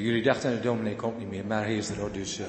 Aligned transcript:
Jullie 0.00 0.22
dachten, 0.22 0.50
de 0.50 0.60
dominee 0.60 0.96
komt 0.96 1.18
niet 1.18 1.30
meer, 1.30 1.44
maar 1.46 1.64
hij 1.64 1.76
is 1.76 1.88
er 1.88 1.98
hoor, 1.98 2.12
dus... 2.12 2.38
Uh... 2.38 2.46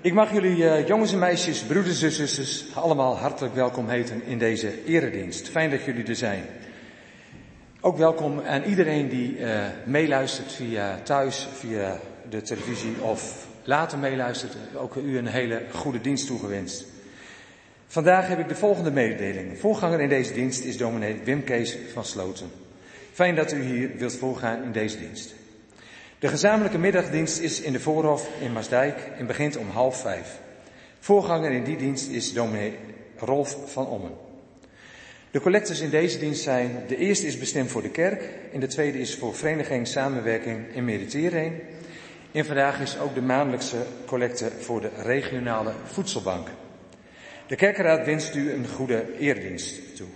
Ik 0.00 0.12
mag 0.12 0.32
jullie 0.32 0.56
uh, 0.56 0.86
jongens 0.86 1.12
en 1.12 1.18
meisjes, 1.18 1.62
broeders 1.62 2.02
en 2.02 2.12
zusters, 2.12 2.64
allemaal 2.74 3.18
hartelijk 3.18 3.54
welkom 3.54 3.88
heten 3.88 4.22
in 4.24 4.38
deze 4.38 4.84
eredienst. 4.84 5.48
Fijn 5.48 5.70
dat 5.70 5.84
jullie 5.84 6.04
er 6.04 6.16
zijn. 6.16 6.44
Ook 7.80 7.96
welkom 7.96 8.40
aan 8.40 8.62
iedereen 8.62 9.08
die 9.08 9.38
uh, 9.38 9.64
meeluistert 9.84 10.52
via 10.52 11.00
thuis, 11.02 11.48
via 11.52 12.00
de 12.30 12.42
televisie 12.42 13.02
of 13.02 13.46
later 13.64 13.98
meeluistert. 13.98 14.56
Ook 14.74 14.94
u 14.94 15.18
een 15.18 15.26
hele 15.26 15.62
goede 15.72 16.00
dienst 16.00 16.26
toegewenst. 16.26 16.84
Vandaag 17.86 18.28
heb 18.28 18.38
ik 18.38 18.48
de 18.48 18.54
volgende 18.54 18.90
mededeling. 18.90 19.58
Voorganger 19.58 20.00
in 20.00 20.08
deze 20.08 20.32
dienst 20.32 20.64
is 20.64 20.76
dominee 20.76 21.20
Wim 21.24 21.44
Kees 21.44 21.76
van 21.92 22.04
Sloten. 22.04 22.50
Fijn 23.12 23.34
dat 23.34 23.52
u 23.52 23.62
hier 23.62 23.90
wilt 23.96 24.16
voorgaan 24.16 24.62
in 24.62 24.72
deze 24.72 24.98
dienst. 24.98 25.34
De 26.22 26.28
gezamenlijke 26.28 26.78
middagdienst 26.78 27.38
is 27.38 27.60
in 27.60 27.72
de 27.72 27.80
Voorhof 27.80 28.28
in 28.40 28.52
Maasdijk 28.52 28.98
en 29.18 29.26
begint 29.26 29.56
om 29.56 29.70
half 29.70 30.00
vijf. 30.00 30.38
Voorganger 30.98 31.50
in 31.50 31.64
die 31.64 31.76
dienst 31.76 32.08
is 32.08 32.32
dominee 32.32 32.78
Rolf 33.16 33.56
van 33.72 33.86
Ommen. 33.86 34.10
De 35.30 35.40
collectors 35.40 35.80
in 35.80 35.90
deze 35.90 36.18
dienst 36.18 36.42
zijn, 36.42 36.84
de 36.88 36.96
eerste 36.96 37.26
is 37.26 37.38
bestemd 37.38 37.70
voor 37.70 37.82
de 37.82 37.90
kerk 37.90 38.28
en 38.52 38.60
de 38.60 38.66
tweede 38.66 38.98
is 38.98 39.14
voor 39.14 39.34
Vereniging 39.34 39.86
Samenwerking 39.86 40.74
in 40.74 40.84
Mediterrane. 40.84 41.60
En 42.32 42.44
vandaag 42.44 42.80
is 42.80 42.98
ook 42.98 43.14
de 43.14 43.22
maandelijkse 43.22 43.82
collecte 44.06 44.50
voor 44.60 44.80
de 44.80 44.90
regionale 44.96 45.72
voedselbank. 45.84 46.48
De 47.46 47.56
kerkenraad 47.56 48.06
wenst 48.06 48.34
u 48.34 48.52
een 48.52 48.68
goede 48.68 49.18
eerdienst 49.18 49.96
toe. 49.96 50.08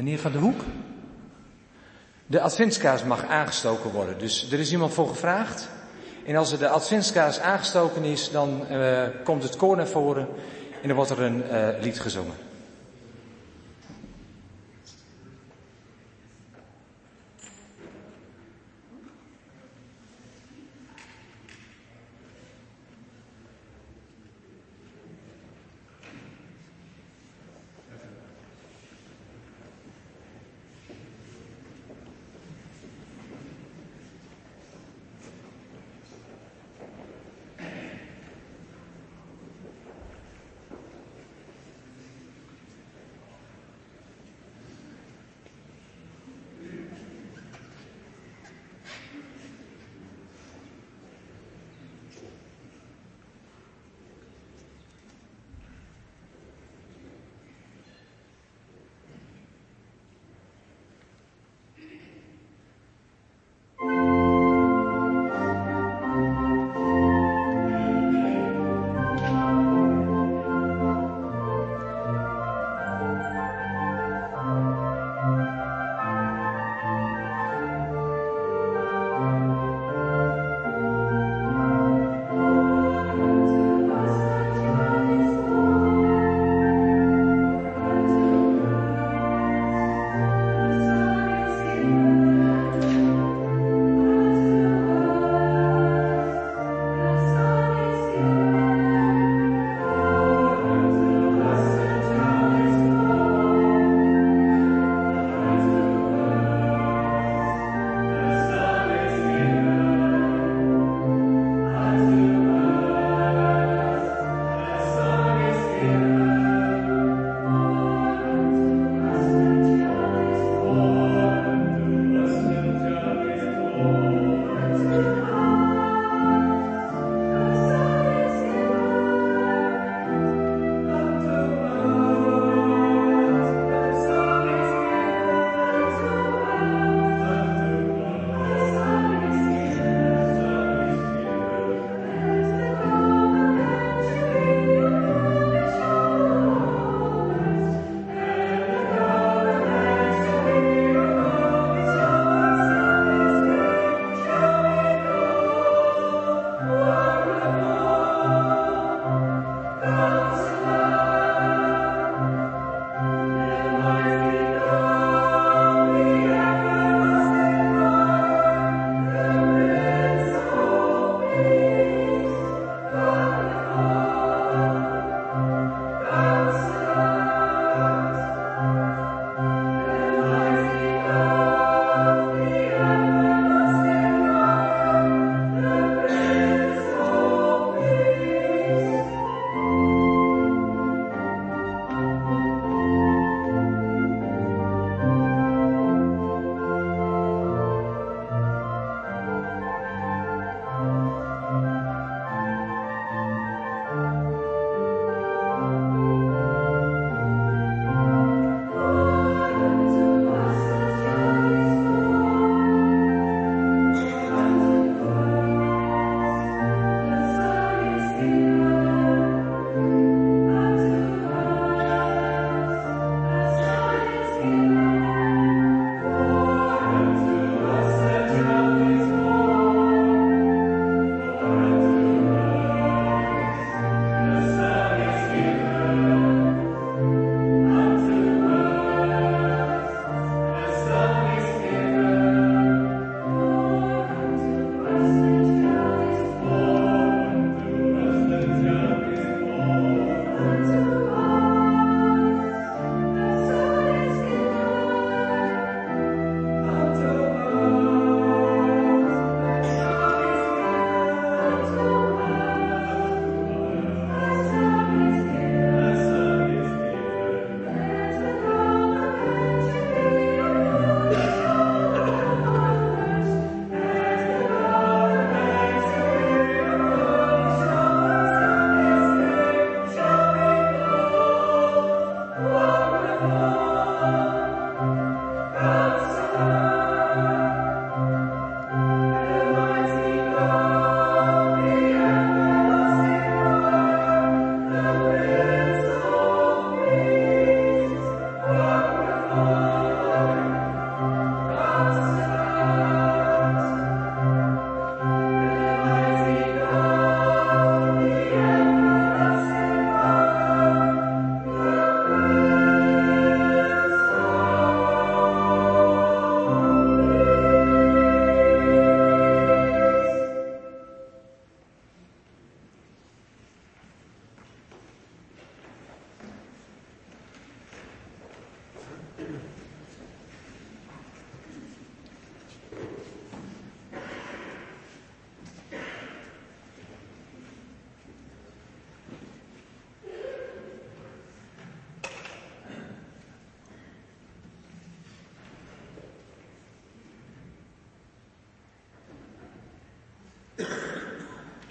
Meneer 0.00 0.18
Van 0.18 0.32
der 0.32 0.40
Hoek? 0.40 0.60
De 2.26 2.40
adventskaars 2.40 3.04
mag 3.04 3.24
aangestoken 3.24 3.90
worden. 3.90 4.18
Dus 4.18 4.52
er 4.52 4.58
is 4.58 4.72
iemand 4.72 4.92
voor 4.92 5.08
gevraagd. 5.08 5.68
En 6.26 6.36
als 6.36 6.52
er 6.52 6.58
de 6.58 6.68
adventskaars 6.68 7.40
aangestoken 7.40 8.04
is, 8.04 8.30
dan 8.30 8.66
uh, 8.70 9.02
komt 9.24 9.42
het 9.42 9.56
koor 9.56 9.76
naar 9.76 9.88
voren 9.88 10.28
en 10.82 10.88
dan 10.88 10.96
wordt 10.96 11.10
er 11.10 11.20
een 11.20 11.42
uh, 11.50 11.68
lied 11.80 12.00
gezongen. 12.00 12.34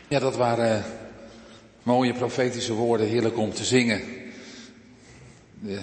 Ja, 0.10 0.20
dat 0.20 0.36
waren 0.36 0.84
mooie 1.84 2.14
profetische 2.14 2.74
woorden, 2.74 3.08
heerlijk 3.08 3.38
om 3.38 3.54
te 3.54 3.64
zingen. 3.64 4.02
De 5.60 5.80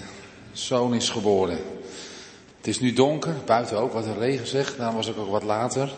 zoon 0.53 0.95
is 0.95 1.11
geboren. 1.11 1.59
Het 2.57 2.67
is 2.67 2.81
nu 2.81 2.93
donker, 2.93 3.35
buiten 3.45 3.79
ook, 3.79 3.93
wat 3.93 4.05
de 4.05 4.19
regen 4.19 4.47
zegt, 4.47 4.77
daarom 4.77 4.97
was 4.97 5.09
ik 5.09 5.19
ook 5.19 5.31
wat 5.31 5.43
later. 5.43 5.95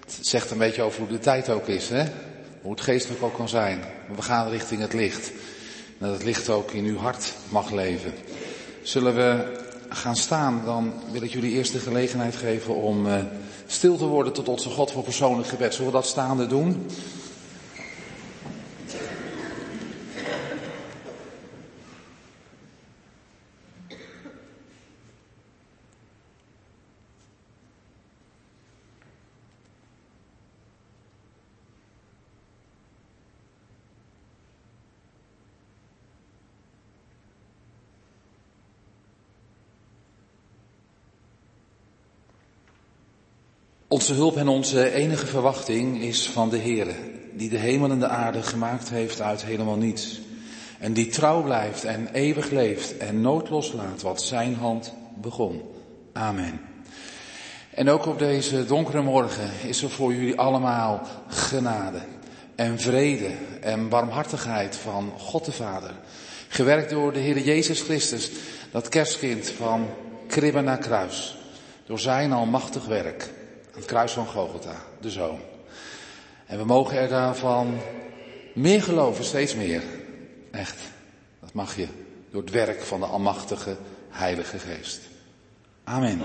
Het 0.00 0.18
zegt 0.20 0.50
een 0.50 0.58
beetje 0.58 0.82
over 0.82 1.00
hoe 1.00 1.08
de 1.08 1.18
tijd 1.18 1.48
ook 1.48 1.66
is, 1.66 1.88
hè? 1.88 2.04
Hoe 2.62 2.70
het 2.70 2.80
geestelijk 2.80 3.22
ook 3.22 3.34
kan 3.34 3.48
zijn. 3.48 3.84
We 4.16 4.22
gaan 4.22 4.48
richting 4.48 4.80
het 4.80 4.92
licht. 4.92 5.30
En 5.98 6.06
dat 6.06 6.12
het 6.12 6.24
licht 6.24 6.48
ook 6.48 6.70
in 6.70 6.84
uw 6.84 6.98
hart 6.98 7.32
mag 7.48 7.70
leven. 7.70 8.14
Zullen 8.82 9.14
we 9.14 9.60
gaan 9.88 10.16
staan, 10.16 10.62
dan 10.64 10.92
wil 11.12 11.22
ik 11.22 11.32
jullie 11.32 11.52
eerst 11.52 11.72
de 11.72 11.78
gelegenheid 11.78 12.36
geven 12.36 12.74
om 12.74 13.06
uh, 13.06 13.14
stil 13.66 13.96
te 13.96 14.06
worden 14.06 14.32
tot 14.32 14.48
onze 14.48 14.70
God 14.70 14.90
voor 14.90 15.02
persoonlijk 15.02 15.48
gebed. 15.48 15.74
Zullen 15.74 15.90
we 15.90 15.96
dat 15.96 16.06
staande 16.06 16.46
doen? 16.46 16.86
Onze 43.92 44.14
hulp 44.14 44.36
en 44.36 44.48
onze 44.48 44.92
enige 44.92 45.26
verwachting 45.26 46.00
is 46.00 46.28
van 46.28 46.48
de 46.50 46.58
Heere, 46.58 46.94
die 47.32 47.48
de 47.48 47.56
hemel 47.56 47.90
en 47.90 47.98
de 47.98 48.08
aarde 48.08 48.42
gemaakt 48.42 48.90
heeft 48.90 49.20
uit 49.20 49.44
helemaal 49.44 49.76
niets. 49.76 50.20
En 50.78 50.92
die 50.92 51.06
trouw 51.06 51.42
blijft 51.42 51.84
en 51.84 52.08
eeuwig 52.12 52.50
leeft 52.50 52.96
en 52.96 53.20
nooit 53.20 53.48
loslaat 53.48 54.02
wat 54.02 54.22
zijn 54.22 54.54
hand 54.54 54.92
begon. 55.20 55.62
Amen. 56.12 56.60
En 57.74 57.88
ook 57.88 58.06
op 58.06 58.18
deze 58.18 58.66
donkere 58.66 59.02
morgen 59.02 59.50
is 59.66 59.82
er 59.82 59.90
voor 59.90 60.14
jullie 60.14 60.38
allemaal 60.38 61.00
genade 61.28 62.00
en 62.54 62.78
vrede 62.78 63.30
en 63.60 63.88
barmhartigheid 63.88 64.76
van 64.76 65.12
God 65.18 65.44
de 65.44 65.52
Vader. 65.52 65.94
Gewerkt 66.48 66.90
door 66.90 67.12
de 67.12 67.20
Heer 67.20 67.38
Jezus 67.38 67.80
Christus, 67.80 68.30
dat 68.70 68.88
kerstkind 68.88 69.50
van 69.50 69.86
kribben 70.26 70.64
naar 70.64 70.78
kruis. 70.78 71.36
Door 71.86 71.98
zijn 71.98 72.32
almachtig 72.32 72.86
werk 72.86 73.38
het 73.80 73.88
kruis 73.88 74.12
van 74.12 74.26
Gogota, 74.26 74.74
de 75.00 75.10
Zoon. 75.10 75.38
En 76.46 76.58
we 76.58 76.64
mogen 76.64 76.98
er 76.98 77.08
daarvan 77.08 77.78
meer 78.54 78.82
geloven, 78.82 79.24
steeds 79.24 79.54
meer. 79.54 79.82
Echt, 80.50 80.76
dat 81.40 81.52
mag 81.52 81.76
je 81.76 81.86
door 82.30 82.40
het 82.42 82.50
werk 82.50 82.82
van 82.82 83.00
de 83.00 83.06
Almachtige 83.06 83.76
Heilige 84.08 84.58
Geest. 84.58 85.00
Amen. 85.84 86.20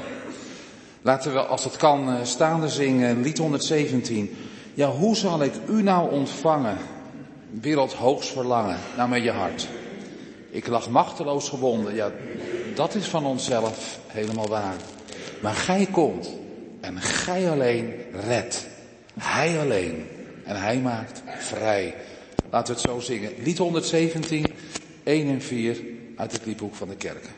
Laten 1.01 1.33
we, 1.33 1.39
als 1.39 1.63
het 1.63 1.77
kan, 1.77 2.09
eh, 2.09 2.24
staande 2.24 2.69
zingen, 2.69 3.21
lied 3.21 3.38
117. 3.38 4.38
Ja, 4.74 4.89
hoe 4.89 5.15
zal 5.15 5.43
ik 5.43 5.53
u 5.69 5.81
nou 5.81 6.12
ontvangen? 6.12 6.77
Wereldhoogst 7.50 8.29
verlangen, 8.29 8.79
nou 8.97 9.09
met 9.09 9.24
je 9.24 9.31
hart. 9.31 9.67
Ik 10.50 10.67
lag 10.67 10.89
machteloos 10.89 11.50
gewonden, 11.50 11.95
ja, 11.95 12.12
dat 12.75 12.95
is 12.95 13.07
van 13.07 13.25
onszelf 13.25 14.00
helemaal 14.07 14.47
waar. 14.47 14.75
Maar 15.41 15.53
gij 15.53 15.88
komt 15.91 16.29
en 16.85 17.01
gij 17.01 17.49
alleen 17.49 17.93
redt. 18.27 18.67
Hij 19.19 19.59
alleen. 19.59 20.07
En 20.43 20.61
hij 20.61 20.77
maakt 20.77 21.23
vrij. 21.37 21.95
Laten 22.49 22.75
we 22.75 22.81
het 22.81 22.89
zo 22.89 22.99
zingen. 22.99 23.31
Lied 23.43 23.57
117, 23.57 24.45
1 25.03 25.27
en 25.27 25.41
4 25.41 25.77
uit 26.15 26.31
het 26.31 26.45
liedboek 26.45 26.75
van 26.75 26.87
de 26.87 26.95
kerken. 26.95 27.33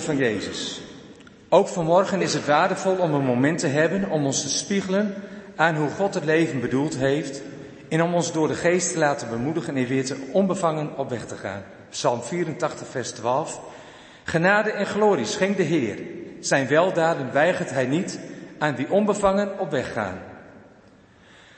Van 0.00 0.16
Jezus. 0.16 0.80
Ook 1.48 1.68
vanmorgen 1.68 2.20
is 2.20 2.34
het 2.34 2.46
waardevol 2.46 2.96
om 2.96 3.14
een 3.14 3.24
moment 3.24 3.58
te 3.58 3.66
hebben 3.66 4.10
om 4.10 4.24
ons 4.24 4.42
te 4.42 4.48
spiegelen 4.48 5.14
aan 5.56 5.76
hoe 5.76 5.88
God 5.88 6.14
het 6.14 6.24
leven 6.24 6.60
bedoeld 6.60 6.96
heeft 6.96 7.42
en 7.88 8.02
om 8.02 8.14
ons 8.14 8.32
door 8.32 8.48
de 8.48 8.54
geest 8.54 8.92
te 8.92 8.98
laten 8.98 9.28
bemoedigen 9.30 9.76
en 9.76 9.86
weer 9.86 10.04
te 10.04 10.16
onbevangen 10.32 10.96
op 10.96 11.10
weg 11.10 11.26
te 11.26 11.34
gaan. 11.34 11.62
Psalm 11.90 12.22
84, 12.22 12.86
vers 12.86 13.10
12. 13.10 13.60
Genade 14.24 14.70
en 14.70 14.86
glorie 14.86 15.24
schenkt 15.24 15.56
de 15.56 15.62
Heer. 15.62 15.98
Zijn 16.40 16.66
weldaden 16.68 17.32
weigert 17.32 17.70
hij 17.70 17.86
niet 17.86 18.18
aan 18.58 18.76
wie 18.76 18.90
onbevangen 18.90 19.58
op 19.58 19.70
weg 19.70 19.92
gaan. 19.92 20.18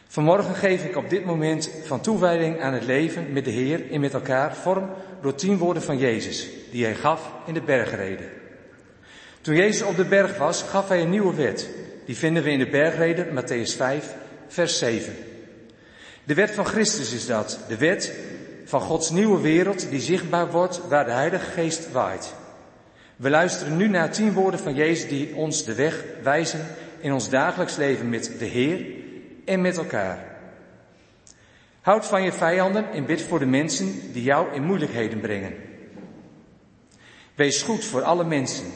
Vanmorgen 0.07 0.55
geef 0.55 0.85
ik 0.85 0.97
op 0.97 1.11
dit 1.11 1.25
moment 1.25 1.71
van 1.85 2.01
toewijding 2.01 2.61
aan 2.61 2.73
het 2.73 2.85
leven 2.85 3.33
met 3.33 3.45
de 3.45 3.51
Heer 3.51 3.91
en 3.91 4.01
met 4.01 4.15
elkaar 4.15 4.55
vorm 4.57 4.91
door 5.21 5.35
tien 5.35 5.59
woorden 5.59 5.83
van 5.83 5.99
Jezus, 5.99 6.49
die 6.71 6.85
hij 6.85 6.95
gaf 6.95 7.33
in 7.47 7.55
de 7.55 7.61
bergreden. 7.61 8.29
Toen 9.41 9.55
Jezus 9.55 9.83
op 9.83 9.97
de 9.97 10.05
berg 10.05 10.39
was, 10.39 10.63
gaf 10.63 10.89
hij 10.89 11.01
een 11.01 11.11
nieuwe 11.11 11.35
wet. 11.35 11.69
Die 12.05 12.17
vinden 12.17 12.43
we 12.43 12.51
in 12.51 12.59
de 12.59 12.69
bergreden, 12.69 13.27
Matthäus 13.27 13.77
5, 13.77 14.15
vers 14.49 14.79
7. 14.79 15.17
De 16.25 16.35
wet 16.35 16.51
van 16.51 16.65
Christus 16.65 17.13
is 17.13 17.27
dat. 17.27 17.59
De 17.69 17.77
wet 17.77 18.15
van 18.65 18.81
Gods 18.81 19.11
nieuwe 19.11 19.41
wereld 19.41 19.91
die 19.91 20.01
zichtbaar 20.01 20.51
wordt 20.51 20.81
waar 20.89 21.05
de 21.05 21.11
Heilige 21.11 21.51
Geest 21.51 21.93
waait. 21.93 22.35
We 23.17 23.31
luisteren 23.31 23.77
nu 23.77 23.89
naar 23.89 24.11
tien 24.11 24.33
woorden 24.33 24.61
van 24.61 24.75
Jezus 24.75 25.09
die 25.09 25.35
ons 25.35 25.65
de 25.65 25.75
weg 25.75 26.05
wijzen 26.23 26.67
in 27.01 27.13
ons 27.13 27.29
dagelijks 27.29 27.77
leven 27.77 28.09
met 28.09 28.33
de 28.39 28.45
Heer 28.45 28.87
en 29.45 29.61
met 29.61 29.77
elkaar. 29.77 30.25
Houd 31.81 32.07
van 32.07 32.23
je 32.23 32.33
vijanden 32.33 32.93
en 32.93 33.07
bid 33.07 33.23
voor 33.23 33.39
de 33.39 33.47
mensen 33.47 34.13
die 34.13 34.23
jou 34.23 34.55
in 34.55 34.63
moeilijkheden 34.63 35.21
brengen. 35.21 35.68
Wees 37.39 37.63
goed 37.63 37.85
voor 37.85 38.03
alle 38.03 38.25
mensen, 38.25 38.67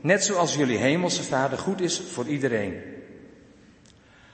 net 0.00 0.24
zoals 0.24 0.54
jullie 0.54 0.78
hemelse 0.78 1.22
Vader 1.22 1.58
goed 1.58 1.80
is 1.80 2.02
voor 2.12 2.26
iedereen. 2.26 2.82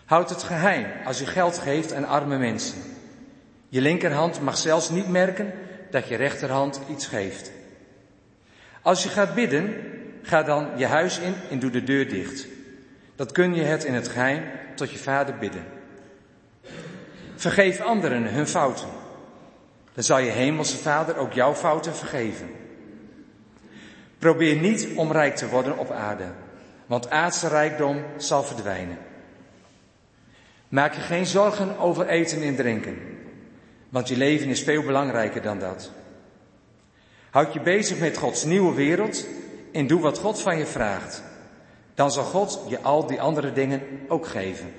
Houd 0.04 0.30
het 0.30 0.42
geheim 0.42 0.86
als 1.04 1.20
u 1.20 1.24
geld 1.24 1.58
geeft 1.58 1.92
aan 1.92 2.04
arme 2.04 2.38
mensen. 2.38 2.78
Je 3.68 3.80
linkerhand 3.80 4.40
mag 4.40 4.56
zelfs 4.56 4.90
niet 4.90 5.08
merken 5.08 5.52
dat 5.90 6.08
je 6.08 6.16
rechterhand 6.16 6.80
iets 6.90 7.06
geeft. 7.06 7.52
Als 8.82 9.02
je 9.02 9.08
gaat 9.08 9.34
bidden, 9.34 9.74
ga 10.22 10.42
dan 10.42 10.68
je 10.76 10.86
huis 10.86 11.18
in 11.18 11.34
en 11.50 11.58
doe 11.58 11.70
de 11.70 11.84
deur 11.84 12.08
dicht. 12.08 12.46
Dat 13.16 13.32
kun 13.32 13.54
je 13.54 13.62
het 13.62 13.84
in 13.84 13.94
het 13.94 14.08
geheim 14.08 14.42
tot 14.74 14.90
je 14.90 14.98
vader 14.98 15.38
bidden. 15.38 15.64
Vergeef 17.34 17.80
anderen 17.80 18.32
hun 18.32 18.46
fouten. 18.46 18.88
Dan 19.94 20.04
zal 20.04 20.18
je 20.18 20.30
hemelse 20.30 20.76
vader 20.76 21.16
ook 21.16 21.32
jouw 21.32 21.54
fouten 21.54 21.96
vergeven. 21.96 22.59
Probeer 24.20 24.56
niet 24.56 24.88
om 24.96 25.12
rijk 25.12 25.36
te 25.36 25.48
worden 25.48 25.78
op 25.78 25.90
aarde, 25.90 26.32
want 26.86 27.10
aardse 27.10 27.48
rijkdom 27.48 28.04
zal 28.16 28.42
verdwijnen. 28.42 28.98
Maak 30.68 30.94
je 30.94 31.00
geen 31.00 31.26
zorgen 31.26 31.78
over 31.78 32.06
eten 32.06 32.42
en 32.42 32.56
drinken, 32.56 32.98
want 33.88 34.08
je 34.08 34.16
leven 34.16 34.48
is 34.48 34.62
veel 34.62 34.82
belangrijker 34.82 35.42
dan 35.42 35.58
dat. 35.58 35.90
Houd 37.30 37.52
je 37.52 37.60
bezig 37.60 37.98
met 37.98 38.16
Gods 38.16 38.44
nieuwe 38.44 38.74
wereld 38.74 39.26
en 39.72 39.86
doe 39.86 40.00
wat 40.00 40.18
God 40.18 40.40
van 40.40 40.58
je 40.58 40.66
vraagt. 40.66 41.22
Dan 41.94 42.10
zal 42.10 42.24
God 42.24 42.64
je 42.68 42.80
al 42.80 43.06
die 43.06 43.20
andere 43.20 43.52
dingen 43.52 43.82
ook 44.08 44.26
geven. 44.26 44.72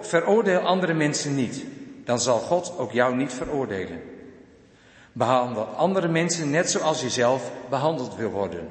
Veroordeel 0.00 0.60
andere 0.60 0.94
mensen 0.94 1.34
niet, 1.34 1.64
dan 2.04 2.20
zal 2.20 2.38
God 2.38 2.78
ook 2.78 2.92
jou 2.92 3.16
niet 3.16 3.32
veroordelen. 3.32 4.00
Behandel 5.12 5.64
andere 5.64 6.08
mensen 6.08 6.50
net 6.50 6.70
zoals 6.70 7.00
je 7.00 7.10
zelf 7.10 7.52
behandeld 7.68 8.16
wil 8.16 8.30
worden. 8.30 8.68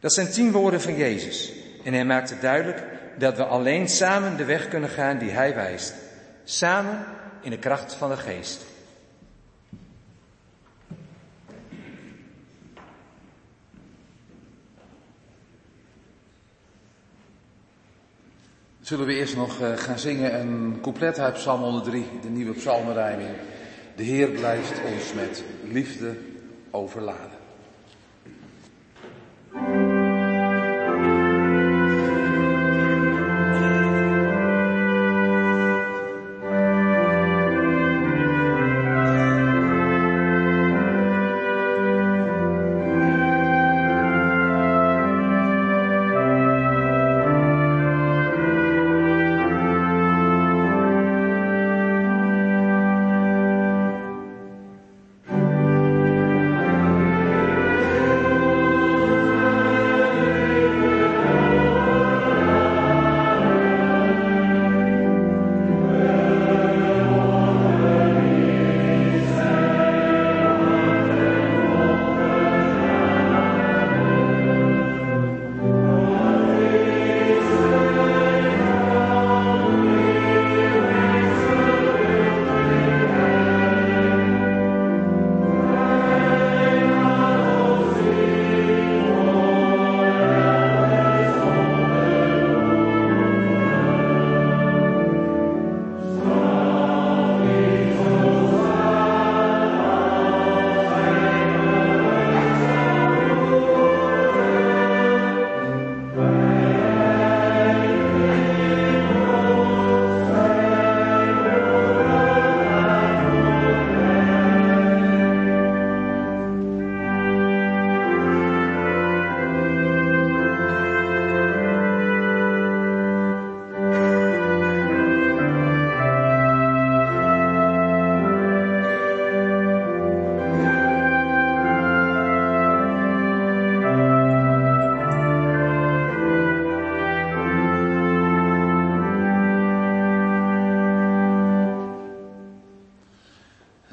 Dat 0.00 0.12
zijn 0.12 0.30
tien 0.30 0.52
woorden 0.52 0.80
van 0.80 0.96
Jezus. 0.96 1.52
En 1.84 1.92
hij 1.92 2.04
maakt 2.04 2.30
het 2.30 2.40
duidelijk 2.40 2.84
dat 3.18 3.36
we 3.36 3.44
alleen 3.44 3.88
samen 3.88 4.36
de 4.36 4.44
weg 4.44 4.68
kunnen 4.68 4.90
gaan 4.90 5.18
die 5.18 5.30
hij 5.30 5.54
wijst. 5.54 5.94
Samen 6.44 7.04
in 7.40 7.50
de 7.50 7.58
kracht 7.58 7.94
van 7.94 8.10
de 8.10 8.16
geest. 8.16 8.64
Zullen 18.80 19.06
we 19.06 19.14
eerst 19.14 19.36
nog 19.36 19.60
eh, 19.60 19.76
gaan 19.76 19.98
zingen 19.98 20.40
een 20.40 20.78
couplet 20.80 21.18
uit 21.18 21.34
Psalm 21.34 21.60
103, 21.60 22.06
de 22.22 22.28
nieuwe 22.28 22.54
psalmenrijming. 22.54 23.30
De 23.96 24.02
Heer 24.02 24.28
blijft 24.28 24.72
ons 24.94 25.12
met 25.12 25.44
liefde 25.72 26.16
overladen. 26.70 27.31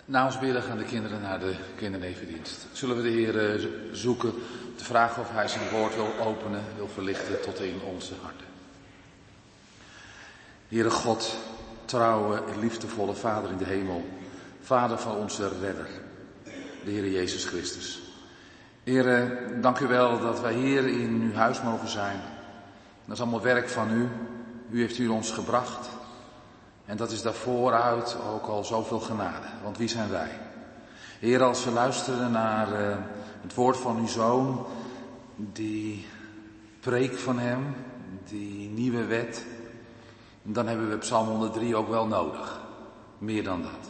Na 0.09 0.25
ons 0.25 0.39
bidden 0.39 0.63
gaan 0.63 0.77
de 0.77 0.83
kinderen 0.83 1.21
naar 1.21 1.39
de 1.39 1.55
kindernevendienst. 1.75 2.67
Zullen 2.71 2.95
we 2.95 3.01
de 3.01 3.09
Heer 3.09 3.53
eh, 3.53 3.67
zoeken 3.91 4.33
te 4.75 4.83
vragen 4.83 5.21
of 5.21 5.31
Hij 5.31 5.47
zijn 5.47 5.69
woord 5.69 5.95
wil 5.95 6.19
openen, 6.19 6.63
wil 6.75 6.87
verlichten 6.87 7.41
tot 7.41 7.59
in 7.59 7.81
onze 7.81 8.13
harten. 8.21 8.45
Heere 10.67 10.89
God, 10.89 11.35
trouwe 11.85 12.43
en 12.53 12.59
liefdevolle 12.59 13.13
Vader 13.13 13.51
in 13.51 13.57
de 13.57 13.65
hemel, 13.65 14.05
Vader 14.61 14.97
van 14.97 15.15
onze 15.15 15.49
redder, 15.61 15.87
de 16.83 16.91
Heer 16.91 17.09
Jezus 17.09 17.45
Christus. 17.45 18.01
Heere, 18.83 19.37
dank 19.61 19.79
u 19.79 19.87
wel 19.87 20.19
dat 20.19 20.41
wij 20.41 20.53
hier 20.53 20.87
in 20.87 21.21
uw 21.21 21.33
huis 21.33 21.61
mogen 21.61 21.89
zijn. 21.89 22.19
Dat 23.05 23.15
is 23.15 23.21
allemaal 23.21 23.41
werk 23.41 23.69
van 23.69 23.91
u. 23.91 24.07
U 24.69 24.79
heeft 24.79 24.97
u 24.97 25.07
ons 25.07 25.31
gebracht. 25.31 25.98
En 26.89 26.97
dat 26.97 27.11
is 27.11 27.21
daarvooruit 27.21 28.17
ook 28.33 28.45
al 28.45 28.63
zoveel 28.63 28.99
genade. 28.99 29.47
Want 29.63 29.77
wie 29.77 29.87
zijn 29.87 30.09
wij? 30.09 30.29
Heer, 31.19 31.43
als 31.43 31.63
we 31.63 31.71
luisteren 31.71 32.31
naar 32.31 32.81
uh, 32.81 32.97
het 33.41 33.53
woord 33.53 33.77
van 33.77 33.97
uw 33.97 34.07
zoon, 34.07 34.65
die 35.35 36.05
preek 36.79 37.17
van 37.17 37.39
hem, 37.39 37.75
die 38.29 38.69
nieuwe 38.69 39.05
wet, 39.05 39.45
dan 40.41 40.67
hebben 40.67 40.89
we 40.89 40.97
Psalm 40.97 41.27
103 41.27 41.75
ook 41.75 41.89
wel 41.89 42.07
nodig. 42.07 42.59
Meer 43.17 43.43
dan 43.43 43.61
dat. 43.61 43.89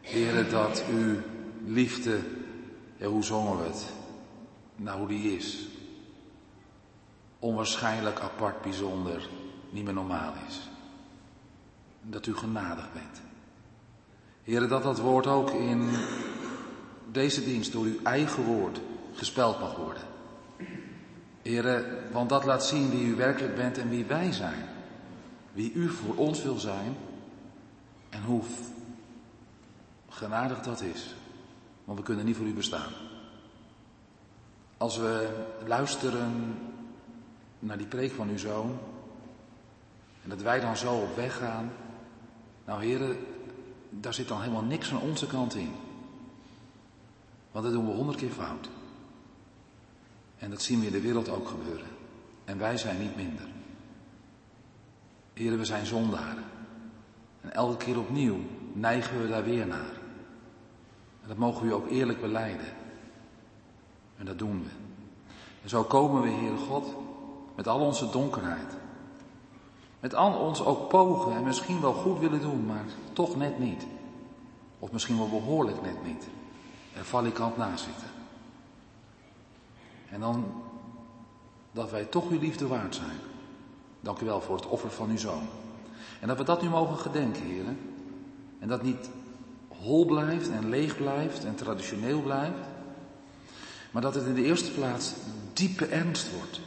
Heer, 0.00 0.50
dat 0.50 0.84
uw 0.90 1.16
liefde, 1.64 2.18
ja, 2.96 3.06
hoe 3.06 3.24
zongen 3.24 3.58
we 3.58 3.64
het? 3.64 3.84
Nou, 4.76 4.98
hoe 4.98 5.08
die 5.08 5.36
is. 5.36 5.68
Onwaarschijnlijk 7.38 8.20
apart, 8.20 8.62
bijzonder, 8.62 9.28
niet 9.70 9.84
meer 9.84 9.94
normaal 9.94 10.32
is 10.48 10.65
dat 12.10 12.26
u 12.26 12.36
genadig 12.36 12.92
bent. 12.92 13.20
Heren, 14.42 14.68
dat 14.68 14.82
dat 14.82 14.98
woord 14.98 15.26
ook 15.26 15.50
in 15.50 15.90
deze 17.12 17.44
dienst 17.44 17.72
door 17.72 17.84
uw 17.84 18.02
eigen 18.02 18.44
woord 18.44 18.80
gespeld 19.12 19.60
mag 19.60 19.76
worden. 19.76 20.02
Heren, 21.42 22.12
want 22.12 22.28
dat 22.28 22.44
laat 22.44 22.64
zien 22.64 22.90
wie 22.90 23.06
u 23.06 23.14
werkelijk 23.14 23.54
bent 23.54 23.78
en 23.78 23.88
wie 23.88 24.04
wij 24.04 24.32
zijn. 24.32 24.64
Wie 25.52 25.72
u 25.72 25.88
voor 25.88 26.14
ons 26.14 26.42
wil 26.42 26.58
zijn 26.58 26.96
en 28.08 28.22
hoe 28.22 28.42
Genadig 30.16 30.60
dat 30.60 30.80
is. 30.80 31.14
Want 31.84 31.98
we 31.98 32.04
kunnen 32.04 32.24
niet 32.24 32.36
voor 32.36 32.46
u 32.46 32.54
bestaan. 32.54 32.92
Als 34.76 34.96
we 34.96 35.28
luisteren 35.66 36.58
naar 37.58 37.78
die 37.78 37.86
preek 37.86 38.12
van 38.12 38.28
uw 38.28 38.38
zoon. 38.38 38.78
En 40.22 40.28
dat 40.28 40.42
wij 40.42 40.60
dan 40.60 40.76
zo 40.76 40.94
op 40.94 41.16
weg 41.16 41.36
gaan. 41.36 41.70
Nou 42.66 42.84
heren, 42.84 43.16
daar 43.90 44.14
zit 44.14 44.28
dan 44.28 44.40
helemaal 44.40 44.62
niks 44.62 44.88
van 44.88 45.00
onze 45.00 45.26
kant 45.26 45.54
in. 45.54 45.72
Want 47.52 47.64
dat 47.64 47.74
doen 47.74 47.86
we 47.86 47.92
honderd 47.92 48.18
keer 48.18 48.30
fout. 48.30 48.68
En 50.38 50.50
dat 50.50 50.62
zien 50.62 50.80
we 50.80 50.86
in 50.86 50.92
de 50.92 51.00
wereld 51.00 51.28
ook 51.28 51.48
gebeuren. 51.48 51.86
En 52.44 52.58
wij 52.58 52.76
zijn 52.76 53.00
niet 53.00 53.16
minder. 53.16 53.46
Heren, 55.32 55.58
we 55.58 55.64
zijn 55.64 55.86
zondaren. 55.86 56.44
En 57.40 57.52
elke 57.52 57.84
keer 57.84 57.98
opnieuw 57.98 58.38
neigen 58.72 59.22
we 59.22 59.28
daar 59.28 59.44
weer 59.44 59.66
naar. 59.66 59.94
En 61.22 61.28
dat 61.28 61.36
mogen 61.36 61.62
we 61.62 61.68
u 61.68 61.72
ook 61.72 61.90
eerlijk 61.90 62.20
beleiden. 62.20 62.66
En 64.16 64.26
dat 64.26 64.38
doen 64.38 64.62
we. 64.62 64.70
En 65.62 65.68
zo 65.68 65.84
komen 65.84 66.22
we, 66.22 66.28
Heere 66.28 66.56
God, 66.56 66.94
met 67.56 67.68
al 67.68 67.80
onze 67.80 68.10
donkerheid. 68.10 68.76
Met 70.06 70.14
al 70.14 70.32
ons 70.32 70.64
ook 70.64 70.88
pogen 70.88 71.36
en 71.36 71.42
misschien 71.42 71.80
wel 71.80 71.92
goed 71.92 72.18
willen 72.18 72.40
doen, 72.40 72.66
maar 72.66 72.84
toch 73.12 73.36
net 73.36 73.58
niet. 73.58 73.86
Of 74.78 74.92
misschien 74.92 75.16
wel 75.16 75.28
behoorlijk 75.28 75.82
net 75.82 76.04
niet. 76.04 76.24
Er 76.94 77.04
valikant 77.04 77.56
na 77.56 77.76
zitten. 77.76 78.06
En 80.10 80.20
dan 80.20 80.44
dat 81.72 81.90
wij 81.90 82.04
toch 82.04 82.30
uw 82.30 82.38
liefde 82.38 82.66
waard 82.66 82.94
zijn. 82.94 83.18
Dank 84.00 84.20
u 84.20 84.24
wel 84.24 84.40
voor 84.40 84.56
het 84.56 84.66
offer 84.66 84.90
van 84.90 85.10
uw 85.10 85.16
zoon. 85.16 85.48
En 86.20 86.28
dat 86.28 86.36
we 86.36 86.44
dat 86.44 86.62
nu 86.62 86.68
mogen 86.68 86.98
gedenken, 86.98 87.42
heren. 87.42 87.78
En 88.58 88.68
dat 88.68 88.82
niet 88.82 89.10
hol 89.68 90.04
blijft 90.04 90.50
en 90.50 90.68
leeg 90.68 90.96
blijft 90.96 91.44
en 91.44 91.54
traditioneel 91.54 92.20
blijft. 92.20 92.68
Maar 93.90 94.02
dat 94.02 94.14
het 94.14 94.26
in 94.26 94.34
de 94.34 94.44
eerste 94.44 94.72
plaats 94.72 95.14
diepe 95.52 95.86
ernst 95.86 96.32
wordt. 96.32 96.60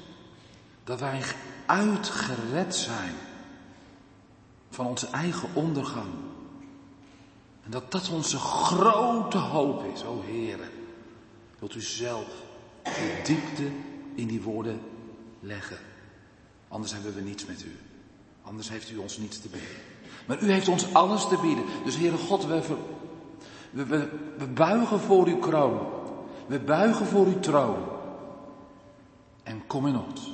Dat 0.84 0.99
wij 0.99 1.21
uitgered 1.65 2.75
zijn 2.75 3.15
van 4.69 4.86
onze 4.86 5.08
eigen 5.08 5.49
ondergang. 5.53 6.10
En 7.63 7.71
dat 7.71 7.91
dat 7.91 8.10
onze 8.10 8.38
grote 8.38 9.38
hoop 9.38 9.84
is, 9.93 10.03
o 10.03 10.21
Heere. 10.25 10.69
Wilt 11.60 11.75
u 11.75 11.82
zelf 11.82 12.27
de 12.84 13.21
diepte 13.23 13.71
in 14.15 14.27
die 14.27 14.41
woorden 14.41 14.79
leggen. 15.39 15.77
Anders 16.67 16.93
hebben 16.93 17.15
we 17.15 17.21
niets 17.21 17.45
met 17.45 17.63
u. 17.63 17.77
Anders 18.41 18.69
heeft 18.69 18.91
u 18.91 18.97
ons 18.97 19.17
niets 19.17 19.41
te 19.41 19.47
bieden. 19.49 19.69
Maar 20.25 20.41
u 20.41 20.51
heeft 20.51 20.67
ons 20.67 20.93
alles 20.93 21.27
te 21.27 21.38
bieden. 21.41 21.63
Dus 21.84 21.95
Heere 21.95 22.17
God, 22.17 22.45
we, 22.45 22.62
we, 23.71 23.86
we, 23.86 24.10
we 24.38 24.47
buigen 24.47 24.99
voor 24.99 25.27
uw 25.27 25.38
kroon. 25.38 25.79
We 26.47 26.60
buigen 26.60 27.05
voor 27.05 27.25
uw 27.25 27.39
troon. 27.39 27.77
En 29.43 29.67
kom 29.67 29.88
in 29.88 29.97
ons. 29.97 30.32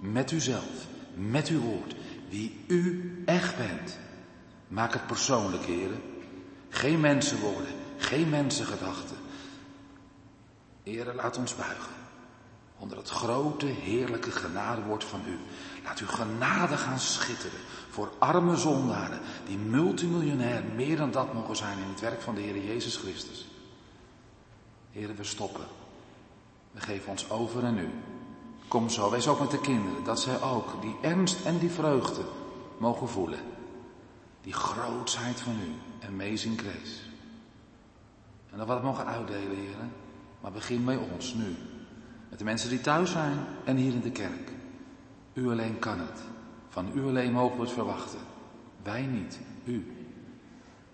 Met 0.00 0.30
uzelf. 0.30 0.86
Met 1.14 1.48
uw 1.48 1.60
woord. 1.60 1.94
Wie 2.28 2.64
u 2.66 3.12
echt 3.26 3.56
bent. 3.56 3.98
Maak 4.68 4.92
het 4.92 5.06
persoonlijk, 5.06 5.64
heren. 5.64 6.02
Geen 6.68 7.00
mensenwoorden. 7.00 7.72
Geen 7.98 8.28
mensengedachten. 8.28 9.16
Heren, 10.82 11.14
laat 11.14 11.38
ons 11.38 11.56
buigen. 11.56 11.92
Onder 12.78 12.98
het 12.98 13.08
grote, 13.08 13.66
heerlijke 13.66 14.30
genadewoord 14.30 15.04
van 15.04 15.20
u. 15.26 15.38
Laat 15.84 15.98
uw 15.98 16.06
genade 16.06 16.76
gaan 16.76 16.98
schitteren 16.98 17.60
voor 17.90 18.12
arme 18.18 18.56
zondaren 18.56 19.20
die 19.46 19.58
multimiljonair 19.58 20.62
meer 20.74 20.96
dan 20.96 21.10
dat 21.10 21.34
mogen 21.34 21.56
zijn 21.56 21.78
in 21.78 21.88
het 21.88 22.00
werk 22.00 22.20
van 22.20 22.34
de 22.34 22.40
Heer 22.40 22.64
Jezus 22.64 22.96
Christus. 22.96 23.46
Heren, 24.90 25.16
we 25.16 25.24
stoppen. 25.24 25.66
We 26.72 26.80
geven 26.80 27.10
ons 27.10 27.30
over 27.30 27.64
aan 27.64 27.78
u. 27.78 27.90
Kom 28.68 28.88
zo, 28.88 29.10
wees 29.10 29.28
ook 29.28 29.40
met 29.40 29.50
de 29.50 29.60
kinderen, 29.60 30.04
dat 30.04 30.20
zij 30.20 30.42
ook 30.42 30.82
die 30.82 30.96
ernst 31.02 31.44
en 31.44 31.58
die 31.58 31.70
vreugde 31.70 32.22
mogen 32.78 33.08
voelen. 33.08 33.40
Die 34.42 34.52
grootheid 34.52 35.40
van 35.40 35.52
u, 35.52 35.72
amazing 36.06 36.60
grace. 36.60 37.00
En 38.50 38.58
dat 38.58 38.66
we 38.66 38.86
mogen 38.86 39.06
uitdelen, 39.06 39.56
heren. 39.56 39.92
Maar 40.40 40.52
begin 40.52 40.84
bij 40.84 40.96
ons 40.96 41.34
nu. 41.34 41.56
Met 42.28 42.38
de 42.38 42.44
mensen 42.44 42.70
die 42.70 42.80
thuis 42.80 43.10
zijn 43.10 43.38
en 43.64 43.76
hier 43.76 43.92
in 43.92 44.00
de 44.00 44.10
kerk. 44.10 44.52
U 45.32 45.50
alleen 45.50 45.78
kan 45.78 45.98
het. 45.98 46.20
Van 46.68 46.90
u 46.94 47.06
alleen 47.06 47.32
mogen 47.32 47.56
we 47.56 47.62
het 47.62 47.72
verwachten. 47.72 48.20
Wij 48.82 49.06
niet, 49.06 49.38
u. 49.64 49.92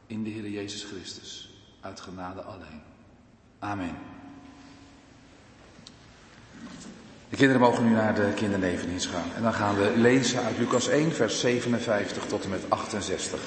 In 0.06 0.24
de 0.24 0.30
Heer 0.30 0.50
Jezus 0.50 0.84
Christus. 0.84 1.54
Uit 1.80 2.00
genade 2.00 2.42
alleen. 2.42 2.82
Amen. 3.58 3.96
De 7.34 7.40
kinderen 7.40 7.62
mogen 7.62 7.84
nu 7.84 7.94
naar 7.94 8.14
de 8.14 8.32
kindernevendienst 8.34 9.06
gaan. 9.06 9.30
En 9.36 9.42
dan 9.42 9.54
gaan 9.54 9.76
we 9.76 9.92
lezen 9.96 10.42
uit 10.42 10.58
Lucas 10.58 10.88
1, 10.88 11.12
vers 11.12 11.40
57 11.40 12.26
tot 12.26 12.44
en 12.44 12.50
met 12.50 12.60
68. 12.68 13.40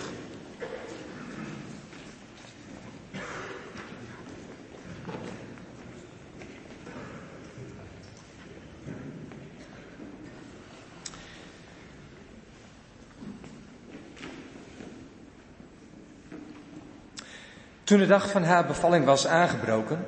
Toen 17.83 17.99
de 17.99 18.07
dag 18.07 18.29
van 18.29 18.43
haar 18.43 18.65
bevalling 18.65 19.05
was 19.05 19.27
aangebroken, 19.27 20.05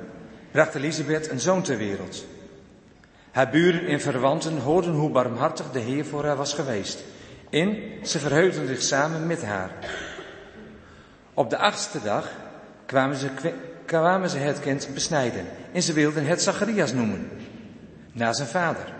bracht 0.50 0.74
Elisabeth 0.74 1.30
een 1.30 1.40
zoon 1.40 1.62
ter 1.62 1.76
wereld. 1.76 2.26
Haar 3.30 3.50
buren 3.50 3.86
en 3.86 4.00
verwanten 4.00 4.58
hoorden 4.58 4.92
hoe 4.92 5.10
barmhartig 5.10 5.70
de 5.70 5.78
Heer 5.78 6.04
voor 6.04 6.24
haar 6.24 6.36
was 6.36 6.54
geweest. 6.54 7.04
En 7.50 7.78
ze 8.02 8.18
verheugden 8.18 8.66
zich 8.66 8.82
samen 8.82 9.26
met 9.26 9.44
haar. 9.44 9.70
Op 11.34 11.50
de 11.50 11.56
achtste 11.56 12.02
dag 12.02 12.30
kwamen 12.86 13.16
ze, 13.16 13.28
kwamen 13.84 14.30
ze 14.30 14.38
het 14.38 14.60
kind 14.60 14.88
besnijden 14.94 15.44
en 15.72 15.82
ze 15.82 15.92
wilden 15.92 16.26
het 16.26 16.42
Zacharias 16.42 16.92
noemen, 16.92 17.28
na 18.12 18.32
zijn 18.32 18.48
vader. 18.48 18.92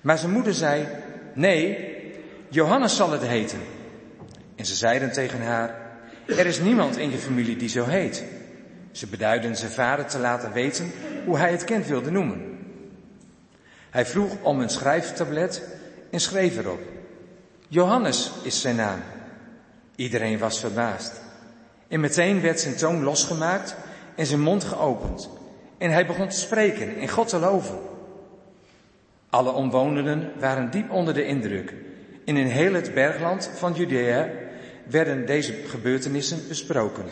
Maar 0.00 0.18
zijn 0.18 0.32
moeder 0.32 0.54
zei, 0.54 0.86
nee, 1.34 1.94
Johannes 2.48 2.96
zal 2.96 3.10
het 3.10 3.26
heten. 3.26 3.58
En 4.56 4.66
ze 4.66 4.74
zeiden 4.74 5.12
tegen 5.12 5.42
haar, 5.42 5.74
er 6.26 6.46
is 6.46 6.60
niemand 6.60 6.96
in 6.96 7.10
je 7.10 7.18
familie 7.18 7.56
die 7.56 7.68
zo 7.68 7.84
heet. 7.84 8.24
Ze 8.92 9.06
beduiden 9.06 9.56
zijn 9.56 9.70
vader 9.70 10.06
te 10.06 10.18
laten 10.18 10.52
weten 10.52 10.92
hoe 11.24 11.38
hij 11.38 11.50
het 11.50 11.64
kind 11.64 11.86
wilde 11.86 12.10
noemen. 12.10 12.49
Hij 13.90 14.06
vroeg 14.06 14.32
om 14.42 14.60
een 14.60 14.70
schrijftablet 14.70 15.62
en 16.10 16.20
schreef 16.20 16.58
erop. 16.58 16.80
Johannes 17.68 18.30
is 18.42 18.60
zijn 18.60 18.76
naam. 18.76 19.00
Iedereen 19.96 20.38
was 20.38 20.60
verbaasd. 20.60 21.20
En 21.88 22.00
meteen 22.00 22.40
werd 22.40 22.60
zijn 22.60 22.76
toon 22.76 23.02
losgemaakt 23.02 23.76
en 24.14 24.26
zijn 24.26 24.40
mond 24.40 24.64
geopend. 24.64 25.28
En 25.78 25.90
hij 25.90 26.06
begon 26.06 26.28
te 26.28 26.38
spreken 26.38 26.96
en 26.96 27.08
God 27.08 27.28
te 27.28 27.38
loven. 27.38 27.78
Alle 29.30 29.52
omwonenden 29.52 30.32
waren 30.38 30.70
diep 30.70 30.90
onder 30.90 31.14
de 31.14 31.24
indruk. 31.24 31.74
En 32.24 32.36
in 32.36 32.46
heel 32.46 32.72
het 32.72 32.94
bergland 32.94 33.50
van 33.54 33.72
Judea 33.72 34.28
werden 34.86 35.26
deze 35.26 35.52
gebeurtenissen 35.52 36.48
besproken. 36.48 37.04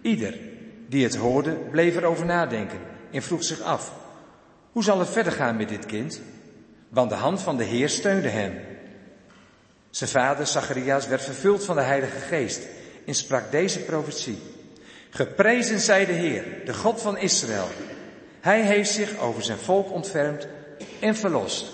Ieder 0.00 0.38
die 0.88 1.04
het 1.04 1.16
hoorde 1.16 1.52
bleef 1.52 1.96
erover 1.96 2.26
nadenken 2.26 2.78
en 3.10 3.22
vroeg 3.22 3.44
zich 3.44 3.60
af, 3.60 3.92
hoe 4.72 4.84
zal 4.84 4.98
het 4.98 5.08
verder 5.08 5.32
gaan 5.32 5.56
met 5.56 5.68
dit 5.68 5.86
kind? 5.86 6.20
Want 6.88 7.10
de 7.10 7.16
hand 7.16 7.40
van 7.40 7.56
de 7.56 7.64
Heer 7.64 7.88
steunde 7.88 8.28
hem. 8.28 8.60
Zijn 9.90 10.10
vader 10.10 10.46
Zacharias 10.46 11.06
werd 11.06 11.22
vervuld 11.22 11.64
van 11.64 11.76
de 11.76 11.82
Heilige 11.82 12.18
Geest 12.18 12.62
en 13.06 13.14
sprak 13.14 13.50
deze 13.50 13.80
profetie. 13.80 14.38
Geprezen 15.10 15.80
zij 15.80 16.06
de 16.06 16.12
Heer, 16.12 16.44
de 16.64 16.74
God 16.74 17.00
van 17.00 17.18
Israël. 17.18 17.68
Hij 18.40 18.62
heeft 18.62 18.90
zich 18.90 19.18
over 19.18 19.42
zijn 19.42 19.58
volk 19.58 19.90
ontfermd 19.90 20.46
en 21.00 21.16
verlost. 21.16 21.66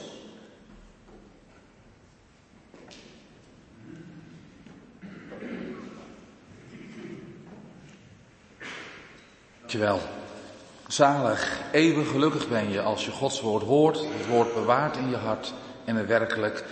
Dankjewel. 9.59 10.18
Zalig, 10.89 11.61
eeuwig 11.73 12.11
gelukkig 12.11 12.49
ben 12.49 12.71
je 12.71 12.83
als 12.83 13.05
je 13.05 13.11
Gods 13.11 13.41
woord 13.41 13.63
hoort, 13.63 13.99
het 13.99 14.27
woord 14.27 14.55
bewaart 14.55 14.97
in 14.97 15.11
je 15.11 15.17
hart 15.17 15.55
en 15.85 15.97
er 15.97 16.07
werkelijk 16.07 16.65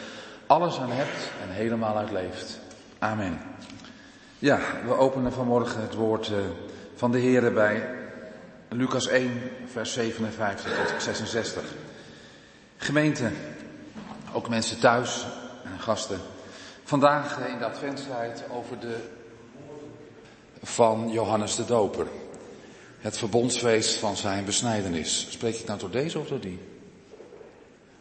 alles 0.47 0.79
aan 0.79 0.91
hebt 0.91 1.31
en 1.43 1.49
helemaal 1.49 1.97
uitleeft. 1.97 2.59
Amen. 2.99 3.41
Ja, 4.39 4.59
we 4.85 4.97
openen 4.97 5.33
vanmorgen 5.33 5.81
het 5.81 5.95
woord 5.95 6.29
eh, 6.29 6.39
van 6.95 7.13
de 7.13 7.19
Heer 7.19 7.53
bij 7.53 7.89
Lucas 8.69 9.07
1, 9.07 9.43
vers 9.67 9.93
57 9.93 10.91
tot 10.93 11.03
66. 11.03 11.63
Gemeente, 12.77 13.31
ook 14.33 14.49
mensen 14.49 14.81
thuis 14.81 15.27
en 15.65 15.81
gasten. 15.81 16.21
Vandaag 16.85 17.39
in 17.49 17.59
de 17.59 17.65
adventstijd 17.65 18.45
over 18.51 18.81
de 18.81 18.97
van 20.63 21.11
Johannes 21.11 21.57
de 21.57 21.65
Doper. 21.65 22.07
Het 23.07 23.19
verbondsfeest 23.19 23.95
van 23.95 24.17
zijn 24.17 24.45
besnijdenis. 24.45 25.27
Spreek 25.31 25.55
ik 25.55 25.67
nou 25.67 25.79
door 25.79 25.91
deze 25.91 26.19
of 26.19 26.29
door 26.29 26.41
die? 26.41 26.59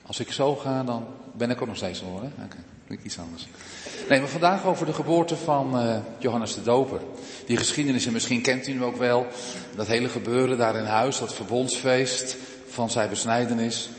Als 0.06 0.20
ik 0.20 0.32
zo 0.32 0.56
ga, 0.56 0.84
dan 0.84 1.06
ben 1.34 1.50
ik 1.50 1.62
ook 1.62 1.68
nog 1.68 1.78
steeds 1.78 2.02
hoor. 2.02 2.22
Oké, 2.22 2.58
okay, 2.86 3.00
iets 3.04 3.20
anders. 3.20 3.48
Nee, 4.10 4.20
maar 4.20 4.30
vandaag 4.30 4.66
over 4.66 4.86
de 4.86 4.94
geboorte 4.94 5.36
van 5.36 5.82
uh, 5.82 5.98
Johannes 6.18 6.54
de 6.54 6.62
Doper. 6.62 7.00
Die 7.46 7.58
geschiedenis, 7.58 8.06
en 8.06 8.14
misschien 8.14 8.42
kent 8.42 8.68
u 8.68 8.72
hem 8.72 8.84
ook 8.84 8.98
wel. 8.98 9.28
Dat 9.76 9.88
hele 9.88 10.10
gebeuren 10.10 10.58
daar 10.58 10.76
in 10.76 10.86
huis, 10.86 11.20
dat 11.20 11.34
verbondsfeest 11.34 12.38
van 12.68 12.90
zijn 12.90 13.10
besnijdenis. 13.10 13.90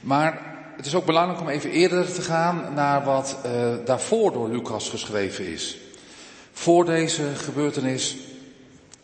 Maar 0.00 0.56
het 0.76 0.86
is 0.86 0.94
ook 0.94 1.06
belangrijk 1.06 1.40
om 1.40 1.48
even 1.48 1.70
eerder 1.70 2.12
te 2.12 2.22
gaan 2.22 2.74
naar 2.74 3.04
wat 3.04 3.36
uh, 3.46 3.74
daarvoor 3.84 4.32
door 4.32 4.48
Lucas 4.48 4.88
geschreven 4.88 5.46
is. 5.46 5.76
Voor 6.52 6.84
deze 6.84 7.22
gebeurtenis 7.34 8.16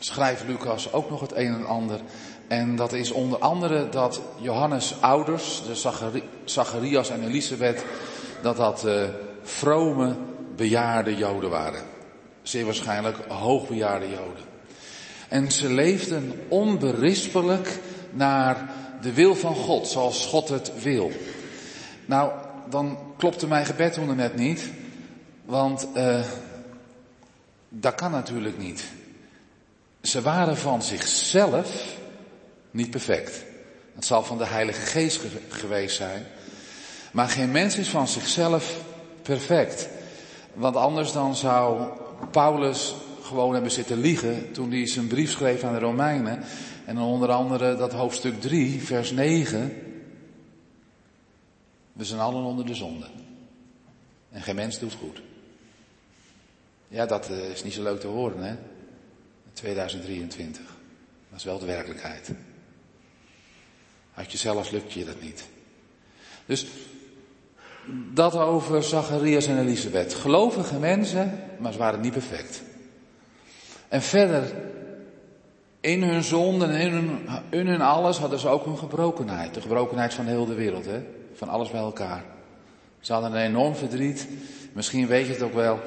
schrijft 0.04 0.44
Lucas 0.46 0.92
ook 0.92 1.10
nog 1.10 1.20
het 1.20 1.36
een 1.36 1.54
en 1.54 1.66
ander. 1.66 2.00
En 2.48 2.76
dat 2.76 2.92
is 2.92 3.10
onder 3.10 3.38
andere 3.38 3.88
dat 3.88 4.20
Johannes' 4.36 4.94
ouders, 5.00 5.62
de 5.66 5.74
Zacharias 6.44 7.10
en 7.10 7.24
Elisabeth, 7.24 7.84
dat 8.42 8.56
dat 8.56 8.84
uh, 8.86 9.04
vrome, 9.42 10.16
bejaarde 10.56 11.16
Joden 11.16 11.50
waren. 11.50 11.82
Zeer 12.42 12.64
waarschijnlijk 12.64 13.16
hoogbejaarde 13.28 14.08
Joden. 14.08 14.44
En 15.28 15.52
ze 15.52 15.72
leefden 15.72 16.32
onberispelijk 16.48 17.78
naar 18.10 18.70
de 19.00 19.12
wil 19.12 19.34
van 19.34 19.54
God, 19.54 19.88
zoals 19.88 20.26
God 20.26 20.48
het 20.48 20.82
wil. 20.82 21.10
Nou, 22.06 22.32
dan 22.70 22.98
klopte 23.16 23.46
mijn 23.46 23.66
gebed 23.66 23.92
toen 23.92 24.16
net 24.16 24.36
niet, 24.36 24.70
want 25.44 25.86
uh, 25.96 26.20
dat 27.68 27.94
kan 27.94 28.10
natuurlijk 28.10 28.58
niet. 28.58 28.84
Ze 30.02 30.22
waren 30.22 30.56
van 30.56 30.82
zichzelf 30.82 31.96
niet 32.70 32.90
perfect. 32.90 33.44
Het 33.94 34.04
zal 34.04 34.22
van 34.22 34.38
de 34.38 34.46
Heilige 34.46 34.80
Geest 34.80 35.20
geweest 35.48 35.96
zijn. 35.96 36.26
Maar 37.12 37.28
geen 37.28 37.50
mens 37.50 37.76
is 37.76 37.88
van 37.88 38.08
zichzelf 38.08 38.80
perfect. 39.22 39.88
Want 40.54 40.76
anders 40.76 41.12
dan 41.12 41.36
zou 41.36 41.88
Paulus 42.30 42.94
gewoon 43.22 43.52
hebben 43.52 43.70
zitten 43.70 44.00
liegen 44.00 44.52
toen 44.52 44.70
hij 44.70 44.86
zijn 44.86 45.06
brief 45.06 45.30
schreef 45.30 45.64
aan 45.64 45.72
de 45.72 45.78
Romeinen. 45.78 46.42
En 46.84 46.94
dan 46.94 47.04
onder 47.04 47.30
andere 47.30 47.76
dat 47.76 47.92
hoofdstuk 47.92 48.40
3, 48.40 48.82
vers 48.82 49.10
9. 49.10 49.72
We 51.92 52.04
zijn 52.04 52.20
allen 52.20 52.42
onder 52.42 52.66
de 52.66 52.74
zonde. 52.74 53.06
En 54.30 54.42
geen 54.42 54.54
mens 54.54 54.78
doet 54.78 54.94
goed. 54.94 55.22
Ja, 56.88 57.06
dat 57.06 57.30
eh, 57.30 57.50
is 57.50 57.64
niet 57.64 57.72
zo 57.72 57.82
leuk 57.82 58.00
te 58.00 58.06
horen, 58.06 58.42
hè? 58.42 58.56
2023. 59.52 60.64
Dat 61.30 61.38
is 61.38 61.44
wel 61.44 61.58
de 61.58 61.66
werkelijkheid. 61.66 62.30
Uit 64.14 64.32
jezelf 64.32 64.70
lukt 64.70 64.92
je 64.92 65.04
dat 65.04 65.20
niet. 65.20 65.44
Dus 66.46 66.66
dat 68.12 68.34
over 68.34 68.82
Zacharias 68.82 69.46
en 69.46 69.58
Elisabeth. 69.58 70.14
Gelovige 70.14 70.78
mensen, 70.78 71.40
maar 71.58 71.72
ze 71.72 71.78
waren 71.78 72.00
niet 72.00 72.12
perfect. 72.12 72.62
En 73.88 74.02
verder, 74.02 74.54
in 75.80 76.02
hun 76.02 76.22
zonde 76.22 76.64
en 76.64 76.80
in 76.80 76.92
hun, 77.50 77.68
hun 77.68 77.80
alles 77.80 78.18
hadden 78.18 78.38
ze 78.38 78.48
ook 78.48 78.66
een 78.66 78.78
gebrokenheid. 78.78 79.54
De 79.54 79.60
gebrokenheid 79.60 80.14
van 80.14 80.26
heel 80.26 80.46
de 80.46 80.54
wereld, 80.54 80.84
hè? 80.84 81.02
van 81.34 81.48
alles 81.48 81.70
bij 81.70 81.80
elkaar. 81.80 82.24
Ze 83.00 83.12
hadden 83.12 83.32
een 83.32 83.46
enorm 83.46 83.74
verdriet. 83.74 84.28
Misschien 84.72 85.06
weet 85.06 85.26
je 85.26 85.32
het 85.32 85.42
ook 85.42 85.54
wel. 85.54 85.80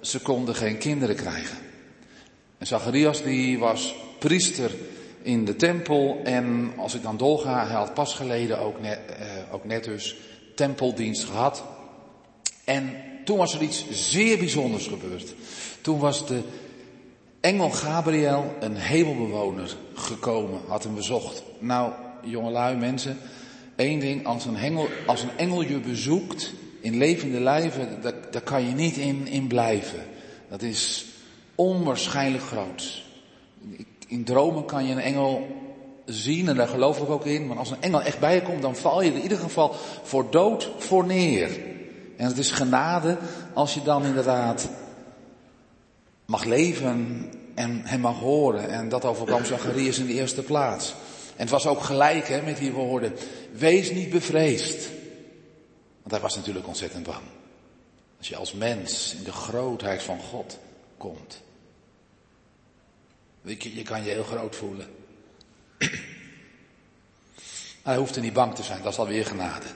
Ze 0.00 0.20
konden 0.20 0.54
geen 0.54 0.78
kinderen 0.78 1.16
krijgen. 1.16 1.58
En 2.60 2.66
Zacharias 2.66 3.22
die 3.22 3.58
was 3.58 3.94
priester 4.18 4.70
in 5.22 5.44
de 5.44 5.56
tempel. 5.56 6.20
En 6.24 6.72
als 6.76 6.94
ik 6.94 7.02
dan 7.02 7.16
doorga, 7.16 7.66
hij 7.66 7.76
had 7.76 7.94
pas 7.94 8.14
geleden 8.14 8.58
ook 8.58 8.80
net, 8.80 8.98
eh, 9.18 9.54
ook 9.54 9.64
net 9.64 9.84
dus 9.84 10.16
tempeldienst 10.54 11.24
gehad. 11.24 11.62
En 12.64 12.96
toen 13.24 13.36
was 13.36 13.54
er 13.54 13.62
iets 13.62 13.84
zeer 13.90 14.38
bijzonders 14.38 14.86
gebeurd. 14.86 15.34
Toen 15.80 15.98
was 15.98 16.26
de 16.26 16.40
engel 17.40 17.70
Gabriel, 17.70 18.54
een 18.60 18.76
hemelbewoner, 18.76 19.76
gekomen, 19.94 20.60
had 20.66 20.82
hem 20.82 20.94
bezocht. 20.94 21.42
Nou, 21.58 21.92
jongelui 22.24 22.76
mensen, 22.76 23.18
één 23.76 24.00
ding, 24.00 24.26
als 24.26 24.44
een, 24.44 24.56
engel, 24.56 24.88
als 25.06 25.22
een 25.22 25.36
engel 25.36 25.62
je 25.62 25.78
bezoekt 25.78 26.52
in 26.80 26.98
levende 26.98 27.40
lijven, 27.40 27.98
daar, 28.02 28.14
daar 28.30 28.42
kan 28.42 28.66
je 28.66 28.72
niet 28.72 28.96
in, 28.96 29.26
in 29.26 29.46
blijven. 29.46 30.00
Dat 30.48 30.62
is 30.62 31.09
onwaarschijnlijk 31.60 32.44
groot. 32.44 33.02
In 34.06 34.24
dromen 34.24 34.64
kan 34.64 34.86
je 34.86 34.92
een 34.92 35.00
engel 35.00 35.46
zien 36.04 36.48
en 36.48 36.56
daar 36.56 36.68
geloof 36.68 36.98
ik 36.98 37.08
ook 37.08 37.26
in. 37.26 37.46
Maar 37.46 37.56
als 37.56 37.70
een 37.70 37.82
engel 37.82 38.02
echt 38.02 38.18
bij 38.18 38.34
je 38.34 38.42
komt, 38.42 38.62
dan 38.62 38.76
val 38.76 39.02
je 39.02 39.12
in 39.12 39.22
ieder 39.22 39.38
geval 39.38 39.74
voor 40.02 40.30
dood 40.30 40.70
voor 40.78 41.06
neer. 41.06 41.58
En 42.16 42.26
het 42.26 42.38
is 42.38 42.50
genade 42.50 43.18
als 43.54 43.74
je 43.74 43.82
dan 43.82 44.04
inderdaad 44.04 44.68
mag 46.26 46.44
leven 46.44 47.28
en 47.54 47.80
hem 47.84 48.00
mag 48.00 48.18
horen. 48.18 48.68
En 48.68 48.88
dat 48.88 49.04
overkwam 49.04 49.44
Zacharias 49.44 49.98
in 49.98 50.06
de 50.06 50.12
eerste 50.12 50.42
plaats. 50.42 50.94
En 51.36 51.40
het 51.40 51.50
was 51.50 51.66
ook 51.66 51.80
gelijk 51.80 52.28
hè, 52.28 52.42
met 52.42 52.56
die 52.56 52.72
woorden. 52.72 53.12
Wees 53.52 53.90
niet 53.90 54.10
bevreesd. 54.10 54.88
Want 55.98 56.10
hij 56.10 56.20
was 56.20 56.36
natuurlijk 56.36 56.66
ontzettend 56.66 57.02
bang. 57.02 57.22
Als 58.18 58.28
je 58.28 58.36
als 58.36 58.52
mens 58.52 59.14
in 59.14 59.24
de 59.24 59.32
grootheid 59.32 60.02
van 60.02 60.20
God 60.20 60.58
komt. 60.96 61.40
Je, 63.42 63.76
je 63.76 63.82
kan 63.82 64.04
je 64.04 64.10
heel 64.10 64.24
groot 64.24 64.56
voelen. 64.56 64.86
Hij 67.82 67.96
hoeft 67.96 68.16
er 68.16 68.22
niet 68.22 68.32
bang 68.32 68.54
te 68.54 68.62
zijn, 68.62 68.82
dat 68.82 68.92
is 68.92 68.98
alweer 68.98 69.26
genade. 69.26 69.66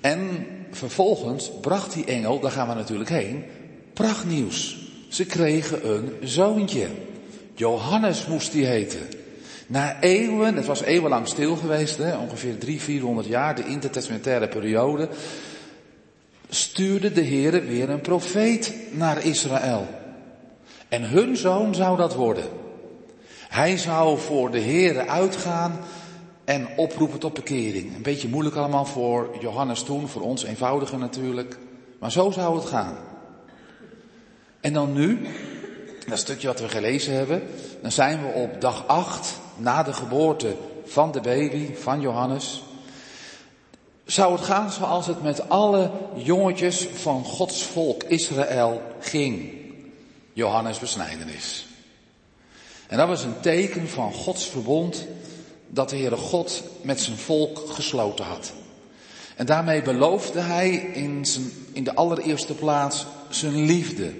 En 0.00 0.46
vervolgens 0.70 1.50
bracht 1.60 1.92
die 1.92 2.04
engel, 2.04 2.40
daar 2.40 2.50
gaan 2.50 2.68
we 2.68 2.74
natuurlijk 2.74 3.10
heen, 3.10 3.44
prachtnieuws. 3.92 4.76
Ze 5.08 5.26
kregen 5.26 5.88
een 5.88 6.28
zoontje. 6.28 6.88
Johannes 7.54 8.26
moest 8.26 8.52
die 8.52 8.66
heten. 8.66 9.08
Na 9.66 10.00
eeuwen, 10.00 10.56
het 10.56 10.66
was 10.66 10.82
eeuwenlang 10.82 11.28
stil 11.28 11.56
geweest, 11.56 11.96
hè, 11.96 12.16
ongeveer 12.16 12.58
drie, 12.58 12.80
vierhonderd 12.80 13.26
jaar, 13.26 13.54
de 13.54 13.66
intertestamentaire 13.66 14.48
periode, 14.48 15.08
stuurde 16.48 17.12
de 17.12 17.20
Heer 17.20 17.66
weer 17.66 17.90
een 17.90 18.00
profeet 18.00 18.74
naar 18.90 19.24
Israël. 19.24 19.97
En 20.88 21.02
hun 21.02 21.36
zoon 21.36 21.74
zou 21.74 21.96
dat 21.96 22.14
worden. 22.14 22.44
Hij 23.48 23.76
zou 23.76 24.18
voor 24.18 24.50
de 24.50 24.58
Heer 24.58 25.08
uitgaan 25.08 25.80
en 26.44 26.68
oproepen 26.76 27.18
tot 27.18 27.34
bekering. 27.34 27.94
Een 27.94 28.02
beetje 28.02 28.28
moeilijk 28.28 28.56
allemaal 28.56 28.84
voor 28.84 29.36
Johannes 29.40 29.82
toen, 29.82 30.08
voor 30.08 30.22
ons 30.22 30.44
eenvoudiger 30.44 30.98
natuurlijk. 30.98 31.58
Maar 31.98 32.12
zo 32.12 32.30
zou 32.30 32.56
het 32.56 32.66
gaan. 32.66 32.96
En 34.60 34.72
dan 34.72 34.92
nu, 34.92 35.26
dat 36.08 36.18
stukje 36.18 36.46
wat 36.46 36.60
we 36.60 36.68
gelezen 36.68 37.14
hebben, 37.14 37.42
dan 37.82 37.92
zijn 37.92 38.20
we 38.22 38.32
op 38.32 38.60
dag 38.60 38.86
8 38.86 39.40
na 39.56 39.82
de 39.82 39.92
geboorte 39.92 40.56
van 40.84 41.12
de 41.12 41.20
baby, 41.20 41.74
van 41.74 42.00
Johannes. 42.00 42.62
Zou 44.04 44.32
het 44.32 44.44
gaan 44.44 44.70
zoals 44.70 45.06
het 45.06 45.22
met 45.22 45.48
alle 45.48 45.90
jongetjes 46.14 46.88
van 46.92 47.24
Gods 47.24 47.62
volk 47.62 48.02
Israël 48.02 48.82
ging. 49.00 49.57
Johannes 50.38 50.78
besnijdenis. 50.78 51.66
En 52.86 52.96
dat 52.96 53.08
was 53.08 53.24
een 53.24 53.40
teken 53.40 53.88
van 53.88 54.12
Gods 54.12 54.46
verbond 54.46 55.06
dat 55.68 55.90
de 55.90 55.96
Heere 55.96 56.16
God 56.16 56.62
met 56.82 57.00
zijn 57.00 57.16
volk 57.16 57.70
gesloten 57.70 58.24
had. 58.24 58.52
En 59.36 59.46
daarmee 59.46 59.82
beloofde 59.82 60.40
hij 60.40 60.70
in, 60.70 61.24
zijn, 61.26 61.50
in 61.72 61.84
de 61.84 61.94
allereerste 61.94 62.54
plaats 62.54 63.06
zijn 63.28 63.64
liefde. 63.64 64.12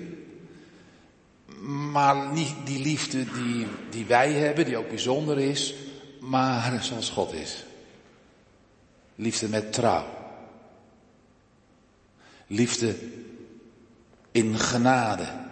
Maar 1.93 2.33
niet 2.33 2.55
die 2.65 2.81
liefde 2.81 3.25
die, 3.25 3.67
die 3.91 4.05
wij 4.05 4.33
hebben, 4.33 4.65
die 4.65 4.77
ook 4.77 4.89
bijzonder 4.89 5.39
is, 5.39 5.75
maar 6.21 6.83
zoals 6.83 7.11
God 7.11 7.33
is. 7.33 7.65
Liefde 9.15 9.49
met 9.49 9.73
trouw. 9.73 10.07
Liefde 12.47 12.97
in 14.31 14.59
genade. 14.59 15.47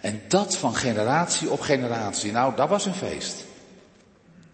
En 0.00 0.22
dat 0.28 0.56
van 0.56 0.74
generatie 0.74 1.50
op 1.50 1.60
generatie. 1.60 2.32
Nou, 2.32 2.56
dat 2.56 2.68
was 2.68 2.86
een 2.86 2.94
feest. 2.94 3.44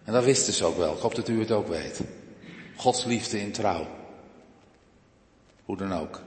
En 0.03 0.13
dat 0.13 0.23
wisten 0.23 0.53
ze 0.53 0.65
ook 0.65 0.77
wel. 0.77 0.93
Ik 0.93 0.99
hoop 0.99 1.15
dat 1.15 1.27
u 1.27 1.39
het 1.39 1.51
ook 1.51 1.67
weet. 1.67 2.01
Gods 2.75 3.05
liefde 3.05 3.39
in 3.39 3.51
trouw. 3.51 3.87
Hoe 5.65 5.77
dan 5.77 5.93
ook. 5.93 6.21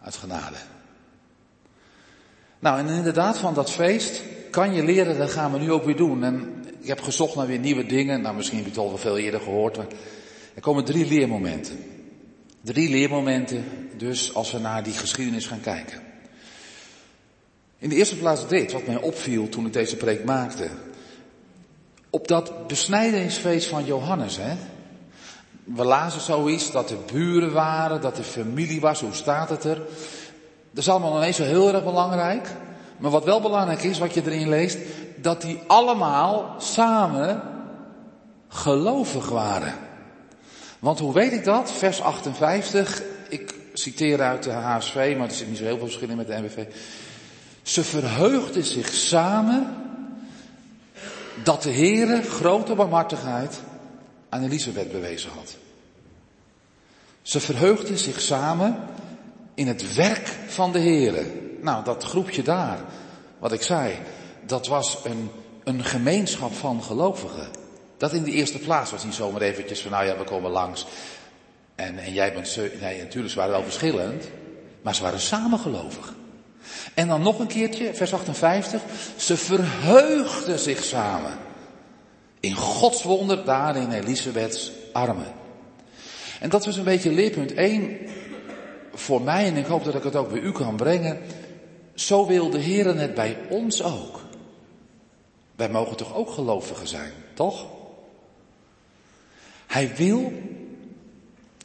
Uit 0.00 0.16
genade. 0.16 0.56
Nou, 2.58 2.78
en 2.78 2.88
inderdaad, 2.88 3.38
van 3.38 3.54
dat 3.54 3.70
feest 3.70 4.22
kan 4.50 4.74
je 4.74 4.84
leren, 4.84 5.18
dat 5.18 5.30
gaan 5.30 5.52
we 5.52 5.58
nu 5.58 5.72
ook 5.72 5.84
weer 5.84 5.96
doen. 5.96 6.24
En 6.24 6.64
ik 6.80 6.86
heb 6.86 7.00
gezocht 7.00 7.34
naar 7.34 7.46
weer 7.46 7.58
nieuwe 7.58 7.86
dingen. 7.86 8.20
Nou, 8.20 8.36
misschien 8.36 8.56
heb 8.56 8.66
je 8.66 8.72
het 8.72 8.80
al 8.80 8.88
wel 8.88 8.98
veel 8.98 9.18
eerder 9.18 9.40
gehoord. 9.40 9.76
Er 10.54 10.60
komen 10.60 10.84
drie 10.84 11.06
leermomenten. 11.06 11.78
Drie 12.60 12.90
leermomenten, 12.90 13.64
dus 13.96 14.34
als 14.34 14.52
we 14.52 14.58
naar 14.58 14.82
die 14.82 14.92
geschiedenis 14.92 15.46
gaan 15.46 15.60
kijken. 15.60 16.05
In 17.78 17.88
de 17.88 17.94
eerste 17.94 18.16
plaats 18.16 18.48
dit, 18.48 18.72
wat 18.72 18.86
mij 18.86 19.00
opviel 19.00 19.48
toen 19.48 19.66
ik 19.66 19.72
deze 19.72 19.96
preek 19.96 20.24
maakte. 20.24 20.68
Op 22.10 22.28
dat 22.28 22.66
besnijdenisfeest 22.66 23.68
van 23.68 23.84
Johannes, 23.84 24.36
hè. 24.36 24.54
We 25.64 25.84
lazen 25.84 26.20
zoiets 26.20 26.70
dat 26.70 26.90
er 26.90 26.98
buren 27.12 27.52
waren, 27.52 28.00
dat 28.00 28.18
er 28.18 28.24
familie 28.24 28.80
was, 28.80 29.00
hoe 29.00 29.12
staat 29.12 29.48
het 29.48 29.64
er? 29.64 29.76
Dat 30.70 30.84
is 30.84 30.88
allemaal 30.88 31.12
nog 31.12 31.22
eens 31.22 31.36
zo 31.36 31.42
heel 31.42 31.74
erg 31.74 31.84
belangrijk. 31.84 32.48
Maar 32.98 33.10
wat 33.10 33.24
wel 33.24 33.40
belangrijk 33.40 33.82
is, 33.82 33.98
wat 33.98 34.14
je 34.14 34.22
erin 34.24 34.48
leest, 34.48 34.78
dat 35.16 35.42
die 35.42 35.58
allemaal 35.66 36.54
samen 36.58 37.42
gelovig 38.48 39.28
waren. 39.28 39.74
Want 40.78 40.98
hoe 40.98 41.12
weet 41.12 41.32
ik 41.32 41.44
dat? 41.44 41.72
Vers 41.72 42.00
58, 42.00 43.02
ik 43.28 43.54
citeer 43.72 44.20
uit 44.20 44.42
de 44.42 44.50
HSV, 44.50 45.14
maar 45.18 45.28
er 45.28 45.34
zit 45.34 45.48
niet 45.48 45.58
zo 45.58 45.64
heel 45.64 45.76
veel 45.76 45.86
verschil 45.86 46.08
in 46.08 46.16
met 46.16 46.26
de 46.26 46.38
NWV. 46.38 46.64
Ze 47.66 47.84
verheugden 47.84 48.64
zich 48.64 48.92
samen 48.92 49.76
dat 51.42 51.62
de 51.62 51.72
Heere 51.72 52.22
grote 52.22 52.74
barmhartigheid 52.74 53.60
aan 54.28 54.42
Elisabeth 54.42 54.92
bewezen 54.92 55.30
had. 55.30 55.56
Ze 57.22 57.40
verheugden 57.40 57.98
zich 57.98 58.20
samen 58.20 58.76
in 59.54 59.66
het 59.66 59.94
werk 59.94 60.26
van 60.46 60.72
de 60.72 60.78
Heere. 60.78 61.24
Nou, 61.60 61.84
dat 61.84 62.04
groepje 62.04 62.42
daar, 62.42 62.78
wat 63.38 63.52
ik 63.52 63.62
zei, 63.62 63.94
dat 64.46 64.66
was 64.66 64.98
een, 65.04 65.30
een 65.64 65.84
gemeenschap 65.84 66.54
van 66.54 66.82
gelovigen. 66.82 67.48
Dat 67.96 68.12
in 68.12 68.22
de 68.22 68.30
eerste 68.30 68.58
plaats 68.58 68.90
was 68.90 69.04
niet 69.04 69.14
zomaar 69.14 69.42
eventjes 69.42 69.80
van, 69.80 69.90
nou 69.90 70.06
ja, 70.06 70.18
we 70.18 70.24
komen 70.24 70.50
langs. 70.50 70.86
En, 71.74 71.98
en 71.98 72.12
jij 72.12 72.32
bent, 72.32 72.56
nee, 72.80 73.02
natuurlijk, 73.02 73.32
ze 73.32 73.38
waren 73.38 73.52
wel 73.52 73.62
verschillend, 73.62 74.28
maar 74.82 74.94
ze 74.94 75.02
waren 75.02 75.20
samen 75.20 75.58
gelovig. 75.58 76.14
En 76.94 77.08
dan 77.08 77.22
nog 77.22 77.38
een 77.38 77.46
keertje, 77.46 77.94
vers 77.94 78.14
58, 78.14 78.80
ze 79.16 79.36
verheugden 79.36 80.58
zich 80.58 80.84
samen. 80.84 81.38
In 82.40 82.54
Gods 82.54 83.02
wonder 83.02 83.44
daar 83.44 83.76
in 83.76 83.92
Elisabeths 83.92 84.72
armen. 84.92 85.32
En 86.40 86.50
dat 86.50 86.64
was 86.64 86.76
een 86.76 86.84
beetje 86.84 87.12
leerpunt 87.12 87.54
1 87.54 87.98
voor 88.94 89.22
mij 89.22 89.46
en 89.46 89.56
ik 89.56 89.66
hoop 89.66 89.84
dat 89.84 89.94
ik 89.94 90.02
het 90.02 90.16
ook 90.16 90.28
bij 90.28 90.40
u 90.40 90.52
kan 90.52 90.76
brengen. 90.76 91.20
Zo 91.94 92.26
wil 92.26 92.50
de 92.50 92.58
Heer 92.58 92.98
het 92.98 93.14
bij 93.14 93.36
ons 93.48 93.82
ook. 93.82 94.20
Wij 95.56 95.68
mogen 95.68 95.96
toch 95.96 96.14
ook 96.14 96.30
gelovigen 96.30 96.88
zijn, 96.88 97.12
toch? 97.34 97.66
Hij 99.66 99.96
wil, 99.96 100.32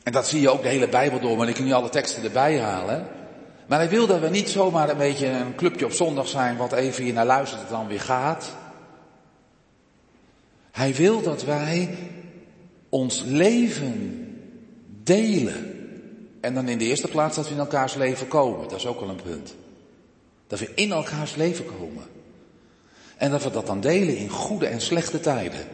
en 0.04 0.12
dat 0.12 0.28
zie 0.28 0.42
je 0.42 0.50
ook 0.50 0.62
de 0.62 0.68
hele 0.68 0.90
Bijbel 0.90 1.20
door, 1.20 1.38
maar 1.38 1.50
ik 1.50 1.56
kan 1.56 1.64
niet 1.64 1.74
alle 1.74 1.90
teksten 1.90 2.24
erbij 2.24 2.60
halen. 2.60 3.08
Maar 3.68 3.80
hij 3.80 3.90
wil 3.90 4.08
dat 4.08 4.20
we 4.20 4.30
niet 4.30 4.50
zomaar 4.50 4.90
een 4.90 4.98
beetje 4.98 5.28
een 5.28 5.56
clubje 5.56 5.86
op 5.86 5.92
zondag 5.92 6.28
zijn 6.28 6.58
wat 6.58 6.74
even 6.74 7.04
hier 7.04 7.14
naar 7.14 7.26
luistert 7.26 7.62
en 7.62 7.68
dan 7.70 7.88
weer 7.88 8.02
gaat. 8.02 8.56
Hij 10.72 10.94
wil 10.94 11.22
dat 11.22 11.44
wij 11.44 11.98
ons 12.90 13.24
leven 13.26 14.26
delen. 15.04 15.76
En 16.42 16.54
dan 16.54 16.68
in 16.68 16.78
de 16.78 16.86
eerste 16.86 17.08
plaats 17.08 17.36
dat 17.36 17.48
we 17.48 17.54
in 17.54 17.60
elkaars 17.60 17.96
leven 17.96 18.28
komen. 18.28 18.70
Dat 18.70 18.78
is 18.78 18.88
ook 18.88 19.00
wel 19.00 19.10
een 19.10 19.22
punt. 19.24 19.56
Dat 20.48 20.60
we 20.60 20.72
in 20.76 20.92
elkaars 20.92 21.36
leven 21.36 21.66
komen. 21.66 22.04
En 23.18 23.32
dat 23.32 23.44
we 23.44 23.52
dat 23.52 23.66
dan 23.66 23.82
delen 23.82 24.18
in 24.18 24.30
goede 24.30 24.66
en 24.66 24.82
slechte 24.82 25.20
tijden. 25.20 25.68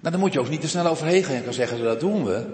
Nou, 0.00 0.14
dan 0.14 0.20
moet 0.20 0.32
je 0.32 0.40
ook 0.40 0.48
niet 0.48 0.60
te 0.60 0.68
snel 0.68 0.86
overheen 0.86 1.24
gaan 1.24 1.42
en 1.42 1.54
zeggen, 1.54 1.82
dat 1.82 2.00
doen 2.00 2.24
we. 2.24 2.46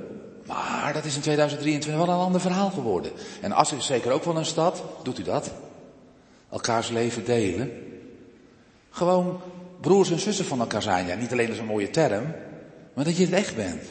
Maar 0.49 0.93
dat 0.93 1.05
is 1.05 1.15
in 1.15 1.21
2023 1.21 2.05
wel 2.05 2.15
een 2.15 2.21
ander 2.21 2.41
verhaal 2.41 2.71
geworden. 2.71 3.13
En 3.41 3.53
Assen 3.53 3.79
is 3.79 3.87
zeker 3.87 4.13
ook 4.13 4.25
wel 4.25 4.37
een 4.37 4.45
stad. 4.45 4.83
Doet 5.03 5.19
u 5.19 5.23
dat? 5.23 5.51
Elkaars 6.51 6.89
leven 6.89 7.25
delen. 7.25 7.71
Gewoon 8.91 9.41
broers 9.81 10.11
en 10.11 10.19
zussen 10.19 10.45
van 10.45 10.61
elkaar 10.61 10.83
zijn. 10.83 11.07
Ja, 11.07 11.15
niet 11.15 11.33
alleen 11.33 11.49
als 11.49 11.59
een 11.59 11.65
mooie 11.65 11.91
term, 11.91 12.35
maar 12.95 13.05
dat 13.05 13.17
je 13.17 13.25
het 13.25 13.33
echt 13.33 13.57
bent. 13.57 13.83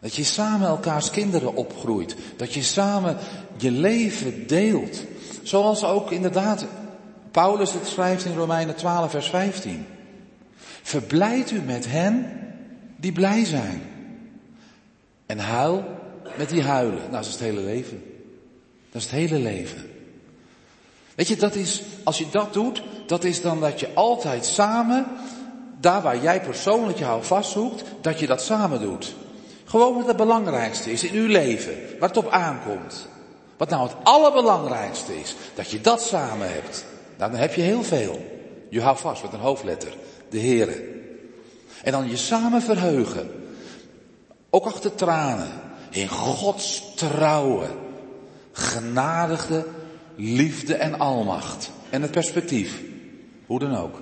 Dat 0.00 0.14
je 0.14 0.24
samen 0.24 0.68
elkaars 0.68 1.10
kinderen 1.10 1.54
opgroeit. 1.54 2.16
Dat 2.36 2.54
je 2.54 2.62
samen 2.62 3.16
je 3.56 3.70
leven 3.70 4.46
deelt. 4.46 5.04
Zoals 5.42 5.84
ook 5.84 6.10
inderdaad 6.10 6.66
Paulus 7.30 7.72
het 7.72 7.86
schrijft 7.86 8.24
in 8.24 8.36
Romeinen 8.36 8.74
12 8.74 9.10
vers 9.10 9.28
15. 9.28 9.86
Verblijd 10.82 11.50
u 11.50 11.60
met 11.60 11.86
hen 11.90 12.26
die 12.96 13.12
blij 13.12 13.44
zijn. 13.44 13.82
En 15.28 15.38
huil 15.38 15.84
met 16.36 16.48
die 16.48 16.62
huilen. 16.62 16.98
Nou, 16.98 17.10
dat 17.10 17.24
is 17.24 17.32
het 17.32 17.40
hele 17.40 17.60
leven. 17.60 18.02
Dat 18.90 19.02
is 19.02 19.10
het 19.10 19.18
hele 19.18 19.38
leven. 19.38 19.90
Weet 21.14 21.28
je, 21.28 21.36
dat 21.36 21.54
is, 21.54 21.82
als 22.04 22.18
je 22.18 22.26
dat 22.30 22.52
doet, 22.52 22.82
dat 23.06 23.24
is 23.24 23.40
dan 23.40 23.60
dat 23.60 23.80
je 23.80 23.94
altijd 23.94 24.44
samen, 24.44 25.06
daar 25.80 26.02
waar 26.02 26.22
jij 26.22 26.40
persoonlijk 26.40 26.98
je 26.98 27.04
hou 27.04 27.24
vastzoekt, 27.24 27.82
dat 28.00 28.20
je 28.20 28.26
dat 28.26 28.42
samen 28.42 28.80
doet. 28.80 29.14
Gewoon 29.64 29.94
wat 29.94 30.06
het 30.06 30.16
belangrijkste 30.16 30.92
is 30.92 31.04
in 31.04 31.14
uw 31.14 31.26
leven, 31.26 31.74
waar 31.98 32.08
het 32.08 32.18
op 32.18 32.28
aankomt. 32.28 33.08
Wat 33.56 33.68
nou 33.68 33.88
het 33.88 33.96
allerbelangrijkste 34.02 35.20
is, 35.20 35.34
dat 35.54 35.70
je 35.70 35.80
dat 35.80 36.02
samen 36.02 36.52
hebt. 36.52 36.84
Nou, 37.16 37.30
dan 37.30 37.40
heb 37.40 37.54
je 37.54 37.62
heel 37.62 37.82
veel. 37.82 38.20
Je 38.70 38.80
houdt 38.80 39.00
vast 39.00 39.22
met 39.22 39.32
een 39.32 39.38
hoofdletter, 39.38 39.94
de 40.30 40.40
Heere. 40.40 40.84
En 41.82 41.92
dan 41.92 42.08
je 42.08 42.16
samen 42.16 42.62
verheugen. 42.62 43.47
Ook 44.50 44.64
achter 44.64 44.94
tranen. 44.94 45.48
In 45.90 46.08
Gods 46.08 46.82
trouwe, 46.94 47.66
genadigde 48.52 49.66
liefde 50.16 50.74
en 50.74 50.98
almacht. 50.98 51.70
En 51.90 52.02
het 52.02 52.10
perspectief. 52.10 52.80
Hoe 53.46 53.58
dan 53.58 53.76
ook. 53.76 54.00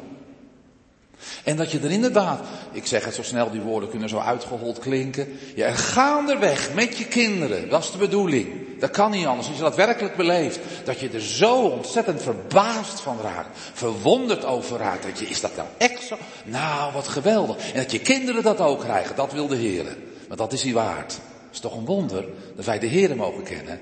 En 1.45 1.57
dat 1.57 1.71
je 1.71 1.81
er 1.81 1.91
inderdaad, 1.91 2.41
ik 2.73 2.87
zeg 2.87 3.05
het 3.05 3.15
zo 3.15 3.23
snel, 3.23 3.51
die 3.51 3.61
woorden 3.61 3.89
kunnen 3.89 4.09
zo 4.09 4.19
uitgehold 4.19 4.79
klinken. 4.79 5.29
Je 5.55 5.65
er 5.65 5.77
gaanderweg 5.77 6.75
met 6.75 6.97
je 6.97 7.07
kinderen, 7.07 7.69
dat 7.69 7.83
is 7.83 7.91
de 7.91 7.99
bedoeling. 7.99 8.49
Dat 8.79 8.91
kan 8.91 9.11
niet 9.11 9.27
anders, 9.27 9.49
als 9.49 9.57
je 9.57 9.63
dat 9.63 9.77
werkelijk 9.77 10.17
beleeft. 10.17 10.59
Dat 10.85 11.01
je 11.01 11.09
er 11.09 11.21
zo 11.21 11.57
ontzettend 11.57 12.23
verbaasd 12.23 13.01
van 13.01 13.19
raakt, 13.23 13.59
verwonderd 13.73 14.45
over 14.45 14.79
raakt. 14.79 15.03
Dat 15.03 15.19
je, 15.19 15.27
is 15.27 15.41
dat 15.41 15.57
nou 15.57 15.69
echt 15.79 16.03
zo? 16.03 16.17
Nou, 16.45 16.93
wat 16.93 17.09
geweldig. 17.09 17.73
En 17.73 17.83
dat 17.83 17.93
je 17.93 18.01
kinderen 18.01 18.43
dat 18.43 18.61
ook 18.61 18.81
krijgen, 18.81 19.17
dat 19.17 19.33
wil 19.33 19.47
de 19.47 19.57
Heer. 19.57 19.97
Maar 20.29 20.37
dat 20.37 20.53
is 20.53 20.62
hij 20.62 20.72
waard. 20.72 21.12
Het 21.12 21.53
is 21.53 21.61
toch 21.61 21.77
een 21.77 21.85
wonder 21.85 22.24
dat 22.57 22.64
wij 22.64 22.79
de 22.79 22.87
Heer 22.87 23.16
mogen 23.16 23.43
kennen. 23.43 23.81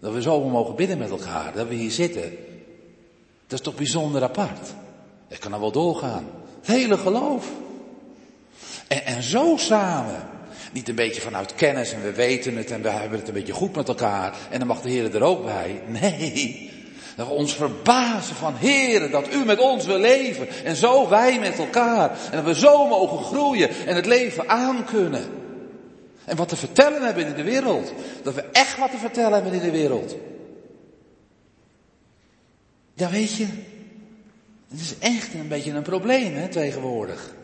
Dat 0.00 0.12
we 0.12 0.22
zo 0.22 0.44
mogen 0.44 0.74
bidden 0.74 0.98
met 0.98 1.10
elkaar, 1.10 1.52
dat 1.54 1.68
we 1.68 1.74
hier 1.74 1.90
zitten. 1.90 2.36
Dat 3.46 3.58
is 3.58 3.64
toch 3.64 3.74
bijzonder 3.74 4.22
apart. 4.22 4.74
Ik 5.28 5.40
kan 5.40 5.52
er 5.52 5.60
wel 5.60 5.72
doorgaan. 5.72 6.26
Het 6.60 6.66
hele 6.66 6.96
geloof. 6.96 7.46
En, 8.88 9.04
en 9.04 9.22
zo 9.22 9.56
samen. 9.56 10.28
Niet 10.72 10.88
een 10.88 10.94
beetje 10.94 11.20
vanuit 11.20 11.54
kennis 11.54 11.92
en 11.92 12.02
we 12.02 12.12
weten 12.12 12.56
het 12.56 12.70
en 12.70 12.82
we 12.82 12.88
hebben 12.88 13.18
het 13.18 13.28
een 13.28 13.34
beetje 13.34 13.52
goed 13.52 13.76
met 13.76 13.88
elkaar. 13.88 14.36
En 14.50 14.58
dan 14.58 14.68
mag 14.68 14.80
de 14.80 14.90
Heer 14.90 15.14
er 15.14 15.22
ook 15.22 15.44
bij. 15.44 15.80
Nee. 15.86 16.72
Dat 17.16 17.26
we 17.26 17.32
ons 17.32 17.54
verbazen 17.54 18.36
van 18.36 18.54
Heeren 18.56 19.10
dat 19.10 19.32
u 19.32 19.44
met 19.44 19.58
ons 19.58 19.86
wil 19.86 19.98
leven. 19.98 20.48
En 20.64 20.76
zo 20.76 21.08
wij 21.08 21.38
met 21.38 21.58
elkaar. 21.58 22.10
En 22.30 22.36
dat 22.36 22.44
we 22.44 22.60
zo 22.60 22.86
mogen 22.86 23.24
groeien 23.24 23.70
en 23.86 23.96
het 23.96 24.06
leven 24.06 24.48
aankunnen. 24.48 25.43
En 26.24 26.36
wat 26.36 26.48
te 26.48 26.56
vertellen 26.56 27.02
hebben 27.02 27.26
in 27.26 27.34
de 27.34 27.42
wereld. 27.42 27.92
Dat 28.22 28.34
we 28.34 28.42
echt 28.42 28.78
wat 28.78 28.90
te 28.90 28.96
vertellen 28.96 29.32
hebben 29.32 29.52
in 29.52 29.60
de 29.60 29.70
wereld. 29.70 30.16
Ja, 32.94 33.10
weet 33.10 33.34
je, 33.34 33.46
het 34.68 34.80
is 34.80 34.98
echt 34.98 35.34
een 35.34 35.48
beetje 35.48 35.72
een 35.72 35.82
probleem 35.82 36.34
hè, 36.34 36.48
tegenwoordig. 36.48 37.34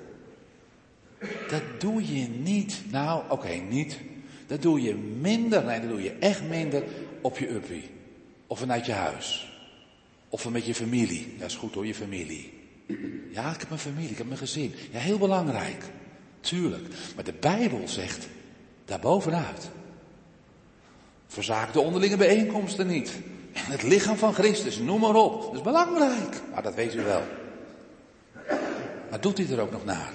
Dat 1.48 1.62
doe 1.78 2.14
je 2.14 2.28
niet. 2.28 2.82
Nou, 2.90 3.22
oké, 3.28 3.48
niet. 3.48 3.98
Dat 4.46 4.62
doe 4.62 4.82
je 4.82 4.94
minder, 5.20 5.64
nee, 5.64 5.80
dat 5.80 5.88
doe 5.88 6.02
je 6.02 6.16
echt 6.20 6.42
minder 6.48 6.82
op 7.20 7.38
je 7.38 7.50
uppie. 7.50 7.90
Of 8.46 8.58
vanuit 8.58 8.86
je 8.86 8.92
huis. 8.92 9.52
Of 10.28 10.48
met 10.48 10.66
je 10.66 10.74
familie. 10.74 11.34
Dat 11.38 11.48
is 11.48 11.56
goed 11.56 11.74
hoor, 11.74 11.86
je 11.86 11.94
familie. 11.94 12.52
Ja, 13.30 13.52
ik 13.52 13.60
heb 13.60 13.68
mijn 13.68 13.80
familie, 13.80 14.10
ik 14.10 14.18
heb 14.18 14.26
mijn 14.26 14.38
gezin. 14.38 14.74
Ja, 14.90 14.98
heel 14.98 15.18
belangrijk. 15.18 15.84
Tuurlijk. 16.40 16.88
Maar 17.14 17.24
de 17.24 17.34
Bijbel 17.40 17.88
zegt 17.88 18.28
daarbovenuit. 18.90 19.70
Verzaak 21.26 21.72
de 21.72 21.80
onderlinge 21.80 22.16
bijeenkomsten 22.16 22.86
niet. 22.86 23.12
Het 23.52 23.82
lichaam 23.82 24.16
van 24.16 24.34
Christus, 24.34 24.78
noem 24.78 25.00
maar 25.00 25.14
op. 25.14 25.42
Dat 25.42 25.54
is 25.54 25.60
belangrijk. 25.60 26.40
Maar 26.52 26.62
dat 26.62 26.74
weet 26.74 26.94
u 26.94 27.02
wel. 27.02 27.22
Maar 29.10 29.20
doet 29.20 29.38
hij 29.38 29.48
er 29.50 29.60
ook 29.60 29.70
nog 29.70 29.84
naar? 29.84 30.10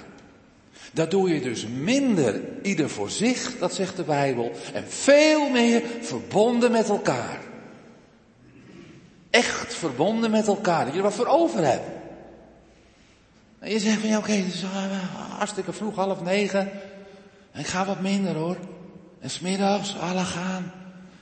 Dat 0.94 1.12
doe 1.12 1.30
je 1.34 1.42
dus 1.42 1.68
minder 1.68 2.42
ieder 2.62 2.90
voor 2.90 3.10
zich, 3.10 3.58
dat 3.60 3.74
zegt 3.74 3.96
de 3.96 4.04
Bijbel, 4.04 4.52
en 4.74 4.88
veel 4.88 5.50
meer 5.50 5.82
verbonden 6.02 6.72
met 6.72 6.90
elkaar. 6.90 7.40
Echt 9.30 9.74
verbonden 9.74 10.32
met 10.32 10.48
elkaar, 10.48 10.84
dat 10.84 10.94
je 10.94 10.98
er 10.98 11.04
wat 11.04 11.14
voor 11.14 11.28
over 11.28 11.66
hebt. 11.66 11.90
En 13.60 13.72
je 13.72 13.80
zegt 13.80 14.00
van 14.00 14.10
ja 14.10 14.18
oké, 14.18 14.32
het 14.32 14.54
is 14.54 14.64
hartstikke 15.38 15.74
vroeg, 15.74 15.96
half 15.96 16.22
negen. 16.22 16.72
En 17.56 17.62
ik 17.62 17.68
ga 17.68 17.86
wat 17.86 18.02
minder 18.02 18.36
hoor. 18.36 18.58
En 19.20 19.30
smiddags, 19.30 19.96
alle 20.00 20.24
gaan. 20.24 20.72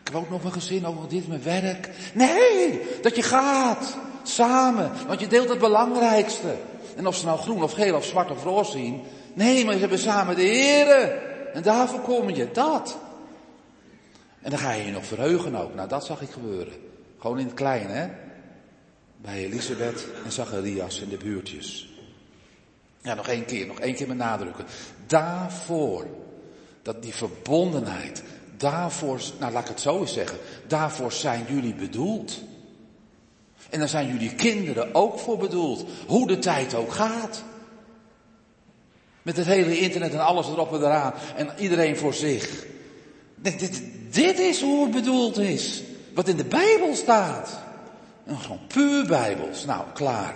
Ik 0.02 0.08
heb 0.12 0.16
ook 0.16 0.30
nog 0.30 0.42
mijn 0.42 0.54
gezin, 0.54 0.86
ook 0.86 0.96
nog 0.96 1.08
dit, 1.08 1.28
mijn 1.28 1.44
werk. 1.44 1.90
Nee, 2.14 2.82
dat 3.02 3.16
je 3.16 3.22
gaat. 3.22 3.98
samen, 4.24 4.92
want 5.08 5.20
je 5.20 5.28
deelt 5.28 5.50
het 5.50 5.60
belangrijkste. 5.60 6.56
En 6.96 7.08
of 7.08 7.16
ze 7.16 7.26
nou 7.26 7.40
groen 7.40 7.64
of 7.64 7.74
geel 7.74 7.96
of 7.96 8.06
zwart 8.06 8.32
of 8.32 8.44
roze 8.44 8.72
zien, 8.72 9.02
nee, 9.34 9.66
maar 9.66 9.74
ze 9.74 9.80
hebben 9.80 10.00
samen 10.00 10.36
de 10.36 10.46
Here. 10.46 11.22
En 11.54 11.62
daarvoor 11.62 12.00
kom 12.00 12.30
je, 12.30 12.52
dat. 12.52 12.98
En 14.42 14.50
dan 14.50 14.60
ga 14.60 14.72
je 14.72 14.86
je 14.86 14.92
nog 14.92 15.06
verheugen 15.06 15.56
ook. 15.56 15.76
Nou, 15.76 15.88
dat 15.88 16.06
zag 16.06 16.22
ik 16.22 16.30
gebeuren. 16.30 16.74
Gewoon 17.20 17.40
in 17.40 17.46
het 17.46 17.56
klein, 17.56 17.90
hè? 17.90 18.08
Bij 19.18 19.44
Elisabeth 19.44 20.08
en 20.26 20.32
Zacharias 20.32 21.00
in 21.00 21.10
de 21.10 21.18
buurtjes. 21.18 21.94
Ja, 23.02 23.14
nog 23.14 23.28
één 23.28 23.46
keer, 23.46 23.68
nog 23.68 23.80
één 23.80 23.96
keer 23.96 24.08
benadrukken. 24.08 24.66
Daarvoor, 25.08 26.08
dat 26.84 27.02
die 27.02 27.14
verbondenheid, 27.14 28.24
daarvoor, 28.58 29.22
nou 29.40 29.52
laat 29.52 29.64
ik 29.64 29.70
het 29.70 29.82
zo 29.82 30.00
eens 30.00 30.14
zeggen, 30.14 30.38
daarvoor 30.68 31.12
zijn 31.12 31.46
jullie 31.48 31.74
bedoeld. 31.74 32.40
En 33.70 33.80
daar 33.80 33.90
zijn 33.90 34.08
jullie 34.08 34.36
kinderen 34.36 34.96
ook 34.96 35.20
voor 35.20 35.38
bedoeld, 35.38 35.86
hoe 36.08 36.28
de 36.28 36.40
tijd 36.40 36.74
ook 36.74 36.92
gaat. 36.92 37.44
Met 39.22 39.38
het 39.38 39.46
hele 39.46 39.80
internet 39.80 40.14
en 40.14 40.26
alles 40.26 40.48
erop 40.48 40.74
en 40.74 40.80
eraan 40.80 41.14
en 41.36 41.50
iedereen 41.58 41.98
voor 41.98 42.14
zich. 42.14 42.66
Dit, 43.36 43.60
dit, 43.60 43.82
dit 44.10 44.40
is 44.40 44.62
hoe 44.62 44.84
het 44.84 44.92
bedoeld 44.92 45.38
is, 45.38 45.84
wat 46.14 46.28
in 46.28 46.38
de 46.38 46.46
Bijbel 46.46 46.96
staat. 46.96 47.60
En 48.26 48.38
gewoon 48.38 48.68
puur 48.68 49.06
Bijbels, 49.06 49.66
nou 49.66 49.84
klaar. 49.94 50.36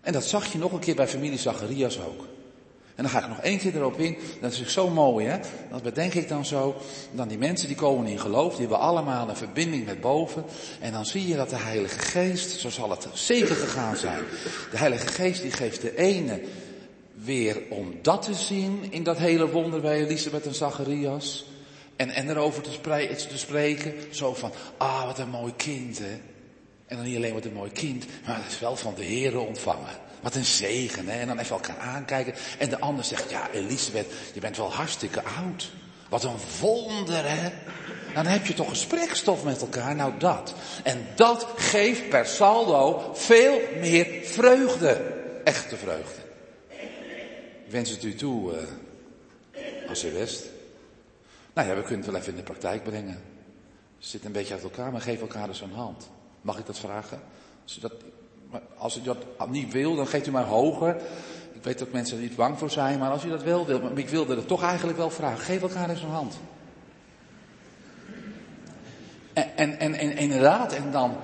En 0.00 0.12
dat 0.12 0.24
zag 0.24 0.52
je 0.52 0.58
nog 0.58 0.72
een 0.72 0.78
keer 0.78 0.94
bij 0.94 1.08
familie 1.08 1.38
Zacharias 1.38 2.00
ook. 2.00 2.31
En 2.94 3.02
dan 3.02 3.08
ga 3.12 3.22
ik 3.22 3.28
nog 3.28 3.40
één 3.40 3.58
keer 3.58 3.76
erop 3.76 3.98
in. 3.98 4.16
Dat 4.40 4.52
is 4.52 4.66
zo 4.66 4.90
mooi, 4.90 5.26
hè? 5.26 5.38
Dat 5.70 5.82
bedenk 5.82 6.14
ik 6.14 6.28
dan 6.28 6.44
zo. 6.44 6.76
Dan 7.12 7.28
die 7.28 7.38
mensen 7.38 7.68
die 7.68 7.76
komen 7.76 8.06
in 8.06 8.18
geloof, 8.18 8.50
die 8.50 8.60
hebben 8.60 8.78
allemaal 8.78 9.28
een 9.28 9.36
verbinding 9.36 9.86
met 9.86 10.00
boven. 10.00 10.44
En 10.80 10.92
dan 10.92 11.06
zie 11.06 11.28
je 11.28 11.36
dat 11.36 11.50
de 11.50 11.56
Heilige 11.56 11.98
Geest, 11.98 12.60
zo 12.60 12.70
zal 12.70 12.90
het 12.90 13.06
zeker 13.12 13.56
gegaan 13.56 13.96
zijn. 13.96 14.24
De 14.70 14.78
Heilige 14.78 15.06
Geest 15.06 15.42
die 15.42 15.50
geeft 15.50 15.80
de 15.80 15.96
ene 15.96 16.40
weer 17.14 17.62
om 17.70 17.94
dat 18.02 18.22
te 18.22 18.34
zien 18.34 18.86
in 18.90 19.02
dat 19.02 19.18
hele 19.18 19.50
wonder 19.50 19.80
bij 19.80 20.04
Elisabeth 20.04 20.46
en 20.46 20.54
Zacharias. 20.54 21.46
En, 21.96 22.10
en 22.10 22.30
erover 22.30 22.62
te, 22.62 23.16
te 23.28 23.38
spreken. 23.38 23.94
Zo 24.10 24.34
van, 24.34 24.52
ah, 24.76 25.04
wat 25.04 25.18
een 25.18 25.28
mooi 25.28 25.52
kind, 25.56 25.98
hè? 25.98 26.20
En 26.86 26.96
dan 26.96 27.06
niet 27.06 27.16
alleen 27.16 27.34
wat 27.34 27.44
een 27.44 27.52
mooi 27.52 27.70
kind, 27.70 28.06
maar 28.26 28.42
het 28.42 28.52
is 28.52 28.58
wel 28.58 28.76
van 28.76 28.94
de 28.94 29.04
Heere 29.04 29.38
ontvangen. 29.38 30.11
Wat 30.22 30.34
een 30.34 30.44
zegen, 30.44 31.08
hè? 31.08 31.20
En 31.20 31.26
dan 31.26 31.38
even 31.38 31.56
elkaar 31.56 31.78
aankijken. 31.78 32.34
En 32.58 32.68
de 32.68 32.78
ander 32.78 33.04
zegt, 33.04 33.30
ja, 33.30 33.50
Elisabeth, 33.50 34.12
je 34.34 34.40
bent 34.40 34.56
wel 34.56 34.72
hartstikke 34.72 35.22
oud. 35.22 35.70
Wat 36.08 36.24
een 36.24 36.36
wonder, 36.60 37.28
hè? 37.28 37.52
Dan 38.14 38.26
heb 38.26 38.46
je 38.46 38.54
toch 38.54 38.68
gesprekstof 38.68 39.44
met 39.44 39.60
elkaar. 39.60 39.94
Nou, 39.94 40.18
dat. 40.18 40.54
En 40.82 41.06
dat 41.14 41.46
geeft 41.56 42.08
per 42.08 42.26
saldo 42.26 43.10
veel 43.14 43.60
meer 43.80 44.06
vreugde. 44.24 44.92
Echte 45.44 45.76
vreugde. 45.76 46.20
Ik 47.64 47.70
wens 47.70 47.90
het 47.90 48.02
u 48.02 48.14
toe, 48.14 48.52
uh, 48.54 49.88
als 49.88 50.04
u 50.04 50.12
west. 50.12 50.44
Nou 51.52 51.68
ja, 51.68 51.74
we 51.74 51.80
kunnen 51.82 52.00
het 52.00 52.10
wel 52.10 52.20
even 52.20 52.32
in 52.32 52.38
de 52.38 52.44
praktijk 52.44 52.84
brengen. 52.84 53.22
Zitten 53.98 54.26
een 54.26 54.36
beetje 54.36 54.54
uit 54.54 54.62
elkaar, 54.62 54.92
maar 54.92 55.00
geef 55.00 55.20
elkaar 55.20 55.46
dus 55.46 55.60
een 55.60 55.72
hand. 55.72 56.10
Mag 56.40 56.58
ik 56.58 56.66
dat 56.66 56.78
vragen? 56.78 57.20
Als 57.62 57.78
dat, 58.52 58.60
als 58.76 58.96
u 58.96 59.02
dat 59.02 59.16
niet 59.48 59.72
wil, 59.72 59.96
dan 59.96 60.06
geeft 60.06 60.26
u 60.26 60.30
maar 60.30 60.44
hoger. 60.44 60.96
Ik 61.52 61.62
weet 61.68 61.78
dat 61.78 61.92
mensen 61.92 62.16
er 62.16 62.22
niet 62.22 62.36
bang 62.36 62.58
voor 62.58 62.70
zijn, 62.70 62.98
maar 62.98 63.10
als 63.10 63.24
u 63.24 63.28
dat 63.28 63.42
wel 63.42 63.66
wil, 63.66 63.80
maar 63.80 63.98
ik 63.98 64.08
wilde 64.08 64.36
het 64.36 64.48
toch 64.48 64.62
eigenlijk 64.62 64.98
wel 64.98 65.10
vragen. 65.10 65.44
Geef 65.44 65.62
elkaar 65.62 65.90
eens 65.90 66.02
een 66.02 66.08
hand. 66.08 66.34
En, 69.32 69.56
en, 69.56 69.78
en, 69.78 69.94
en 69.94 70.16
inderdaad, 70.16 70.72
en 70.72 70.90
dan, 70.90 71.16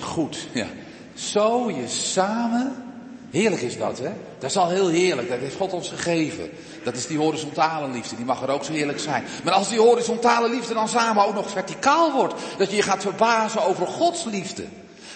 goed, 0.00 0.48
ja. 0.52 0.66
Zo 1.14 1.70
je 1.70 1.88
samen, 1.88 2.72
heerlijk 3.30 3.62
is 3.62 3.78
dat, 3.78 3.98
hè? 3.98 4.12
Dat 4.38 4.50
is 4.50 4.56
al 4.56 4.68
heel 4.68 4.88
heerlijk, 4.88 5.28
dat 5.28 5.38
heeft 5.38 5.56
God 5.56 5.72
ons 5.72 5.88
gegeven. 5.88 6.50
Dat 6.84 6.96
is 6.96 7.06
die 7.06 7.18
horizontale 7.18 7.88
liefde, 7.88 8.16
die 8.16 8.24
mag 8.24 8.42
er 8.42 8.50
ook 8.50 8.64
zo 8.64 8.72
heerlijk 8.72 8.98
zijn. 8.98 9.24
Maar 9.44 9.52
als 9.52 9.68
die 9.68 9.78
horizontale 9.78 10.50
liefde 10.50 10.74
dan 10.74 10.88
samen 10.88 11.26
ook 11.26 11.34
nog 11.34 11.50
verticaal 11.50 12.12
wordt, 12.12 12.34
dat 12.58 12.70
je 12.70 12.76
je 12.76 12.82
gaat 12.82 13.02
verbazen 13.02 13.64
over 13.64 13.86
Gods 13.86 14.24
liefde. 14.24 14.64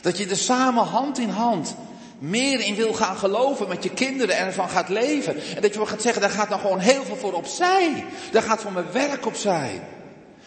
Dat 0.01 0.19
je 0.19 0.27
er 0.27 0.37
samen 0.37 0.85
hand 0.85 1.19
in 1.19 1.29
hand 1.29 1.75
meer 2.21 2.61
in 2.61 2.75
wil 2.75 2.93
gaan 2.93 3.17
geloven 3.17 3.69
met 3.69 3.83
je 3.83 3.91
kinderen 3.91 4.37
en 4.37 4.47
ervan 4.47 4.69
gaat 4.69 4.89
leven. 4.89 5.37
En 5.55 5.63
dat 5.63 5.75
je 5.75 5.87
gaat 5.87 6.03
zeggen, 6.03 6.23
daar 6.23 6.31
gaat 6.31 6.49
dan 6.49 6.61
gewoon 6.61 6.79
heel 6.79 7.05
veel 7.05 7.17
voor 7.17 7.33
opzij. 7.33 8.05
Daar 8.33 8.43
gaat 8.43 8.61
voor 8.61 8.73
mijn 8.73 8.93
werk 8.93 9.27
opzij. 9.27 9.83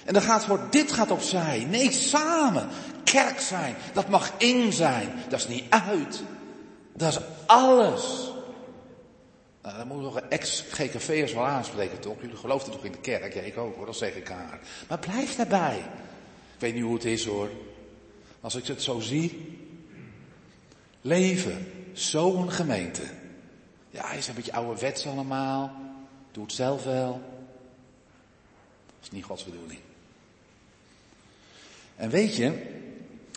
En 0.05 0.13
dan 0.13 0.21
gaat 0.21 0.45
voor 0.45 0.59
dit 0.69 0.91
gaat 0.91 1.11
opzij. 1.11 1.65
Nee, 1.69 1.91
samen. 1.91 2.67
Kerk 3.03 3.39
zijn. 3.39 3.75
Dat 3.93 4.09
mag 4.09 4.31
in 4.37 4.73
zijn. 4.73 5.13
Dat 5.29 5.39
is 5.39 5.47
niet 5.47 5.63
uit. 5.69 6.23
Dat 6.95 7.11
is 7.11 7.19
alles. 7.45 8.31
Nou, 9.61 9.77
dan 9.77 9.87
moeten 9.87 10.07
we 10.07 10.13
nog 10.13 10.29
ex-GKV'ers 10.29 11.33
wel 11.33 11.45
aanspreken, 11.45 11.99
toch? 11.99 12.15
Jullie 12.21 12.35
geloofden 12.35 12.73
toch 12.73 12.83
in 12.85 12.91
de 12.91 12.97
kerk? 12.97 13.33
Ja, 13.33 13.41
ik 13.41 13.57
ook 13.57 13.75
hoor, 13.75 13.85
dat 13.85 13.95
zeg 13.95 14.15
ik 14.15 14.27
haar. 14.27 14.59
Maar 14.87 14.99
blijf 14.99 15.35
daarbij. 15.35 15.77
Ik 16.53 16.59
weet 16.59 16.73
niet 16.73 16.83
hoe 16.83 16.93
het 16.93 17.05
is 17.05 17.25
hoor. 17.25 17.49
Als 18.43 18.55
ik 18.55 18.65
het 18.65 18.81
zo 18.81 18.99
zie. 18.99 19.57
Leven, 21.01 21.71
zo'n 21.93 22.51
gemeente. 22.51 23.03
Ja, 23.89 24.11
is 24.11 24.27
een 24.27 24.35
beetje 24.35 24.53
ouderwets 24.53 25.07
allemaal. 25.07 25.71
Doe 26.31 26.43
het 26.43 26.53
zelf 26.53 26.83
wel. 26.83 27.11
Dat 28.85 29.01
is 29.01 29.11
niet 29.11 29.23
Gods 29.23 29.43
bedoeling. 29.43 29.79
En 31.95 32.09
weet 32.09 32.35
je, 32.35 32.79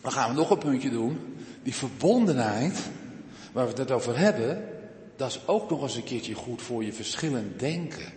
dan 0.03 0.13
gaan 0.13 0.31
we 0.31 0.37
nog 0.37 0.51
een 0.51 0.59
puntje 0.59 0.91
doen. 0.91 1.37
Die 1.63 1.75
verbondenheid, 1.75 2.79
waar 3.53 3.69
we 3.69 3.81
het 3.81 3.91
over 3.91 4.19
hebben, 4.19 4.69
dat 5.17 5.31
is 5.31 5.47
ook 5.47 5.71
nog 5.71 5.83
eens 5.83 5.97
een 5.97 6.05
keertje 6.05 6.35
goed 6.35 6.63
voor 6.63 6.85
je 6.85 6.93
verschillend 6.93 7.59
denken. 7.59 8.13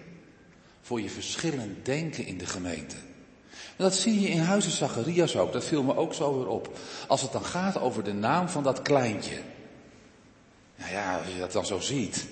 Voor 0.81 1.01
je 1.01 1.09
verschillend 1.09 1.85
denken 1.85 2.25
in 2.25 2.37
de 2.37 2.45
gemeente. 2.45 2.95
En 3.79 3.85
dat 3.85 3.95
zie 3.95 4.21
je 4.21 4.27
in 4.27 4.39
Huizen 4.39 4.71
Zacharias 4.71 5.37
ook, 5.37 5.51
dat 5.51 5.65
viel 5.65 5.83
me 5.83 5.95
ook 5.95 6.13
zo 6.13 6.37
weer 6.37 6.47
op. 6.47 6.77
Als 7.07 7.21
het 7.21 7.31
dan 7.31 7.45
gaat 7.45 7.79
over 7.79 8.03
de 8.03 8.13
naam 8.13 8.49
van 8.49 8.63
dat 8.63 8.81
kleintje. 8.81 9.37
Nou 10.75 10.91
ja, 10.91 11.17
als 11.17 11.27
je 11.33 11.39
dat 11.39 11.51
dan 11.51 11.65
zo 11.65 11.79
ziet. 11.79 12.27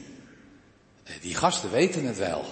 Eh, 1.03 1.13
die 1.21 1.35
gasten 1.35 1.71
weten 1.71 2.05
het 2.05 2.17
wel. 2.17 2.43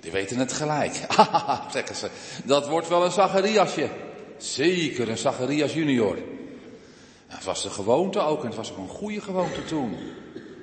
Die 0.00 0.10
weten 0.10 0.38
het 0.38 0.52
gelijk. 0.52 1.06
zeggen 1.72 1.96
ze. 1.96 2.10
Dat 2.44 2.68
wordt 2.68 2.88
wel 2.88 3.04
een 3.04 3.10
Zachariasje. 3.10 3.88
Zeker 4.38 5.08
een 5.08 5.18
Zacharias 5.18 5.72
junior. 5.72 6.18
Het 7.26 7.44
was 7.44 7.62
de 7.62 7.70
gewoonte 7.70 8.20
ook 8.20 8.40
en 8.40 8.46
het 8.46 8.56
was 8.56 8.70
ook 8.70 8.78
een 8.78 8.88
goede 8.88 9.20
gewoonte 9.20 9.64
toen 9.64 9.96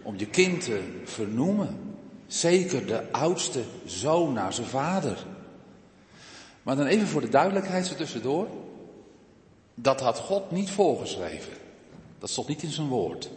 om 0.03 0.17
je 0.17 0.27
kind 0.27 0.63
te 0.63 1.01
vernoemen. 1.03 1.95
Zeker 2.27 2.85
de 2.85 3.11
oudste 3.11 3.63
zoon 3.85 4.33
naar 4.33 4.53
zijn 4.53 4.67
vader. 4.67 5.25
Maar 6.67 6.75
dan 6.75 6.85
even 6.85 7.07
voor 7.07 7.21
de 7.21 7.29
duidelijkheid 7.29 7.97
tussendoor. 7.97 8.47
Dat 9.75 9.99
had 9.99 10.19
God 10.19 10.51
niet 10.51 10.69
voorgeschreven. 10.69 11.53
Dat 12.19 12.29
stond 12.29 12.47
niet 12.47 12.63
in 12.63 12.71
zijn 12.71 12.87
woord. 12.87 13.29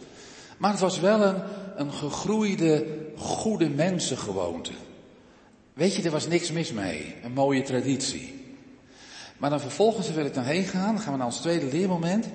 Maar 0.57 0.71
het 0.71 0.79
was 0.79 0.99
wel 0.99 1.21
een, 1.21 1.41
een 1.75 1.93
gegroeide, 1.93 2.85
goede 3.17 3.69
mensengewoonte. 3.69 4.71
Weet 5.73 5.95
je, 5.95 6.01
er 6.01 6.11
was 6.11 6.27
niks 6.27 6.51
mis 6.51 6.71
mee. 6.71 7.15
Een 7.23 7.31
mooie 7.31 7.61
traditie. 7.61 8.55
Maar 9.37 9.49
dan 9.49 9.59
vervolgens 9.59 10.11
wil 10.11 10.25
ik 10.25 10.33
dan 10.33 10.43
heen 10.43 10.65
gaan. 10.65 10.93
Dan 10.93 11.03
gaan 11.03 11.11
we 11.11 11.17
naar 11.17 11.27
ons 11.27 11.41
tweede 11.41 11.65
leermoment 11.65 12.27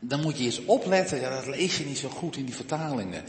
dan 0.00 0.20
moet 0.20 0.38
je 0.38 0.44
eens 0.44 0.64
opletten, 0.64 1.20
ja, 1.20 1.30
dat 1.30 1.46
lees 1.46 1.78
je 1.78 1.84
niet 1.84 1.98
zo 1.98 2.08
goed 2.08 2.36
in 2.36 2.44
die 2.44 2.54
vertalingen, 2.54 3.24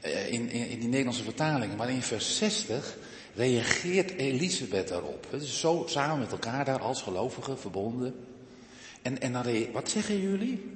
eh, 0.00 0.32
in, 0.32 0.50
in 0.50 0.78
die 0.78 0.88
Nederlandse 0.88 1.22
vertalingen, 1.22 1.76
maar 1.76 1.90
in 1.90 2.02
vers 2.02 2.36
60 2.36 2.96
reageert 3.34 4.10
Elisabeth 4.10 4.88
daarop. 4.88 5.26
Is 5.30 5.60
zo 5.60 5.84
samen 5.88 6.18
met 6.18 6.32
elkaar 6.32 6.64
daar 6.64 6.80
als 6.80 7.02
gelovigen 7.02 7.58
verbonden. 7.58 8.14
En, 9.02 9.20
en 9.20 9.32
dan, 9.32 9.72
wat 9.72 9.90
zeggen 9.90 10.20
jullie? 10.20 10.72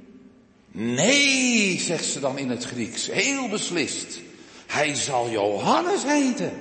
Nee, 0.70 1.78
zegt 1.80 2.04
ze 2.04 2.20
dan 2.20 2.38
in 2.38 2.50
het 2.50 2.64
Grieks, 2.64 3.10
heel 3.10 3.48
beslist. 3.48 4.20
Hij 4.66 4.94
zal 4.94 5.30
Johannes 5.30 6.02
heten. 6.02 6.52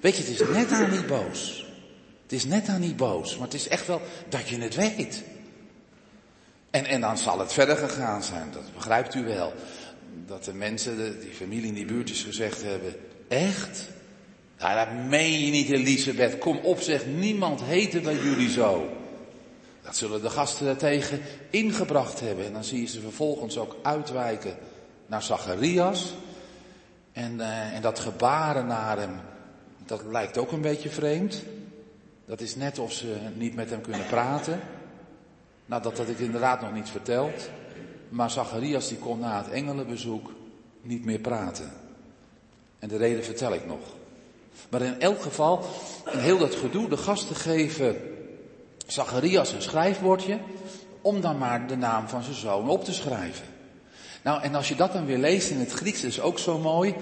Weet 0.00 0.16
je, 0.16 0.22
het 0.22 0.40
is 0.40 0.48
net 0.48 0.70
aan 0.70 0.90
niet 0.90 1.06
boos. 1.06 1.66
Het 2.22 2.32
is 2.32 2.44
net 2.44 2.68
aan 2.68 2.80
niet 2.80 2.96
boos, 2.96 3.36
maar 3.36 3.46
het 3.46 3.54
is 3.54 3.68
echt 3.68 3.86
wel 3.86 4.00
dat 4.28 4.48
je 4.48 4.58
het 4.58 4.74
weet. 4.74 5.22
En, 6.70 6.84
en 6.84 7.00
dan 7.00 7.18
zal 7.18 7.38
het 7.38 7.52
verder 7.52 7.76
gegaan 7.76 8.22
zijn, 8.22 8.50
dat 8.52 8.74
begrijpt 8.74 9.14
u 9.14 9.24
wel. 9.24 9.52
Dat 10.26 10.44
de 10.44 10.54
mensen, 10.54 11.20
die 11.20 11.32
familie 11.32 11.66
in 11.66 11.74
die 11.74 11.84
buurtjes 11.84 12.22
gezegd 12.22 12.62
hebben, 12.62 12.94
echt? 13.28 13.88
Dat 14.62 14.92
meen 15.08 15.44
je 15.44 15.50
niet 15.50 15.70
Elisabeth, 15.70 16.38
kom 16.38 16.56
op 16.56 16.80
zeg, 16.80 17.06
niemand 17.06 17.62
heette 17.62 18.00
bij 18.00 18.14
jullie 18.14 18.50
zo. 18.50 18.88
Dat 19.82 19.96
zullen 19.96 20.22
de 20.22 20.30
gasten 20.30 20.66
daartegen 20.66 21.20
ingebracht 21.50 22.20
hebben. 22.20 22.46
En 22.46 22.52
dan 22.52 22.64
zie 22.64 22.80
je 22.80 22.86
ze 22.86 23.00
vervolgens 23.00 23.58
ook 23.58 23.76
uitwijken 23.82 24.56
naar 25.06 25.22
Zacharias. 25.22 26.14
En, 27.12 27.34
uh, 27.34 27.74
en 27.74 27.82
dat 27.82 27.98
gebaren 27.98 28.66
naar 28.66 28.98
hem, 28.98 29.20
dat 29.86 30.02
lijkt 30.10 30.38
ook 30.38 30.52
een 30.52 30.60
beetje 30.60 30.90
vreemd. 30.90 31.42
Dat 32.26 32.40
is 32.40 32.56
net 32.56 32.78
of 32.78 32.92
ze 32.92 33.16
niet 33.34 33.54
met 33.54 33.70
hem 33.70 33.80
kunnen 33.80 34.06
praten. 34.06 34.60
Nou, 35.66 35.82
dat 35.82 35.98
had 35.98 36.08
ik 36.08 36.18
inderdaad 36.18 36.60
nog 36.60 36.72
niet 36.72 36.90
verteld. 36.90 37.50
Maar 38.08 38.30
Zacharias 38.30 38.88
die 38.88 38.98
kon 38.98 39.18
na 39.18 39.42
het 39.42 39.50
engelenbezoek 39.50 40.32
niet 40.82 41.04
meer 41.04 41.20
praten. 41.20 41.70
En 42.78 42.88
de 42.88 42.96
reden 42.96 43.24
vertel 43.24 43.54
ik 43.54 43.66
nog. 43.66 44.00
Maar 44.68 44.82
in 44.82 45.00
elk 45.00 45.22
geval, 45.22 45.64
in 46.12 46.18
heel 46.18 46.38
dat 46.38 46.54
gedoe, 46.54 46.88
de 46.88 46.96
gasten 46.96 47.36
geven 47.36 47.96
Zacharias 48.86 49.52
een 49.52 49.62
schrijfbordje 49.62 50.38
om 51.00 51.20
dan 51.20 51.38
maar 51.38 51.66
de 51.66 51.76
naam 51.76 52.08
van 52.08 52.22
zijn 52.22 52.36
zoon 52.36 52.68
op 52.68 52.84
te 52.84 52.92
schrijven. 52.92 53.46
Nou, 54.22 54.42
en 54.42 54.54
als 54.54 54.68
je 54.68 54.74
dat 54.74 54.92
dan 54.92 55.06
weer 55.06 55.18
leest 55.18 55.50
in 55.50 55.58
het 55.58 55.72
Grieks, 55.72 56.00
dat 56.00 56.10
is 56.10 56.20
ook 56.20 56.38
zo 56.38 56.58
mooi. 56.58 56.94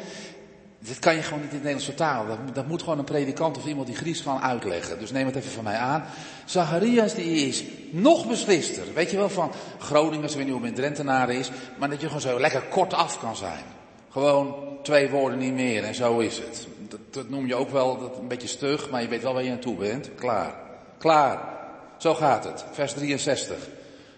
Dit 0.78 0.98
kan 0.98 1.14
je 1.14 1.22
gewoon 1.22 1.40
niet 1.40 1.48
in 1.50 1.54
het 1.54 1.64
Nederlandse 1.64 1.94
taal. 1.94 2.26
Dat, 2.26 2.54
dat 2.54 2.66
moet 2.66 2.82
gewoon 2.82 2.98
een 2.98 3.04
predikant 3.04 3.56
of 3.56 3.66
iemand 3.66 3.86
die 3.86 3.96
Grieks 3.96 4.20
gaan 4.20 4.42
uitleggen. 4.42 4.98
Dus 4.98 5.10
neem 5.10 5.26
het 5.26 5.36
even 5.36 5.50
van 5.50 5.64
mij 5.64 5.76
aan. 5.76 6.04
Zacharias 6.44 7.14
die 7.14 7.46
is 7.48 7.64
nog 7.90 8.28
beslister. 8.28 8.84
Weet 8.94 9.10
je 9.10 9.16
wel 9.16 9.28
van 9.28 9.52
Groningers, 9.78 10.32
ik 10.32 10.38
weet 10.38 10.46
niet 10.46 10.56
hoe 10.56 10.64
het 10.64 10.74
met 10.74 10.84
Drentenaren 10.84 11.34
is. 11.34 11.50
Maar 11.78 11.90
dat 11.90 12.00
je 12.00 12.06
gewoon 12.06 12.20
zo 12.20 12.40
lekker 12.40 12.62
kort 12.62 12.94
af 12.94 13.20
kan 13.20 13.36
zijn. 13.36 13.64
Gewoon 14.10 14.54
twee 14.82 15.10
woorden 15.10 15.38
niet 15.38 15.54
meer 15.54 15.84
en 15.84 15.94
zo 15.94 16.18
is 16.18 16.38
het. 16.38 16.66
Dat, 17.10 17.28
noem 17.28 17.46
je 17.46 17.54
ook 17.54 17.70
wel 17.70 17.98
dat 17.98 18.18
een 18.18 18.28
beetje 18.28 18.48
stug, 18.48 18.90
maar 18.90 19.02
je 19.02 19.08
weet 19.08 19.22
wel 19.22 19.32
waar 19.32 19.42
je 19.42 19.48
naartoe 19.48 19.76
bent. 19.76 20.10
Klaar. 20.14 20.54
Klaar. 20.98 21.58
Zo 21.98 22.14
gaat 22.14 22.44
het. 22.44 22.64
Vers 22.72 22.92
63. 22.92 23.68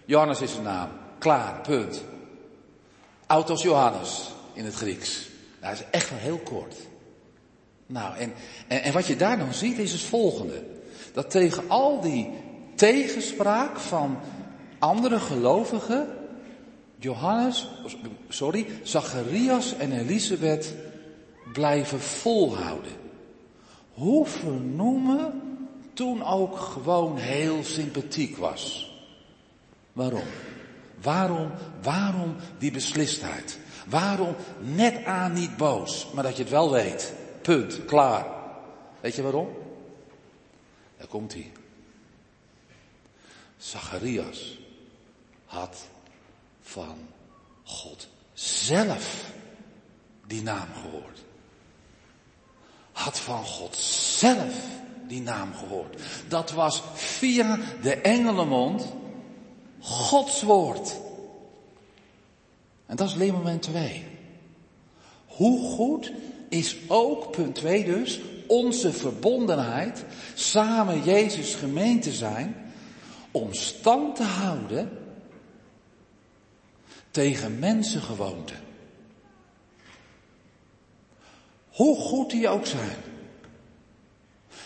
Johannes 0.04 0.40
is 0.40 0.52
zijn 0.52 0.64
naam. 0.64 0.88
Klaar. 1.18 1.60
Punt. 1.60 2.04
Autos 3.26 3.62
Johannes 3.62 4.30
in 4.52 4.64
het 4.64 4.74
Grieks. 4.74 5.28
Nou, 5.60 5.74
dat 5.74 5.84
is 5.84 5.90
echt 5.90 6.10
wel 6.10 6.18
heel 6.18 6.38
kort. 6.38 6.76
Nou, 7.86 8.16
en, 8.16 8.32
en, 8.68 8.82
en 8.82 8.92
wat 8.92 9.06
je 9.06 9.16
daar 9.16 9.38
dan 9.38 9.54
ziet 9.54 9.78
is 9.78 9.92
het 9.92 10.00
volgende. 10.00 10.64
Dat 11.12 11.30
tegen 11.30 11.68
al 11.68 12.00
die 12.00 12.30
tegenspraak 12.74 13.78
van 13.78 14.18
andere 14.78 15.20
gelovigen, 15.20 16.06
Johannes, 16.98 17.68
sorry, 18.28 18.66
Zacharias 18.82 19.76
en 19.76 19.92
Elisabeth 19.92 20.74
blijven 21.52 22.00
volhouden. 22.00 22.92
Hoe 23.92 24.26
vernoemen 24.26 25.40
toen 25.92 26.24
ook 26.24 26.58
gewoon 26.58 27.16
heel 27.16 27.64
sympathiek 27.64 28.36
was. 28.36 28.92
Waarom? 29.92 30.24
Waarom, 31.02 31.50
waarom 31.82 32.36
die 32.58 32.70
beslistheid? 32.70 33.58
Waarom 33.86 34.34
net 34.60 35.04
aan 35.04 35.32
niet 35.32 35.56
boos, 35.56 36.06
maar 36.14 36.22
dat 36.22 36.36
je 36.36 36.42
het 36.42 36.52
wel 36.52 36.70
weet? 36.70 37.12
Punt, 37.42 37.84
klaar. 37.84 38.26
Weet 39.00 39.14
je 39.14 39.22
waarom? 39.22 39.48
Daar 40.98 41.06
komt 41.06 41.32
hij. 41.32 41.52
Zacharias 43.56 44.58
had 45.44 45.88
van 46.60 46.98
God 47.62 48.08
zelf 48.32 49.32
die 50.26 50.42
naam 50.42 50.68
gehoord. 50.82 51.21
Had 52.92 53.18
van 53.18 53.44
God 53.44 53.76
zelf 53.76 54.54
die 55.08 55.22
naam 55.22 55.54
gehoord. 55.54 55.96
Dat 56.28 56.50
was 56.50 56.82
via 56.94 57.58
de 57.82 57.94
engelenmond 57.94 58.86
Gods 59.80 60.42
woord. 60.42 60.96
En 62.86 62.96
dat 62.96 63.08
is 63.08 63.14
leermoment 63.14 63.62
2. 63.62 64.04
Hoe 65.26 65.74
goed 65.74 66.12
is 66.48 66.76
ook, 66.88 67.30
punt 67.30 67.54
2 67.54 67.84
dus, 67.84 68.20
onze 68.46 68.92
verbondenheid, 68.92 70.04
samen 70.34 71.02
Jezus 71.02 71.54
gemeente 71.54 72.12
zijn, 72.12 72.72
om 73.30 73.54
stand 73.54 74.16
te 74.16 74.22
houden 74.22 74.98
tegen 77.10 77.58
mensengewoonten. 77.58 78.56
Hoe 81.72 81.96
goed 81.96 82.30
die 82.30 82.48
ook 82.48 82.66
zijn. 82.66 82.96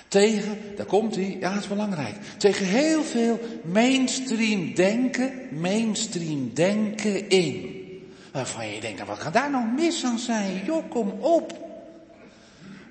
Tegen, 0.09 0.59
daar 0.77 0.87
komt 0.87 1.15
hij, 1.15 1.37
ja, 1.41 1.53
dat 1.53 1.63
is 1.63 1.69
belangrijk. 1.69 2.17
Tegen 2.39 2.67
heel 2.67 3.03
veel 3.03 3.39
mainstream 3.65 4.75
denken, 4.75 5.49
mainstream 5.61 6.55
denken 6.55 7.29
in. 7.29 7.75
Waarvan 8.33 8.69
je 8.69 8.81
denkt, 8.81 8.97
nou, 8.97 9.09
wat 9.09 9.19
kan 9.19 9.33
daar 9.33 9.51
nou 9.51 9.65
mis 9.67 10.05
aan 10.05 10.19
zijn? 10.19 10.65
Joh, 10.65 10.91
kom 10.91 11.11
op. 11.21 11.53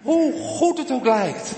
Hoe 0.01 0.33
goed 0.33 0.77
het 0.77 0.91
ook 0.91 1.05
lijkt. 1.05 1.53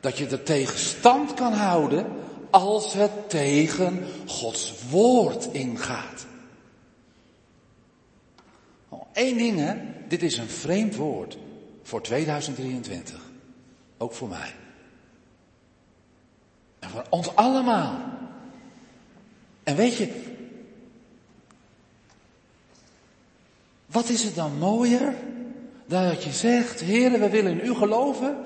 Dat 0.00 0.18
je 0.18 0.26
er 0.26 0.42
tegen 0.42 0.78
stand 0.78 1.34
kan 1.34 1.52
houden 1.52 2.06
als 2.50 2.92
het 2.92 3.30
tegen 3.30 4.06
Gods 4.26 4.74
woord 4.90 5.48
ingaat. 5.52 6.26
Eén 9.12 9.36
ding, 9.36 9.58
hè. 9.58 9.74
Dit 10.08 10.22
is 10.22 10.36
een 10.36 10.48
vreemd 10.48 10.96
woord 10.96 11.38
voor 11.82 12.02
2023. 12.02 13.20
Ook 13.98 14.12
voor 14.12 14.28
mij. 14.28 14.54
En 16.78 16.90
voor 16.90 17.04
ons 17.10 17.36
allemaal. 17.36 17.98
En 19.62 19.76
weet 19.76 19.96
je, 19.96 20.22
wat 23.86 24.08
is 24.08 24.22
het 24.22 24.34
dan 24.34 24.58
mooier 24.58 25.14
dat 25.86 26.24
je 26.24 26.32
zegt, 26.32 26.80
heren, 26.80 27.20
we 27.20 27.28
willen 27.28 27.60
in 27.60 27.66
u 27.66 27.74
geloven, 27.74 28.36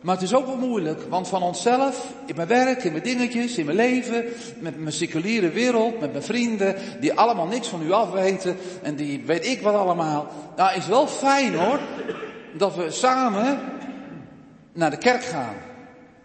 maar 0.00 0.14
het 0.14 0.24
is 0.24 0.34
ook 0.34 0.46
wel 0.46 0.56
moeilijk, 0.56 1.02
want 1.08 1.28
van 1.28 1.42
onszelf, 1.42 2.06
in 2.26 2.36
mijn 2.36 2.48
werk, 2.48 2.84
in 2.84 2.92
mijn 2.92 3.04
dingetjes, 3.04 3.58
in 3.58 3.64
mijn 3.64 3.76
leven, 3.76 4.24
met 4.58 4.78
mijn 4.78 4.92
seculiere 4.92 5.50
wereld, 5.50 6.00
met 6.00 6.12
mijn 6.12 6.24
vrienden, 6.24 6.76
die 7.00 7.12
allemaal 7.12 7.46
niks 7.46 7.68
van 7.68 7.82
u 7.82 7.92
afweten 7.92 8.56
en 8.82 8.94
die 8.94 9.22
weet 9.26 9.46
ik 9.46 9.62
wat 9.62 9.74
allemaal. 9.74 10.26
Nou, 10.56 10.76
is 10.76 10.86
wel 10.86 11.06
fijn 11.06 11.54
hoor, 11.54 11.78
dat 12.52 12.74
we 12.76 12.90
samen 12.90 13.60
naar 14.72 14.90
de 14.90 14.98
kerk 14.98 15.22
gaan. 15.22 15.54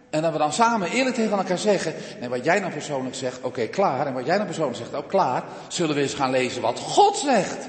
En 0.09 0.21
dat 0.21 0.31
we 0.31 0.37
dan 0.37 0.53
samen 0.53 0.89
eerlijk 0.89 1.15
tegen 1.15 1.37
elkaar 1.37 1.57
zeggen, 1.57 1.93
nee, 2.19 2.29
wat 2.29 2.45
jij 2.45 2.59
nou 2.59 2.71
persoonlijk 2.71 3.15
zegt, 3.15 3.41
oké, 3.41 3.67
klaar. 3.67 4.07
En 4.07 4.13
wat 4.13 4.25
jij 4.25 4.35
nou 4.35 4.45
persoonlijk 4.45 4.77
zegt, 4.77 4.95
ook 4.95 5.07
klaar. 5.07 5.43
Zullen 5.67 5.95
we 5.95 6.01
eens 6.01 6.13
gaan 6.13 6.31
lezen 6.31 6.61
wat 6.61 6.79
God 6.79 7.17
zegt. 7.17 7.67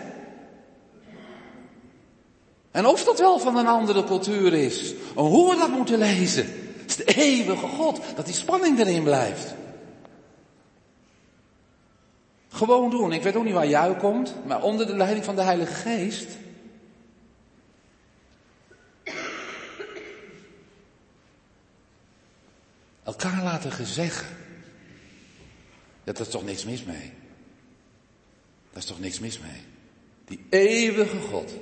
En 2.74 2.86
of 2.86 3.04
dat 3.04 3.18
wel 3.18 3.38
van 3.38 3.56
een 3.56 3.66
andere 3.66 4.04
cultuur 4.04 4.52
is. 4.52 4.94
Hoe 5.14 5.50
we 5.50 5.56
dat 5.56 5.70
moeten 5.70 5.98
lezen. 5.98 6.46
Het 6.80 6.90
is 6.90 6.96
de 6.96 7.14
eeuwige 7.14 7.66
God. 7.66 8.00
Dat 8.16 8.26
die 8.26 8.34
spanning 8.34 8.78
erin 8.78 9.02
blijft. 9.02 9.54
Gewoon 12.48 12.90
doen. 12.90 13.12
Ik 13.12 13.22
weet 13.22 13.36
ook 13.36 13.44
niet 13.44 13.52
waar 13.52 13.68
jij 13.68 13.96
komt. 13.96 14.34
Maar 14.46 14.62
onder 14.62 14.86
de 14.86 14.96
leiding 14.96 15.24
van 15.24 15.36
de 15.36 15.42
Heilige 15.42 15.72
Geest. 15.72 16.26
Elkaar 23.02 23.42
laten 23.42 23.72
gezeggen. 23.72 24.36
Dat 26.04 26.20
is 26.20 26.28
toch 26.28 26.44
niks 26.44 26.64
mis 26.64 26.84
mee. 26.84 27.12
Daar 28.70 28.82
is 28.82 28.84
toch 28.84 29.00
niks 29.00 29.20
mis 29.20 29.38
mee. 29.38 29.62
Die 30.24 30.46
eeuwige 30.50 31.20
God. 31.20 31.52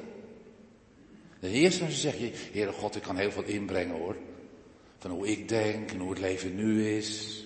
De 1.42 1.50
eerste 1.50 1.84
als 1.84 2.02
je 2.02 2.32
Heere 2.52 2.72
God, 2.72 2.96
ik 2.96 3.02
kan 3.02 3.16
heel 3.16 3.30
veel 3.30 3.42
inbrengen 3.42 3.96
hoor. 3.96 4.16
Van 4.98 5.10
hoe 5.10 5.28
ik 5.28 5.48
denk 5.48 5.90
en 5.90 5.98
hoe 5.98 6.10
het 6.10 6.18
leven 6.18 6.54
nu 6.54 6.88
is. 6.88 7.42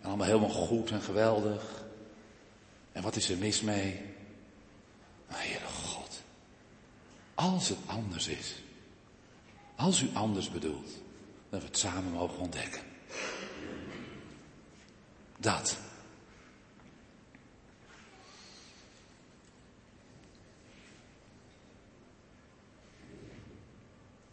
En 0.00 0.08
allemaal 0.08 0.26
helemaal 0.26 0.48
goed 0.48 0.90
en 0.90 1.02
geweldig. 1.02 1.84
En 2.92 3.02
wat 3.02 3.16
is 3.16 3.30
er 3.30 3.36
mis 3.36 3.60
mee? 3.60 4.00
Maar 5.28 5.42
Heere 5.42 5.66
God, 5.66 6.22
als 7.34 7.68
het 7.68 7.78
anders 7.86 8.28
is. 8.28 8.54
Als 9.74 10.02
u 10.02 10.08
anders 10.12 10.50
bedoelt, 10.50 10.90
dat 11.48 11.60
we 11.60 11.66
het 11.66 11.78
samen 11.78 12.12
mogen 12.12 12.38
ontdekken. 12.38 12.82
Dat. 15.36 15.78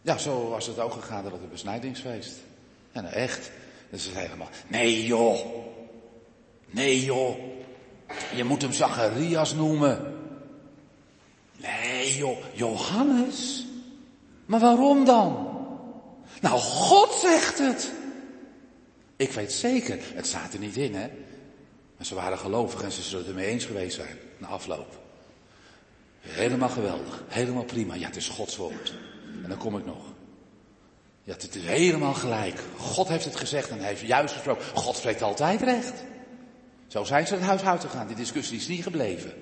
Ja, 0.04 0.18
zo 0.18 0.48
was 0.48 0.66
het 0.66 0.78
ook 0.78 0.92
gegaan 0.92 1.26
op 1.26 1.32
het 1.32 1.50
besnijdingsfeest. 1.50 2.34
En 2.92 3.02
nou, 3.02 3.14
echt. 3.14 3.50
Dus 3.90 4.02
ze 4.02 4.10
zeiden 4.10 4.30
allemaal, 4.30 4.52
nee 4.68 5.06
joh. 5.06 5.38
Nee 6.66 7.04
joh. 7.04 7.36
Je 8.34 8.44
moet 8.44 8.62
hem 8.62 8.72
Zacharias 8.72 9.54
noemen. 9.54 10.18
Nee 11.56 12.16
joh, 12.16 12.38
Johannes. 12.52 13.66
Maar 14.46 14.60
waarom 14.60 15.04
dan? 15.04 15.48
Nou, 16.40 16.58
God 16.58 17.12
zegt 17.12 17.58
het. 17.58 17.92
Ik 19.16 19.32
weet 19.32 19.52
zeker, 19.52 19.98
het 20.14 20.26
staat 20.26 20.52
er 20.52 20.58
niet 20.58 20.76
in 20.76 20.94
hè. 20.94 21.08
Maar 21.96 22.06
ze 22.06 22.14
waren 22.14 22.38
gelovig 22.38 22.82
en 22.82 22.92
ze 22.92 23.02
zullen 23.02 23.26
het 23.26 23.34
ermee 23.34 23.50
eens 23.50 23.64
geweest 23.64 23.96
zijn 23.96 24.18
na 24.38 24.46
afloop. 24.46 24.98
Helemaal 26.20 26.68
geweldig, 26.68 27.22
helemaal 27.28 27.64
prima. 27.64 27.94
Ja, 27.94 28.06
het 28.06 28.16
is 28.16 28.28
Gods 28.28 28.56
woord. 28.56 28.94
En 29.44 29.50
dan 29.50 29.58
kom 29.58 29.76
ik 29.76 29.84
nog. 29.84 30.04
Ja, 31.22 31.32
het 31.32 31.54
is 31.54 31.64
helemaal 31.64 32.14
gelijk. 32.14 32.60
God 32.76 33.08
heeft 33.08 33.24
het 33.24 33.36
gezegd 33.36 33.68
en 33.68 33.78
hij 33.78 33.88
heeft 33.88 34.00
juist 34.00 34.34
gesproken. 34.34 34.64
God 34.74 34.96
spreekt 34.96 35.22
altijd 35.22 35.62
recht. 35.62 36.04
Zo 36.86 37.04
zijn 37.04 37.26
ze 37.26 37.34
het 37.34 37.42
huis 37.42 37.62
uit 37.62 37.80
gegaan. 37.80 38.06
Die 38.06 38.16
discussie 38.16 38.56
is 38.56 38.68
niet 38.68 38.82
gebleven. 38.82 39.32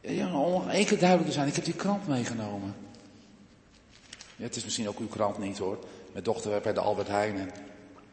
Ja, 0.00 0.38
om 0.38 0.68
één 0.68 0.86
keer 0.86 0.98
duidelijk 0.98 1.28
te 1.28 1.34
zijn, 1.34 1.48
ik 1.48 1.54
heb 1.54 1.64
die 1.64 1.74
krant 1.74 2.06
meegenomen. 2.06 2.74
Ja, 4.36 4.44
het 4.44 4.56
is 4.56 4.64
misschien 4.64 4.88
ook 4.88 4.98
uw 4.98 5.08
krant 5.08 5.38
niet 5.38 5.58
hoor. 5.58 5.78
Mijn 6.12 6.24
dochter 6.24 6.50
werd 6.50 6.62
bij 6.62 6.72
de 6.72 6.80
Albert 6.80 7.08
Heijn 7.08 7.38
en 7.38 7.50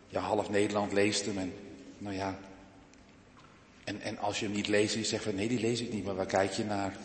ja, 0.07 0.19
half 0.19 0.49
Nederland 0.49 0.91
leest 0.91 1.25
hem 1.25 1.37
en 1.37 1.53
nou 1.97 2.15
ja. 2.15 2.37
En, 3.83 4.01
en 4.01 4.17
als 4.17 4.39
je 4.39 4.45
hem 4.45 4.55
niet 4.55 4.67
leest, 4.67 4.93
dan 4.93 5.03
zeg 5.03 5.23
je 5.23 5.33
nee 5.33 5.47
die 5.47 5.59
lees 5.59 5.81
ik 5.81 5.93
niet, 5.93 6.05
maar 6.05 6.15
waar 6.15 6.25
kijk 6.25 6.51
je 6.51 6.65
naar? 6.65 6.97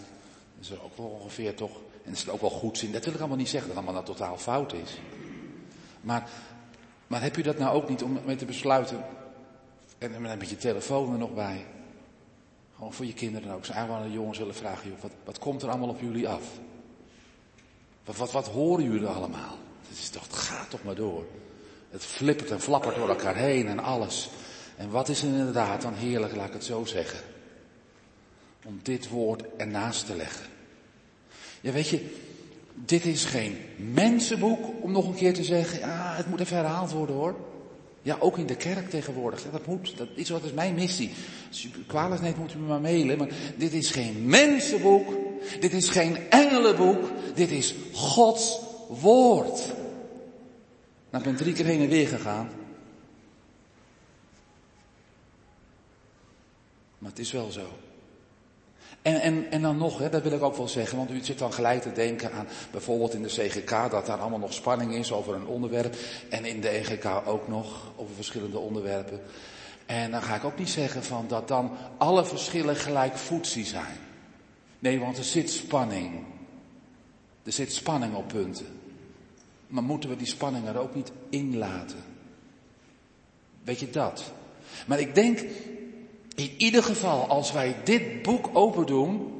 Dat 0.61 0.71
is 0.71 0.81
ook 0.81 0.97
wel 0.97 1.07
ongeveer 1.07 1.55
toch. 1.55 1.77
En 1.77 2.11
dat 2.11 2.15
is 2.15 2.29
ook 2.29 2.41
wel 2.41 2.51
goed 2.51 2.79
zin. 2.79 2.93
Dat 2.93 3.05
wil 3.05 3.15
ik 3.15 3.19
allemaal 3.19 3.37
niet 3.37 3.49
zeggen 3.49 3.69
dat 3.69 3.77
allemaal 3.77 4.03
nou 4.03 4.07
totaal 4.07 4.39
fout 4.39 4.73
is. 4.73 4.99
Maar, 6.01 6.29
maar 7.07 7.23
heb 7.23 7.37
je 7.37 7.43
dat 7.43 7.59
nou 7.59 7.75
ook 7.75 7.89
niet 7.89 8.03
om 8.03 8.21
mee 8.25 8.37
te 8.37 8.45
besluiten? 8.45 9.05
En, 9.99 10.23
met 10.23 10.51
je 10.51 10.57
telefoon 10.57 11.13
er 11.13 11.19
nog 11.19 11.35
bij. 11.35 11.67
Gewoon 12.75 12.93
voor 12.93 13.07
je 13.07 13.13
kinderen 13.13 13.55
ook. 13.55 13.65
Ze 13.65 13.73
aan 13.73 14.03
de 14.03 14.13
jongens 14.13 14.39
willen 14.39 14.55
vragen, 14.55 14.89
joh, 14.89 15.01
wat, 15.01 15.13
wat 15.25 15.39
komt 15.39 15.63
er 15.63 15.69
allemaal 15.69 15.89
op 15.89 16.01
jullie 16.01 16.29
af? 16.29 16.43
Wat, 18.05 18.17
wat, 18.17 18.33
wat 18.33 18.49
horen 18.49 18.85
jullie 18.85 19.07
allemaal? 19.07 19.57
Het, 19.89 19.99
is 19.99 20.09
toch, 20.09 20.27
gaat 20.31 20.71
toch 20.71 20.83
maar 20.85 20.95
door. 20.95 21.27
Het 21.91 22.05
flippert 22.05 22.51
en 22.51 22.61
flappert 22.61 22.97
door 22.97 23.09
elkaar 23.09 23.37
heen 23.37 23.69
en 23.69 23.79
alles. 23.79 24.31
En 24.77 24.91
wat 24.91 25.09
is 25.09 25.23
er 25.23 25.29
inderdaad 25.29 25.83
dan 25.83 25.95
heerlijk, 25.95 26.37
laat 26.37 26.47
ik 26.47 26.53
het 26.53 26.65
zo 26.65 26.85
zeggen. 26.85 27.21
Om 28.65 28.81
dit 28.83 29.09
woord 29.09 29.43
ernaast 29.57 30.07
te 30.07 30.17
leggen. 30.17 30.50
Ja, 31.61 31.73
weet 31.73 31.89
je, 31.89 32.05
dit 32.75 33.05
is 33.05 33.25
geen 33.25 33.59
mensenboek, 33.77 34.67
om 34.81 34.93
nog 34.93 35.07
een 35.07 35.15
keer 35.15 35.35
te 35.35 35.45
zeggen, 35.45 35.79
ja, 35.79 36.15
het 36.17 36.27
moet 36.27 36.41
even 36.41 36.57
herhaald 36.57 36.91
worden 36.91 37.17
hoor. 37.17 37.37
Ja, 38.03 38.17
ook 38.21 38.39
in 38.39 38.47
de 38.47 38.57
kerk 38.57 38.91
tegenwoordig. 38.91 39.51
dat 39.51 39.67
moet. 39.67 39.97
Dat 39.97 40.09
is 40.15 40.29
wat 40.29 40.45
is 40.45 40.53
mijn 40.53 40.75
missie. 40.75 41.11
Als 41.49 41.65
u 41.65 41.71
kwalijk 41.87 42.21
neemt, 42.21 42.37
moet 42.37 42.55
u 42.55 42.59
me 42.59 42.67
maar 42.67 42.81
mailen. 42.81 43.19
Maar 43.19 43.29
dit 43.57 43.73
is 43.73 43.91
geen 43.91 44.27
mensenboek. 44.27 45.15
Dit 45.61 45.73
is 45.73 45.89
geen 45.89 46.17
engelenboek. 46.31 47.11
Dit 47.35 47.51
is 47.51 47.75
Gods 47.93 48.59
woord. 48.89 49.67
Nou, 51.11 51.25
ik 51.25 51.31
ben 51.31 51.37
drie 51.37 51.55
keer 51.55 51.65
heen 51.65 51.81
en 51.81 51.89
weer 51.89 52.09
gegaan. 52.09 52.51
Maar 56.99 57.11
het 57.11 57.19
is 57.19 57.33
wel 57.33 57.51
zo. 57.51 57.67
En, 59.03 59.21
en, 59.21 59.51
en 59.51 59.63
dan 59.63 59.77
nog, 59.77 59.99
hè, 59.99 60.09
dat 60.09 60.23
wil 60.23 60.33
ik 60.33 60.43
ook 60.43 60.57
wel 60.57 60.69
zeggen, 60.69 60.99
want 60.99 61.11
u 61.11 61.25
zit 61.25 61.39
dan 61.39 61.53
gelijk 61.53 61.83
te 61.83 61.93
denken 61.93 62.33
aan 62.33 62.47
bijvoorbeeld 62.71 63.15
in 63.15 63.23
de 63.23 63.29
CGK 63.29 63.91
dat 63.91 64.07
daar 64.07 64.19
allemaal 64.19 64.39
nog 64.39 64.53
spanning 64.53 64.95
is 64.95 65.13
over 65.13 65.35
een 65.35 65.47
onderwerp. 65.47 65.97
En 66.29 66.45
in 66.45 66.61
de 66.61 66.69
EGK 66.69 67.07
ook 67.27 67.49
nog 67.49 67.93
over 67.97 68.15
verschillende 68.15 68.59
onderwerpen. 68.59 69.21
En 69.87 70.11
dan 70.11 70.23
ga 70.23 70.35
ik 70.35 70.45
ook 70.45 70.59
niet 70.59 70.69
zeggen 70.69 71.05
van 71.05 71.29
dat 71.29 71.49
dan 71.49 71.71
alle 71.97 72.25
verschillen 72.25 72.77
gelijk 72.77 73.17
voetzie 73.17 73.65
zijn. 73.65 73.97
Nee, 74.79 75.01
want 75.01 75.19
er 75.19 75.25
zit 75.25 75.51
spanning. 75.51 76.25
Er 77.43 77.53
zit 77.53 77.73
spanning 77.73 78.15
op 78.15 78.29
punten. 78.29 78.67
Maar 79.67 79.83
moeten 79.83 80.11
we 80.11 80.17
die 80.17 80.27
spanning 80.27 80.67
er 80.67 80.79
ook 80.79 80.95
niet 80.95 81.13
inlaten? 81.29 82.05
Weet 83.65 83.81
je 83.81 83.91
dat? 83.91 84.33
Maar 84.87 85.01
ik 85.01 85.15
denk 85.15 85.41
in 86.41 86.55
ieder 86.57 86.82
geval, 86.82 87.26
als 87.26 87.53
wij 87.53 87.76
dit 87.84 88.22
boek 88.22 88.51
open 88.53 88.86
doen, 88.86 89.32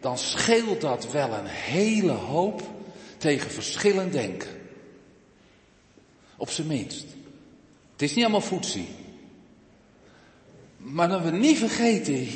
dan 0.00 0.18
scheelt 0.18 0.80
dat 0.80 1.10
wel 1.10 1.32
een 1.32 1.46
hele 1.46 2.12
hoop 2.12 2.62
tegen 3.18 3.50
verschillend 3.50 4.12
denken. 4.12 4.48
Op 6.36 6.50
zijn 6.50 6.66
minst. 6.66 7.04
Het 7.92 8.02
is 8.02 8.14
niet 8.14 8.24
allemaal 8.24 8.40
voetzie. 8.40 8.88
Maar 10.76 11.08
dan 11.08 11.22
we 11.22 11.30
niet 11.30 11.58
vergeten, 11.58 12.28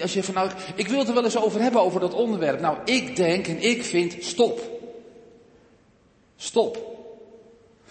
als 0.00 0.12
je 0.12 0.22
van 0.22 0.34
nou, 0.34 0.50
ik 0.74 0.88
wil 0.88 0.98
het 0.98 1.08
er 1.08 1.14
wel 1.14 1.24
eens 1.24 1.36
over 1.36 1.60
hebben, 1.60 1.80
over 1.80 2.00
dat 2.00 2.14
onderwerp. 2.14 2.60
Nou, 2.60 2.78
ik 2.84 3.16
denk 3.16 3.46
en 3.46 3.62
ik 3.62 3.84
vind, 3.84 4.16
stop. 4.20 4.60
Stop. 6.36 6.94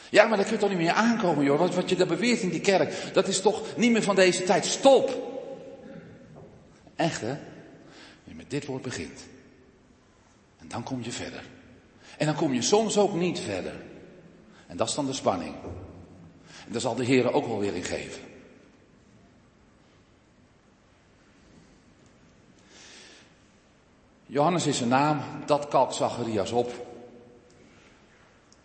Ja, 0.10 0.28
maar 0.28 0.38
dat 0.38 0.46
kun 0.46 0.56
je 0.56 0.62
toch 0.62 0.70
niet 0.70 0.78
meer 0.78 0.92
aankomen, 0.92 1.46
joh. 1.46 1.74
Wat 1.76 1.90
je 1.90 1.96
daar 1.96 2.08
beweert 2.08 2.42
in 2.42 2.50
die 2.50 2.62
kerk, 2.62 2.94
dat 3.14 3.28
is 3.28 3.42
toch 3.42 3.62
niet 3.76 3.92
meer 3.92 4.04
van 4.04 4.16
deze 4.16 4.44
tijd. 4.44 4.66
Stop. 4.66 5.34
Echt 6.96 7.22
hè? 7.22 7.38
Je 8.24 8.36
met 8.36 8.50
dit 8.50 8.66
woord 8.66 8.82
begint. 8.82 9.26
En 10.58 10.68
dan 10.68 10.84
kom 10.84 11.04
je 11.04 11.12
verder. 11.12 11.44
En 12.18 12.26
dan 12.26 12.36
kom 12.36 12.54
je 12.54 12.62
soms 12.62 12.98
ook 12.98 13.14
niet 13.14 13.40
verder. 13.40 13.74
En 14.68 14.78
dat 14.78 14.90
is 14.90 14.96
dan 14.96 15.06
de 15.06 15.14
spanning. 15.14 15.56
En 16.66 16.72
daar 16.72 16.82
zal 16.82 16.96
de 16.96 17.06
Heer 17.06 17.34
ook 17.34 17.48
wel 17.48 17.60
weer 17.60 17.76
in 17.76 17.84
geven. 17.84 18.22
Johannes 24.26 24.68
is 24.68 24.80
een 24.80 24.88
naam, 24.88 25.20
dat 25.46 25.68
kalkt 25.68 25.96
Zacharias 25.96 26.52
op. 26.52 26.88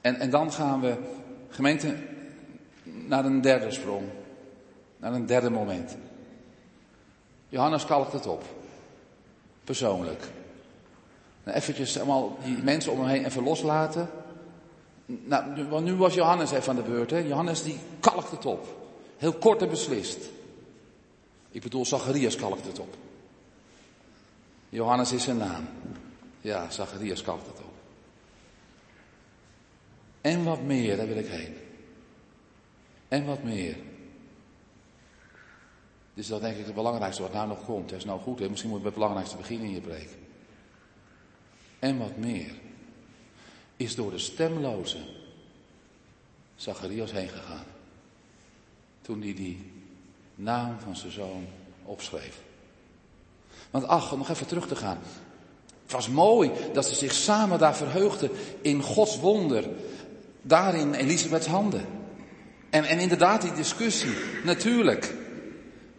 En, 0.00 0.20
en 0.20 0.30
dan 0.30 0.52
gaan 0.52 0.80
we, 0.80 0.96
gemeente, 1.48 1.96
naar 2.82 3.24
een 3.24 3.40
derde 3.40 3.70
sprong. 3.70 4.08
Naar 4.96 5.12
een 5.12 5.26
derde 5.26 5.50
moment. 5.50 5.96
Johannes 7.50 7.84
kalkt 7.84 8.12
het 8.12 8.26
op. 8.26 8.44
Persoonlijk. 9.64 10.24
Nou, 11.44 11.56
eventjes 11.56 11.96
allemaal 11.96 12.38
die 12.44 12.62
mensen 12.62 12.92
om 12.92 12.98
hem 13.00 13.08
heen 13.08 13.24
even 13.24 13.42
loslaten. 13.42 14.10
Nou, 15.06 15.64
want 15.68 15.84
nu 15.84 15.94
was 15.94 16.14
Johannes 16.14 16.50
even 16.50 16.68
aan 16.68 16.76
de 16.76 16.90
beurt. 16.90 17.10
Hè? 17.10 17.18
Johannes 17.18 17.62
die 17.62 17.78
kalkt 18.00 18.30
het 18.30 18.46
op. 18.46 18.66
Heel 19.16 19.32
kort 19.32 19.62
en 19.62 19.68
beslist. 19.68 20.18
Ik 21.50 21.62
bedoel, 21.62 21.84
Zacharias 21.84 22.36
kalkt 22.36 22.66
het 22.66 22.78
op. 22.78 22.96
Johannes 24.68 25.12
is 25.12 25.22
zijn 25.22 25.36
naam. 25.36 25.68
Ja, 26.40 26.70
Zacharias 26.70 27.22
kalkt 27.22 27.46
het 27.46 27.58
op. 27.58 27.72
En 30.20 30.44
wat 30.44 30.62
meer, 30.62 30.96
daar 30.96 31.06
wil 31.06 31.16
ik 31.16 31.26
heen. 31.26 31.56
En 33.08 33.26
wat 33.26 33.42
meer. 33.42 33.76
Dus 36.14 36.26
dat 36.26 36.40
denk 36.40 36.56
ik 36.56 36.66
het 36.66 36.74
belangrijkste 36.74 37.22
wat 37.22 37.32
nou 37.32 37.48
nog 37.48 37.64
komt. 37.64 37.88
Dat 37.88 37.98
is 37.98 38.04
nou 38.04 38.20
goed, 38.20 38.48
misschien 38.48 38.70
moet 38.70 38.78
je 38.78 38.84
met 38.84 38.94
het 38.94 38.94
belangrijkste 38.94 39.36
beginnen 39.36 39.66
in 39.66 39.74
je 39.74 39.80
preek. 39.80 40.08
En 41.78 41.98
wat 41.98 42.16
meer 42.16 42.52
is 43.76 43.94
door 43.94 44.10
de 44.10 44.18
stemloze 44.18 44.98
Zacharias 46.56 47.12
heen 47.12 47.28
gegaan. 47.28 47.64
Toen 49.02 49.22
hij 49.22 49.34
die 49.34 49.72
naam 50.34 50.76
van 50.78 50.96
zijn 50.96 51.12
zoon 51.12 51.46
opschreef. 51.84 52.38
Want 53.70 53.86
ach, 53.86 54.12
om 54.12 54.18
nog 54.18 54.28
even 54.28 54.46
terug 54.46 54.66
te 54.66 54.76
gaan. 54.76 54.98
Het 55.82 55.92
was 55.92 56.08
mooi 56.08 56.50
dat 56.72 56.86
ze 56.86 56.94
zich 56.94 57.12
samen 57.12 57.58
daar 57.58 57.76
verheugden 57.76 58.30
in 58.60 58.82
Gods 58.82 59.18
wonder. 59.18 59.68
Daar 60.42 60.74
in 60.74 60.94
Elisabeths 60.94 61.46
handen. 61.46 61.86
En, 62.70 62.84
en 62.84 62.98
inderdaad 62.98 63.42
die 63.42 63.52
discussie, 63.52 64.14
natuurlijk. 64.44 65.14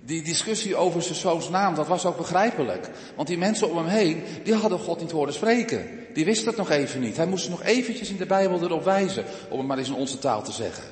Die 0.06 0.24
discussie 0.24 0.76
over 0.76 1.02
zijn 1.02 1.16
zoons 1.16 1.50
naam, 1.50 1.76
dat 1.76 1.88
was 1.88 2.06
ook 2.06 2.18
begrijpelijk. 2.18 2.90
Want 3.16 3.28
die 3.28 3.38
mensen 3.38 3.70
om 3.70 3.78
hem 3.78 3.88
heen, 3.88 4.24
die 4.44 4.54
hadden 4.54 4.80
God 4.80 5.00
niet 5.00 5.12
horen 5.12 5.34
spreken. 5.34 5.90
Die 6.14 6.26
wisten 6.26 6.48
het 6.48 6.58
nog 6.58 6.70
even 6.70 7.02
niet. 7.02 7.18
Hij 7.18 7.28
moest 7.28 7.50
nog 7.50 7.64
eventjes 7.64 8.10
in 8.10 8.18
de 8.18 8.26
Bijbel 8.26 8.62
erop 8.62 8.84
wijzen, 8.84 9.26
om 9.50 9.58
het 9.58 9.68
maar 9.68 9.78
eens 9.78 9.88
in 9.88 9.94
onze 9.94 10.20
taal 10.20 10.44
te 10.44 10.52
zeggen. 10.52 10.84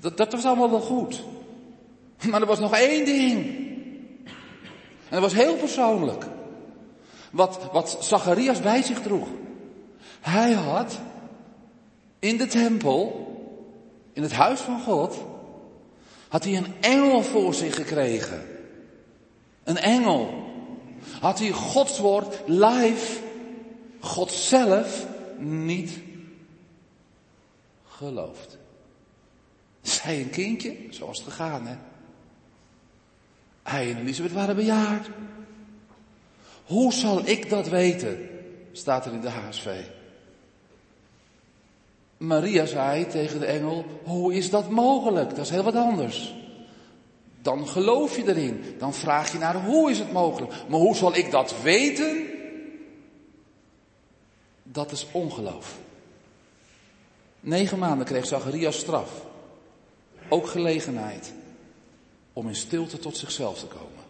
Dat, 0.00 0.16
dat 0.16 0.32
was 0.32 0.44
allemaal 0.44 0.70
wel 0.70 0.80
goed. 0.80 1.22
Maar 2.30 2.40
er 2.40 2.46
was 2.46 2.58
nog 2.58 2.74
één 2.74 3.04
ding. 3.04 3.46
En 5.08 5.14
dat 5.14 5.20
was 5.20 5.34
heel 5.34 5.56
persoonlijk. 5.56 6.24
Wat, 7.30 7.68
wat 7.72 7.98
Zacharias 8.00 8.60
bij 8.60 8.82
zich 8.82 9.02
droeg. 9.02 9.28
Hij 10.20 10.52
had 10.52 10.98
in 12.18 12.36
de 12.36 12.46
tempel, 12.46 13.26
in 14.12 14.22
het 14.22 14.32
huis 14.32 14.60
van 14.60 14.80
God, 14.80 15.16
had 16.28 16.44
hij 16.44 16.56
een 16.56 16.74
engel 16.80 17.22
voor 17.22 17.54
zich 17.54 17.74
gekregen. 17.74 18.46
Een 19.64 19.76
engel. 19.78 20.46
Had 21.20 21.38
hij 21.38 21.50
Gods 21.50 21.98
woord 21.98 22.40
live, 22.46 23.18
God 24.00 24.32
zelf, 24.32 25.06
niet 25.38 25.98
geloofd. 27.86 28.58
Zij 29.80 30.20
een 30.20 30.30
kindje, 30.30 30.76
zo 30.90 31.06
was 31.06 31.18
het 31.18 31.28
gegaan 31.28 31.66
hè. 31.66 31.76
Hij 33.62 33.90
en 33.90 33.96
Elisabeth 33.96 34.32
waren 34.32 34.56
bejaard. 34.56 35.08
Hoe 36.64 36.92
zal 36.92 37.26
ik 37.26 37.50
dat 37.50 37.68
weten? 37.68 38.28
Staat 38.72 39.06
er 39.06 39.12
in 39.12 39.20
de 39.20 39.30
HSV. 39.30 39.84
Maria 42.18 42.66
zei 42.66 43.06
tegen 43.06 43.40
de 43.40 43.46
engel, 43.46 43.84
hoe 44.02 44.34
is 44.34 44.50
dat 44.50 44.70
mogelijk? 44.70 45.28
Dat 45.28 45.44
is 45.44 45.50
heel 45.50 45.62
wat 45.62 45.74
anders. 45.74 46.34
Dan 47.42 47.68
geloof 47.68 48.16
je 48.16 48.28
erin. 48.28 48.74
Dan 48.78 48.94
vraag 48.94 49.32
je 49.32 49.38
naar 49.38 49.64
hoe 49.64 49.90
is 49.90 49.98
het 49.98 50.12
mogelijk. 50.12 50.52
Maar 50.68 50.80
hoe 50.80 50.96
zal 50.96 51.16
ik 51.16 51.30
dat 51.30 51.62
weten? 51.62 52.26
Dat 54.62 54.92
is 54.92 55.06
ongeloof. 55.12 55.78
Negen 57.40 57.78
maanden 57.78 58.06
kreeg 58.06 58.26
Zacharias 58.26 58.78
straf. 58.78 59.26
Ook 60.28 60.46
gelegenheid 60.46 61.32
om 62.32 62.48
in 62.48 62.54
stilte 62.54 62.98
tot 62.98 63.16
zichzelf 63.16 63.58
te 63.58 63.66
komen. 63.66 64.06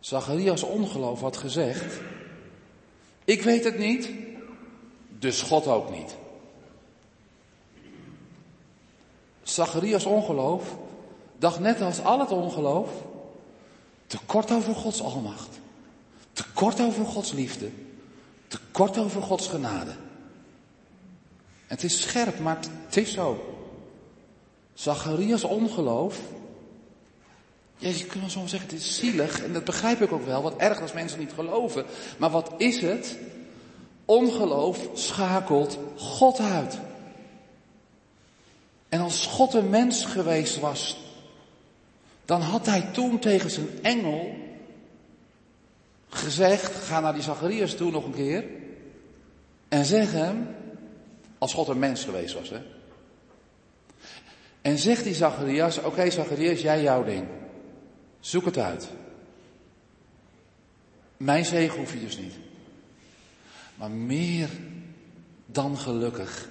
Zacharias 0.00 0.62
ongeloof 0.62 1.20
had 1.20 1.36
gezegd, 1.36 2.00
ik 3.24 3.42
weet 3.42 3.64
het 3.64 3.78
niet, 3.78 4.10
dus 5.18 5.42
God 5.42 5.66
ook 5.66 5.90
niet. 5.90 6.16
Zacharias 9.42 10.04
ongeloof 10.04 10.76
dacht 11.36 11.58
net 11.58 11.80
als 11.80 12.02
al 12.02 12.20
het 12.20 12.30
ongeloof 12.30 12.90
te 14.06 14.18
kort 14.26 14.50
over 14.50 14.74
Gods 14.74 15.02
almacht, 15.02 15.58
te 16.32 16.44
kort 16.54 16.80
over 16.80 17.04
Gods 17.04 17.32
liefde, 17.32 17.70
te 18.46 18.58
kort 18.70 18.98
over 18.98 19.22
Gods 19.22 19.48
genade. 19.48 19.94
Het 21.66 21.84
is 21.84 22.02
scherp, 22.02 22.38
maar 22.38 22.58
het 22.84 22.96
is 22.96 23.12
zo. 23.12 23.54
Zacharias 24.74 25.44
ongeloof 25.44 26.20
ja, 27.84 27.88
je 27.88 28.04
kunt 28.04 28.30
soms 28.30 28.50
zeggen, 28.50 28.68
het 28.68 28.78
is 28.78 28.96
zielig, 28.96 29.42
en 29.42 29.52
dat 29.52 29.64
begrijp 29.64 30.00
ik 30.00 30.12
ook 30.12 30.26
wel, 30.26 30.42
wat 30.42 30.56
erg 30.56 30.80
als 30.80 30.92
mensen 30.92 31.18
niet 31.18 31.32
geloven. 31.32 31.84
Maar 32.18 32.30
wat 32.30 32.52
is 32.56 32.80
het? 32.80 33.18
Ongeloof 34.04 34.88
schakelt 34.94 35.78
God 35.96 36.40
uit. 36.40 36.78
En 38.88 39.00
als 39.00 39.26
God 39.26 39.54
een 39.54 39.70
mens 39.70 40.04
geweest 40.04 40.60
was, 40.60 40.98
dan 42.24 42.40
had 42.40 42.66
hij 42.66 42.80
toen 42.80 43.18
tegen 43.18 43.50
zijn 43.50 43.68
engel 43.82 44.34
gezegd, 46.08 46.74
ga 46.74 47.00
naar 47.00 47.14
die 47.14 47.22
Zacharias 47.22 47.74
toe 47.74 47.90
nog 47.90 48.04
een 48.04 48.14
keer, 48.14 48.44
en 49.68 49.84
zeg 49.84 50.12
hem, 50.12 50.48
als 51.38 51.54
God 51.54 51.68
een 51.68 51.78
mens 51.78 52.04
geweest 52.04 52.34
was, 52.34 52.50
hè. 52.50 52.60
En 54.60 54.78
zegt 54.78 55.04
die 55.04 55.14
Zacharias, 55.14 55.78
oké 55.78 56.10
Zacharias, 56.10 56.60
jij 56.60 56.82
jouw 56.82 57.04
ding. 57.04 57.26
Zoek 58.20 58.44
het 58.44 58.58
uit. 58.58 58.88
Mijn 61.16 61.44
zegen 61.44 61.78
hoef 61.78 61.92
je 61.92 62.00
dus 62.00 62.18
niet. 62.18 62.34
Maar 63.74 63.90
meer 63.90 64.50
dan 65.46 65.78
gelukkig, 65.78 66.48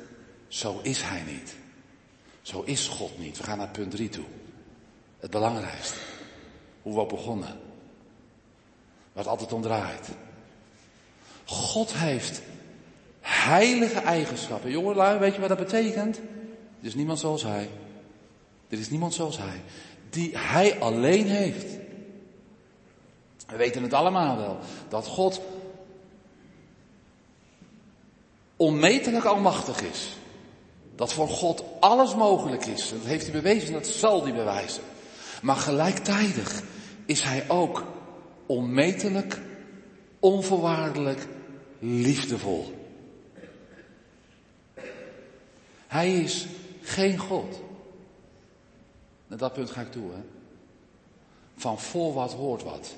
zo 0.48 0.80
is 0.82 1.02
hij 1.02 1.22
niet. 1.22 1.56
Zo 2.42 2.62
is 2.62 2.88
God 2.88 3.20
niet. 3.20 3.38
We 3.38 3.44
gaan 3.44 3.58
naar 3.58 3.70
punt 3.70 3.92
3 3.92 4.10
toe. 4.10 4.26
Het 5.20 5.32
belangrijkste. 5.32 6.00
Hoe 6.82 7.00
we 7.00 7.06
begonnen. 7.06 7.60
Waar 9.14 9.24
het 9.24 9.28
altijd 9.28 9.54
om 9.54 9.62
draait. 9.62 10.10
God 11.46 11.94
heeft 11.94 12.42
heilige 13.20 14.00
eigenschappen. 14.00 14.72
Jongelui, 14.72 15.20
weet 15.20 15.34
je 15.34 15.40
wat 15.40 15.50
dat 15.50 15.58
betekent? 15.58 16.18
Er 16.80 16.88
is 16.88 16.96
niemand 16.96 17.20
zoals 17.20 17.44
hij. 17.44 17.70
Er 18.70 18.80
is 18.80 18.90
niemand 18.90 19.14
zoals 19.14 19.38
hij 19.38 19.62
die 20.14 20.38
hij 20.38 20.80
alleen 20.80 21.28
heeft. 21.28 21.66
We 23.48 23.56
weten 23.56 23.84
het 23.84 23.94
allemaal 23.94 24.38
wel, 24.38 24.60
dat 24.90 25.06
God 25.06 25.42
onmetelijk 28.64 29.26
almachtig 29.26 29.82
is. 29.82 30.08
Dat 30.96 31.14
voor 31.14 31.28
God 31.28 31.64
alles 31.80 32.16
mogelijk 32.16 32.66
is. 32.66 32.90
Dat 32.90 33.06
heeft 33.06 33.24
hij 33.24 33.32
bewezen 33.32 33.68
en 33.68 33.74
dat 33.74 33.88
zal 33.88 34.24
hij 34.24 34.34
bewijzen. 34.34 34.84
Maar 35.42 35.56
gelijktijdig 35.56 36.64
is 37.06 37.22
hij 37.22 37.50
ook 37.50 37.84
onmetelijk, 38.46 39.40
onvoorwaardelijk, 40.20 41.28
liefdevol. 41.80 42.74
Hij 45.88 46.14
is 46.14 46.48
geen 46.82 47.18
God. 47.18 47.62
Naar 49.28 49.38
dat 49.38 49.54
punt 49.54 49.72
ga 49.72 49.82
ik 49.82 49.92
toe, 49.92 50.12
hè. 50.12 50.22
Van 51.56 51.80
voor 51.80 52.14
wat 52.14 52.34
hoort 52.34 52.64
wat. 52.64 52.96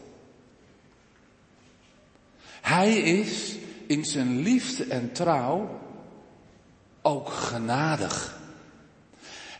Hij 2.61 2.97
is 2.97 3.55
in 3.88 4.06
zijn 4.06 4.40
liefde 4.40 4.84
en 4.84 5.12
trouw 5.12 5.80
ook 7.02 7.30
genadig. 7.30 8.40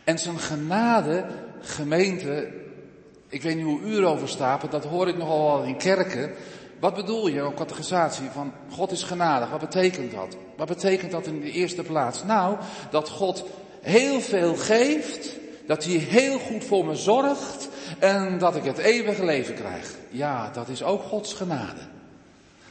En 0.04 0.18
zijn 0.18 0.38
genade, 0.38 1.24
gemeente, 1.60 2.52
ik 3.28 3.42
weet 3.42 3.56
niet 3.56 3.64
hoe 3.64 3.80
u 3.80 3.96
erover 3.96 4.28
staat, 4.28 4.70
dat 4.70 4.84
hoor 4.84 5.08
ik 5.08 5.16
nogal 5.16 5.56
wel 5.56 5.62
in 5.62 5.76
kerken. 5.76 6.32
Wat 6.80 6.94
bedoel 6.94 7.28
je, 7.28 7.46
op 7.46 7.56
categorisatie 7.56 8.28
van 8.32 8.52
God 8.70 8.90
is 8.90 9.02
genadig? 9.02 9.50
Wat 9.50 9.60
betekent 9.60 10.12
dat? 10.12 10.36
Wat 10.56 10.68
betekent 10.68 11.10
dat 11.10 11.26
in 11.26 11.40
de 11.40 11.50
eerste 11.50 11.82
plaats? 11.82 12.24
Nou, 12.24 12.56
dat 12.90 13.08
God 13.08 13.44
heel 13.80 14.20
veel 14.20 14.54
geeft 14.54 15.36
dat 15.66 15.84
hij 15.84 15.94
heel 15.94 16.38
goed 16.38 16.64
voor 16.64 16.86
me 16.86 16.94
zorgt 16.94 17.68
en 17.98 18.38
dat 18.38 18.56
ik 18.56 18.64
het 18.64 18.78
eeuwige 18.78 19.24
leven 19.24 19.54
krijg. 19.54 19.94
Ja, 20.10 20.50
dat 20.50 20.68
is 20.68 20.82
ook 20.82 21.02
Gods 21.02 21.32
genade. 21.32 21.80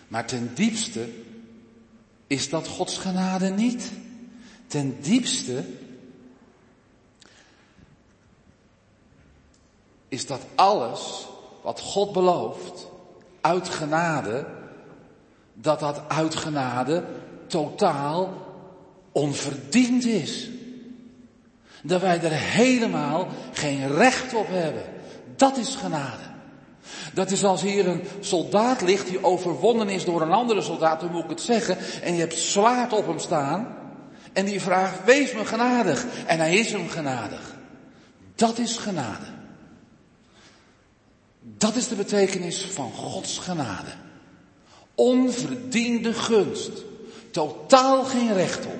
Maar 0.08 0.26
ten 0.26 0.52
diepste 0.54 1.08
is 2.28 2.50
dat 2.50 2.68
Gods 2.68 2.98
genade 2.98 3.50
niet. 3.50 3.92
Ten 4.68 5.02
diepste 5.02 5.64
is 10.08 10.26
dat 10.26 10.42
alles 10.56 11.28
wat 11.62 11.80
God 11.80 12.14
belooft 12.14 12.88
uit 13.42 13.70
genade, 13.70 14.48
dat 15.54 15.80
dat 15.80 16.02
uit 16.08 16.36
genade 16.36 17.06
totaal 17.48 18.34
onverdiend 19.12 20.06
is. 20.06 20.50
Dat 21.84 22.02
wij 22.02 22.22
er 22.22 22.32
helemaal 22.32 23.28
geen 23.54 23.88
recht 23.88 24.34
op 24.34 24.48
hebben. 24.48 24.84
Dat 25.36 25.58
is 25.58 25.76
genade. 25.76 26.35
Dat 27.14 27.32
is 27.32 27.44
als 27.44 27.62
hier 27.62 27.88
een 27.88 28.04
soldaat 28.20 28.82
ligt 28.82 29.08
die 29.08 29.24
overwonnen 29.24 29.90
is 29.90 30.06
door 30.06 30.22
een 30.22 30.32
andere 30.32 30.62
soldaat, 30.62 31.02
hoe 31.02 31.10
moet 31.10 31.24
ik 31.24 31.30
het 31.30 31.42
zeggen, 31.42 31.78
en 32.02 32.14
je 32.14 32.20
hebt 32.20 32.36
zwaard 32.36 32.94
op 32.94 33.08
hem 33.08 33.20
staan, 33.20 33.78
en 34.34 34.46
die 34.46 34.62
vraagt, 34.62 35.04
wees 35.06 35.34
me 35.34 35.46
genadig, 35.46 36.06
en 36.26 36.40
hij 36.40 36.56
is 36.56 36.72
hem 36.72 36.90
genadig. 36.90 37.56
Dat 38.36 38.58
is 38.58 38.78
genade. 38.78 39.26
Dat 41.42 41.76
is 41.76 41.88
de 41.88 41.96
betekenis 41.96 42.66
van 42.66 42.92
Gods 42.92 43.38
genade. 43.38 43.94
Onverdiende 44.96 46.14
gunst. 46.14 46.72
Totaal 47.32 48.04
geen 48.04 48.34
recht 48.34 48.66
op. 48.66 48.80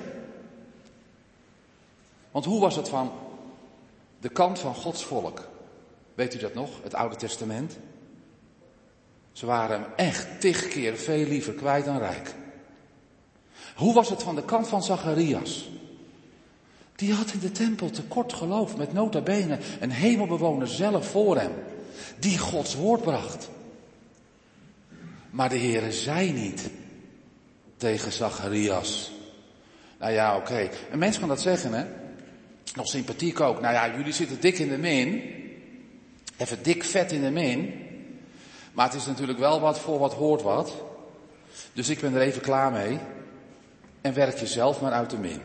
Want 2.30 2.44
hoe 2.44 2.60
was 2.60 2.76
het 2.76 2.88
van 2.88 3.12
de 4.20 4.28
kant 4.28 4.58
van 4.58 4.74
Gods 4.74 5.04
volk? 5.04 5.48
Weet 6.14 6.34
u 6.34 6.38
dat 6.38 6.54
nog, 6.54 6.70
het 6.82 6.94
Oude 6.94 7.16
Testament? 7.16 7.78
Ze 9.36 9.46
waren 9.46 9.80
hem 9.80 9.90
echt 9.96 10.40
tig 10.40 10.68
keer 10.68 10.96
veel 10.96 11.26
liever 11.26 11.52
kwijt 11.52 11.84
dan 11.84 11.98
rijk. 11.98 12.34
Hoe 13.74 13.94
was 13.94 14.10
het 14.10 14.22
van 14.22 14.34
de 14.34 14.44
kant 14.44 14.68
van 14.68 14.82
Zacharias? 14.82 15.70
Die 16.94 17.12
had 17.12 17.32
in 17.32 17.38
de 17.38 17.52
tempel 17.52 17.90
tekort 17.90 18.32
geloof 18.32 18.76
met 18.76 18.92
nota 18.92 19.20
bene 19.20 19.58
een 19.80 19.90
hemelbewoner 19.90 20.68
zelf 20.68 21.10
voor 21.10 21.38
hem. 21.38 21.52
Die 22.18 22.38
Gods 22.38 22.74
woord 22.74 23.02
bracht. 23.02 23.48
Maar 25.30 25.48
de 25.48 25.58
Heere 25.58 25.92
zei 25.92 26.32
niet 26.32 26.70
tegen 27.76 28.12
Zacharias. 28.12 29.12
Nou 29.98 30.12
ja, 30.12 30.36
oké. 30.36 30.68
Een 30.90 30.98
mens 30.98 31.18
kan 31.18 31.28
dat 31.28 31.40
zeggen, 31.40 31.72
hè. 31.72 31.84
Nog 32.74 32.86
sympathiek 32.86 33.40
ook. 33.40 33.60
Nou 33.60 33.74
ja, 33.74 33.96
jullie 33.96 34.12
zitten 34.12 34.40
dik 34.40 34.58
in 34.58 34.68
de 34.68 34.78
min. 34.78 35.22
Even 36.36 36.62
dik 36.62 36.84
vet 36.84 37.12
in 37.12 37.22
de 37.22 37.30
min. 37.30 37.85
Maar 38.76 38.86
het 38.86 38.94
is 38.94 39.06
natuurlijk 39.06 39.38
wel 39.38 39.60
wat 39.60 39.78
voor 39.78 39.98
wat 39.98 40.14
hoort 40.14 40.42
wat. 40.42 40.72
Dus 41.72 41.88
ik 41.88 42.00
ben 42.00 42.14
er 42.14 42.20
even 42.20 42.42
klaar 42.42 42.72
mee. 42.72 42.98
En 44.00 44.14
werk 44.14 44.38
jezelf 44.38 44.80
maar 44.80 44.92
uit 44.92 45.10
de 45.10 45.18
min. 45.18 45.40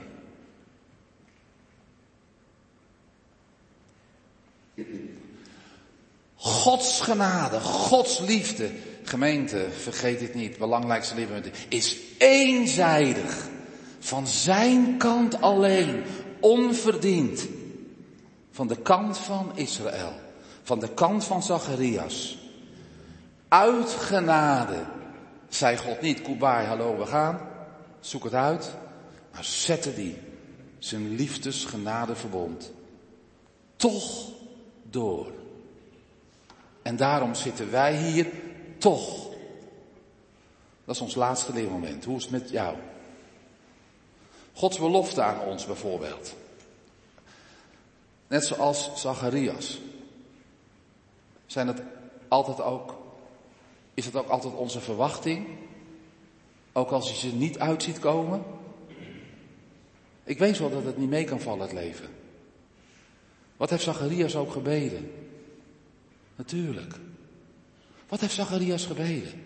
Gods 6.36 7.02
genade, 7.02 7.60
Gods 7.60 8.20
liefde, 8.20 8.70
gemeente, 9.04 9.68
vergeet 9.82 10.20
dit 10.20 10.34
niet, 10.34 10.58
belangrijkste 10.58 11.16
leven 11.16 11.44
is 11.70 11.98
eenzijdig. 12.18 13.48
Van 14.00 14.28
zijn 14.28 14.98
kant 14.98 15.42
alleen, 15.42 16.04
onverdiend. 16.40 17.48
Van 18.52 18.68
de 18.68 18.78
kant 18.78 19.18
van 19.18 19.52
Israël. 19.56 20.14
Van 20.64 20.80
de 20.80 20.90
kant 20.94 21.24
van 21.24 21.44
Zacharias. 21.44 22.41
Uit 23.52 23.90
genade. 23.90 24.84
Zei 25.50 25.78
God 25.78 26.02
niet, 26.02 26.22
Kubai, 26.22 26.68
hallo, 26.68 26.98
we 26.98 27.06
gaan. 27.06 27.50
Zoek 28.00 28.24
het 28.24 28.34
uit. 28.34 28.72
Maar 29.32 29.44
zette 29.44 29.94
die 29.94 30.18
zijn 30.80 31.16
liefdesgenade 31.16 32.16
verbond. 32.16 32.72
Toch 33.76 34.30
door. 34.84 35.32
En 36.82 36.96
daarom 36.96 37.34
zitten 37.34 37.72
wij 37.72 37.98
hier 37.98 38.28
toch. 38.78 39.28
Dat 40.86 40.96
is 40.96 41.02
ons 41.02 41.16
laatste 41.16 41.54
leermoment. 41.54 42.06
Hoe 42.06 42.18
is 42.18 42.24
het 42.24 42.32
met 42.32 42.50
jou? 42.50 42.78
Gods 44.54 44.80
belofte 44.80 45.22
aan 45.22 45.40
ons 45.40 45.66
bijvoorbeeld. 45.66 46.36
Net 48.28 48.46
zoals 48.46 48.92
Zacharias. 48.96 49.80
Zijn 51.46 51.68
het 51.68 51.82
altijd 52.28 52.62
ook, 52.62 53.01
Is 54.02 54.12
dat 54.12 54.24
ook 54.24 54.30
altijd 54.30 54.54
onze 54.54 54.80
verwachting? 54.80 55.48
Ook 56.74 56.92
als 56.92 57.10
je 57.10 57.16
ze 57.16 57.36
niet 57.36 57.60
uit 57.60 57.84
ziet 57.84 58.00
komen? 58.00 58.44
Ik 60.24 60.40
weet 60.40 60.58
wel 60.58 60.70
dat 60.70 60.84
het 60.84 60.98
niet 60.98 61.10
mee 61.10 61.24
kan 61.24 61.40
vallen, 61.40 61.62
het 61.62 61.74
leven. 61.74 62.10
Wat 63.58 63.70
heeft 63.70 63.84
Zacharias 63.84 64.36
ook 64.36 64.52
gebeden? 64.52 65.12
Natuurlijk. 66.36 66.96
Wat 68.08 68.20
heeft 68.20 68.34
Zacharias 68.34 68.86
gebeden? 68.86 69.44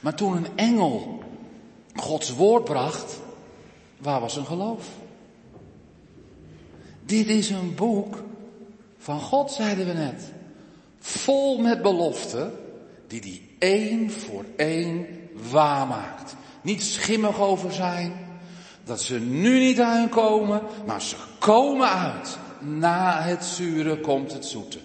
Maar 0.00 0.14
toen 0.14 0.36
een 0.36 0.56
engel 0.56 1.22
Gods 1.94 2.34
woord 2.34 2.64
bracht, 2.64 3.20
waar 3.96 4.20
was 4.20 4.32
zijn 4.32 4.46
geloof? 4.46 4.88
Dit 7.04 7.26
is 7.26 7.50
een 7.50 7.74
boek 7.74 8.22
van 8.98 9.20
God, 9.20 9.50
zeiden 9.50 9.86
we 9.86 9.92
net. 9.92 10.32
Vol 10.98 11.58
met 11.58 11.82
beloften, 11.82 12.52
die 13.06 13.20
die 13.20 13.47
één 13.58 14.10
voor 14.10 14.44
één 14.56 15.06
waarmaakt. 15.50 16.36
Niet 16.62 16.82
schimmig 16.82 17.40
over 17.40 17.72
zijn, 17.72 18.12
dat 18.84 19.00
ze 19.00 19.20
nu 19.20 19.58
niet 19.58 19.80
aankomen, 19.80 20.62
maar 20.86 21.02
ze 21.02 21.16
komen 21.38 21.88
uit. 21.88 22.38
Na 22.60 23.20
het 23.22 23.44
zure 23.44 24.00
komt 24.00 24.32
het 24.32 24.44
zoete. 24.44 24.78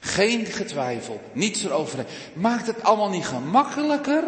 Geen 0.00 0.46
getwijfel, 0.46 1.20
niets 1.32 1.64
erover. 1.64 2.06
Maakt 2.34 2.66
het 2.66 2.82
allemaal 2.82 3.10
niet 3.10 3.26
gemakkelijker, 3.26 4.24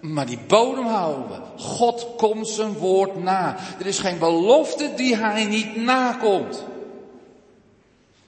maar 0.00 0.26
die 0.26 0.38
bodem 0.46 0.86
houden 0.86 1.28
we. 1.28 1.62
God 1.62 2.06
komt 2.16 2.48
zijn 2.48 2.72
woord 2.72 3.22
na. 3.22 3.56
Er 3.78 3.86
is 3.86 3.98
geen 3.98 4.18
belofte 4.18 4.90
die 4.96 5.16
hij 5.16 5.44
niet 5.44 5.76
nakomt. 5.76 6.64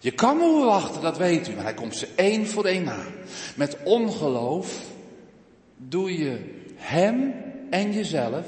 Je 0.04 0.12
kan 0.12 0.36
me 0.36 0.64
wachten, 0.64 1.02
dat 1.02 1.16
weet 1.16 1.48
u, 1.48 1.54
maar 1.54 1.64
hij 1.64 1.74
komt 1.74 1.96
ze 1.96 2.08
één 2.14 2.46
voor 2.46 2.64
één 2.64 2.84
na. 2.84 3.06
Met 3.56 3.76
ongeloof 3.84 4.82
doe 5.76 6.18
je 6.18 6.62
hem 6.74 7.34
en 7.70 7.92
jezelf 7.92 8.46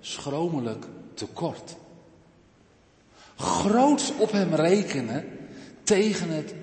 schromelijk 0.00 0.84
tekort. 1.14 1.76
Groots 3.36 4.12
op 4.16 4.32
hem 4.32 4.54
rekenen 4.54 5.48
tegen 5.82 6.28
het 6.28 6.54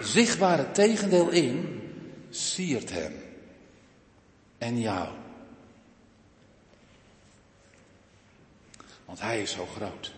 zichtbare 0.00 0.70
tegendeel 0.70 1.30
in, 1.30 1.82
siert 2.30 2.90
hem 2.90 3.12
en 4.58 4.80
jou. 4.80 5.08
Want 9.04 9.20
hij 9.20 9.42
is 9.42 9.50
zo 9.50 9.66
groot. 9.66 10.12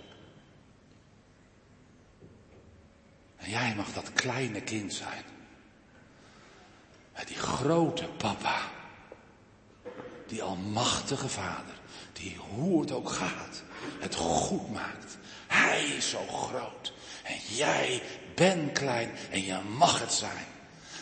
En 3.47 3.53
jij 3.53 3.75
mag 3.75 3.93
dat 3.93 4.13
kleine 4.13 4.61
kind 4.61 4.95
zijn. 4.95 5.25
Die 7.27 7.37
grote 7.37 8.09
papa. 8.17 8.61
Die 10.27 10.43
almachtige 10.43 11.29
vader. 11.29 11.75
Die 12.13 12.37
hoe 12.37 12.81
het 12.81 12.93
ook 12.93 13.11
gaat. 13.11 13.63
Het 14.01 14.15
goed 14.15 14.73
maakt. 14.73 15.19
Hij 15.47 15.85
is 15.85 16.11
zo 16.11 16.27
groot. 16.27 16.93
En 17.23 17.37
jij 17.57 18.03
bent 18.35 18.73
klein 18.73 19.11
en 19.31 19.45
je 19.45 19.59
mag 19.77 20.01
het 20.01 20.13
zijn. 20.13 20.47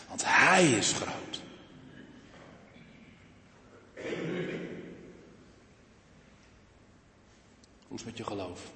Want 0.08 0.24
hij 0.24 0.70
is 0.70 0.92
groot. 0.92 1.42
Hoe 7.88 7.96
is 7.98 8.00
het 8.00 8.04
met 8.04 8.16
je 8.16 8.24
geloof? 8.24 8.73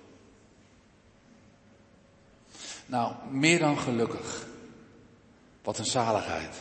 Nou, 2.88 3.12
meer 3.30 3.58
dan 3.58 3.78
gelukkig. 3.78 4.46
Wat 5.62 5.78
een 5.78 5.84
zaligheid. 5.84 6.54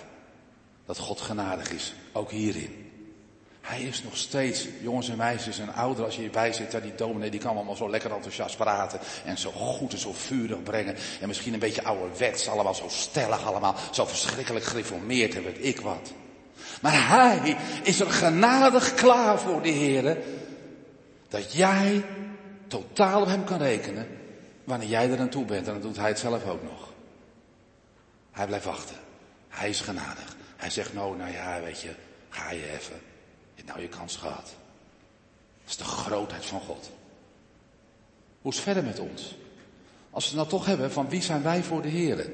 Dat 0.86 0.98
God 0.98 1.22
genadig 1.22 1.72
is, 1.72 1.94
ook 2.12 2.32
hierin. 2.32 2.92
Hij 3.62 3.82
is 3.82 4.04
nog 4.04 4.18
steeds, 4.18 4.68
jongens 4.82 5.10
en 5.10 5.18
meisjes 5.18 5.60
en 5.60 5.74
ouderen, 5.74 6.06
als 6.06 6.16
je 6.16 6.22
hierbij 6.22 6.54
zit, 6.54 6.82
die 6.82 6.96
dominee 6.96 7.30
die 7.30 7.40
kan 7.40 7.56
allemaal 7.56 7.76
zo 7.76 7.90
lekker 7.90 8.12
enthousiast 8.12 8.58
praten. 8.58 9.00
En 9.26 9.38
zo 9.38 9.52
goed 9.52 9.92
en 9.92 10.00
zo 10.00 10.14
vurig 10.14 10.64
brengen. 10.64 10.96
En 11.22 11.28
misschien 11.28 11.54
een 11.54 11.60
beetje 11.60 11.84
ouderwets, 11.84 12.50
allemaal 12.50 12.74
zo 12.74 12.86
stellig 12.90 13.46
allemaal. 13.46 13.76
Zo 13.92 14.06
verschrikkelijk 14.06 14.66
gereformeerd 14.66 15.36
en 15.36 15.44
weet 15.44 15.66
ik 15.66 15.82
wat. 15.82 16.14
Maar 16.82 17.08
hij 17.10 17.58
is 17.84 18.00
er 18.00 18.12
genadig 18.12 18.94
klaar 18.94 19.40
voor, 19.40 19.62
de 19.62 19.70
Heer. 19.70 20.18
Dat 21.30 21.54
jij 21.54 22.06
totaal 22.68 23.22
op 23.22 23.28
hem 23.28 23.44
kan 23.44 23.58
rekenen. 23.58 24.17
Wanneer 24.68 24.88
jij 24.88 25.12
er 25.12 25.20
aan 25.20 25.30
toe 25.30 25.46
bent. 25.46 25.68
En 25.68 25.74
dan 25.74 25.82
doet 25.82 25.98
hij 25.98 26.08
het 26.08 26.20
zelf 26.20 26.46
ook 26.46 26.64
nog. 26.64 26.94
Hij 28.32 28.46
blijft 28.46 28.66
wachten. 28.66 28.96
Hij 29.48 29.70
is 29.70 29.82
genadig. 29.82 30.36
Hij 30.56 30.70
zegt 30.70 30.94
nou, 30.94 31.18
nou 31.18 31.32
ja, 31.32 31.62
weet 31.62 31.82
je, 31.82 31.96
ga 32.30 32.52
je 32.52 32.72
even. 32.72 32.96
Je 32.96 33.56
hebt 33.56 33.68
nou 33.68 33.82
je 33.82 33.88
kans 33.88 34.16
gehad. 34.16 34.56
Dat 35.62 35.70
is 35.70 35.78
de 35.78 35.84
grootheid 35.84 36.46
van 36.46 36.62
God. 36.62 36.92
Hoe 38.42 38.52
is 38.52 38.58
het 38.58 38.66
verder 38.66 38.84
met 38.84 39.00
ons? 39.00 39.38
Als 40.10 40.24
we 40.24 40.30
het 40.30 40.40
nou 40.40 40.50
toch 40.50 40.66
hebben 40.66 40.92
van 40.92 41.10
wie 41.10 41.22
zijn 41.22 41.44
wij 41.44 41.64
voor 41.64 41.82
de 41.82 41.90
Heer? 41.90 42.30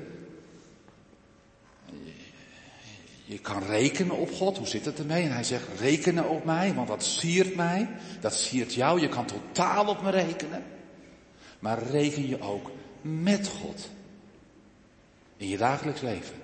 Je 3.26 3.40
kan 3.40 3.64
rekenen 3.64 4.18
op 4.18 4.32
God. 4.32 4.58
Hoe 4.58 4.68
zit 4.68 4.86
het 4.86 5.00
ermee? 5.00 5.24
En 5.24 5.34
hij 5.34 5.44
zegt 5.44 5.80
rekenen 5.80 6.30
op 6.30 6.46
mij, 6.46 6.74
want 6.74 6.88
dat 6.88 7.04
siert 7.04 7.56
mij. 7.56 7.90
Dat 8.20 8.36
siert 8.36 8.74
jou. 8.74 9.02
Je 9.02 9.10
kan 9.10 9.26
totaal 9.26 9.88
op 9.88 10.02
me 10.02 10.10
rekenen. 10.10 10.73
Maar 11.64 11.84
reken 11.84 12.28
je 12.28 12.42
ook 12.42 12.72
met 13.02 13.48
God. 13.48 13.90
In 15.38 15.48
je 15.48 15.58
dagelijks 15.58 16.02
leven. 16.02 16.36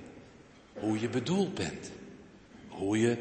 Hoe 0.74 1.00
je 1.00 1.10
bedoeld 1.10 1.54
bent. 1.54 1.92
Hoe 2.68 3.00
je 3.00 3.18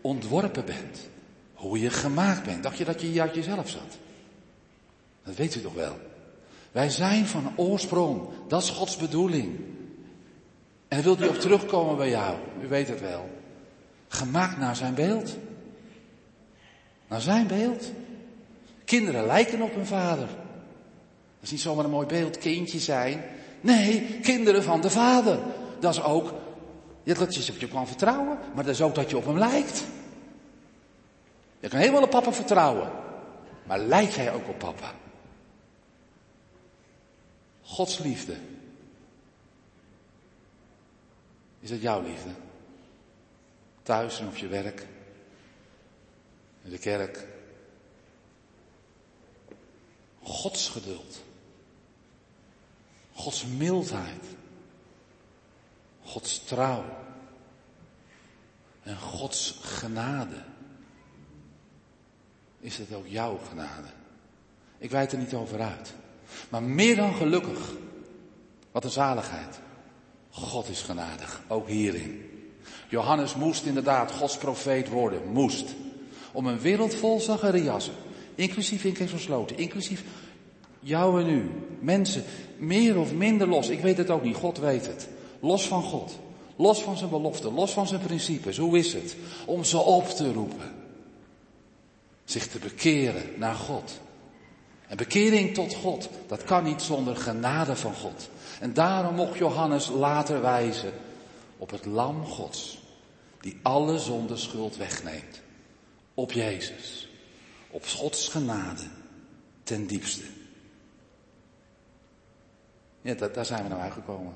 ontworpen 0.00 0.64
bent. 0.64 1.08
Hoe 1.54 1.80
je 1.80 1.90
gemaakt 1.90 2.44
bent. 2.44 2.62
Dacht 2.62 2.78
je 2.78 2.84
dat 2.84 3.00
je 3.00 3.06
hier 3.06 3.20
uit 3.20 3.34
jezelf 3.34 3.68
zat? 3.68 3.98
Dat 5.24 5.36
weet 5.36 5.54
u 5.54 5.60
toch 5.60 5.74
wel. 5.74 5.96
Wij 6.72 6.90
zijn 6.90 7.26
van 7.26 7.52
oorsprong. 7.56 8.28
Dat 8.48 8.62
is 8.62 8.70
Gods 8.70 8.96
bedoeling. 8.96 9.60
En 10.88 11.02
wilt 11.02 11.20
u 11.20 11.26
op 11.26 11.38
terugkomen 11.38 11.96
bij 11.96 12.08
jou. 12.10 12.36
U 12.62 12.66
weet 12.66 12.88
het 12.88 13.00
wel. 13.00 13.30
Gemaakt 14.08 14.58
naar 14.58 14.76
zijn 14.76 14.94
beeld. 14.94 15.36
Naar 17.06 17.20
zijn 17.20 17.46
beeld. 17.46 17.92
Kinderen 18.84 19.26
lijken 19.26 19.62
op 19.62 19.74
hun 19.74 19.86
vader. 19.86 20.28
Dat 21.38 21.42
is 21.42 21.50
niet 21.50 21.60
zomaar 21.60 21.84
een 21.84 21.90
mooi 21.90 22.06
beeld, 22.06 22.38
kindje 22.38 22.78
zijn. 22.78 23.24
Nee, 23.60 24.18
kinderen 24.22 24.62
van 24.62 24.80
de 24.80 24.90
vader. 24.90 25.38
Dat 25.80 25.94
is 25.94 26.02
ook 26.02 26.32
dat 27.16 27.34
je 27.34 27.52
op 27.52 27.58
je 27.58 27.68
kan 27.68 27.86
vertrouwen, 27.86 28.38
maar 28.54 28.64
dat 28.64 28.74
is 28.74 28.82
ook 28.82 28.94
dat 28.94 29.10
je 29.10 29.16
op 29.16 29.24
hem 29.24 29.38
lijkt. 29.38 29.84
Je 31.60 31.68
kan 31.68 31.78
helemaal 31.78 32.02
op 32.02 32.10
papa 32.10 32.32
vertrouwen, 32.32 32.90
maar 33.66 33.78
lijkt 33.78 34.16
hij 34.16 34.32
ook 34.32 34.48
op 34.48 34.58
papa? 34.58 34.94
Gods 37.62 37.98
liefde. 37.98 38.36
Is 41.60 41.68
dat 41.68 41.80
jouw 41.80 42.02
liefde? 42.02 42.30
Thuis 43.82 44.20
en 44.20 44.26
op 44.26 44.36
je 44.36 44.48
werk, 44.48 44.86
in 46.62 46.70
de 46.70 46.78
kerk. 46.78 47.26
Gods 50.22 50.68
geduld. 50.68 51.26
Gods 53.18 53.44
mildheid. 53.46 54.24
Gods 56.02 56.44
trouw. 56.44 56.84
En 58.82 58.96
Gods 58.96 59.58
genade. 59.62 60.42
Is 62.60 62.78
het 62.78 62.94
ook 62.94 63.06
jouw 63.06 63.38
genade? 63.48 63.88
Ik 64.78 64.90
wijd 64.90 65.12
er 65.12 65.18
niet 65.18 65.34
over 65.34 65.60
uit. 65.60 65.94
Maar 66.48 66.62
meer 66.62 66.96
dan 66.96 67.14
gelukkig. 67.14 67.72
Wat 68.70 68.84
een 68.84 68.90
zaligheid. 68.90 69.60
God 70.30 70.68
is 70.68 70.82
genadig, 70.82 71.42
ook 71.48 71.68
hierin. 71.68 72.30
Johannes 72.88 73.34
moest 73.34 73.64
inderdaad 73.64 74.12
Gods 74.12 74.38
profeet 74.38 74.88
worden, 74.88 75.32
moest. 75.32 75.74
Om 76.32 76.46
een 76.46 76.60
wereld 76.60 76.94
vol 76.94 77.20
Zachariasen, 77.20 77.94
inclusief 78.34 78.84
in 78.84 79.08
versloten, 79.08 79.58
inclusief 79.58 80.04
jou 80.80 81.22
en 81.22 81.28
u, 81.28 81.50
mensen, 81.80 82.24
meer 82.58 82.98
of 82.98 83.12
minder 83.12 83.48
los, 83.48 83.68
ik 83.68 83.80
weet 83.80 83.96
het 83.96 84.10
ook 84.10 84.22
niet, 84.22 84.36
God 84.36 84.58
weet 84.58 84.86
het. 84.86 85.08
Los 85.40 85.66
van 85.66 85.82
God. 85.82 86.18
Los 86.56 86.82
van 86.82 86.96
zijn 86.96 87.10
beloften, 87.10 87.54
los 87.54 87.72
van 87.72 87.86
zijn 87.86 88.00
principes. 88.00 88.56
Hoe 88.56 88.78
is 88.78 88.92
het? 88.92 89.16
Om 89.46 89.64
ze 89.64 89.78
op 89.78 90.08
te 90.08 90.32
roepen. 90.32 90.74
Zich 92.24 92.46
te 92.48 92.58
bekeren 92.58 93.22
naar 93.36 93.54
God. 93.54 94.00
En 94.88 94.96
bekering 94.96 95.54
tot 95.54 95.74
God, 95.74 96.08
dat 96.26 96.44
kan 96.44 96.64
niet 96.64 96.82
zonder 96.82 97.16
genade 97.16 97.76
van 97.76 97.94
God. 97.94 98.30
En 98.60 98.74
daarom 98.74 99.14
mocht 99.14 99.38
Johannes 99.38 99.88
later 99.88 100.40
wijzen 100.40 100.92
op 101.56 101.70
het 101.70 101.84
lam 101.84 102.24
Gods, 102.24 102.78
die 103.40 103.58
alle 103.62 103.98
zonde 103.98 104.36
schuld 104.36 104.76
wegneemt. 104.76 105.40
Op 106.14 106.32
Jezus. 106.32 107.08
Op 107.70 107.86
Gods 107.86 108.28
genade 108.28 108.82
ten 109.62 109.86
diepste. 109.86 110.22
Ja, 113.02 113.14
daar 113.14 113.46
zijn 113.46 113.62
we 113.62 113.68
nou 113.68 113.80
uitgekomen. 113.80 114.34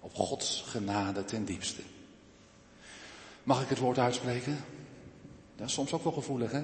Op 0.00 0.14
Gods 0.14 0.64
genade 0.66 1.24
ten 1.24 1.44
diepste. 1.44 1.82
Mag 3.42 3.62
ik 3.62 3.68
het 3.68 3.78
woord 3.78 3.98
uitspreken? 3.98 4.58
Dat 5.56 5.66
is 5.66 5.72
soms 5.72 5.92
ook 5.92 6.02
wel 6.02 6.12
gevoelig, 6.12 6.52
hè? 6.52 6.62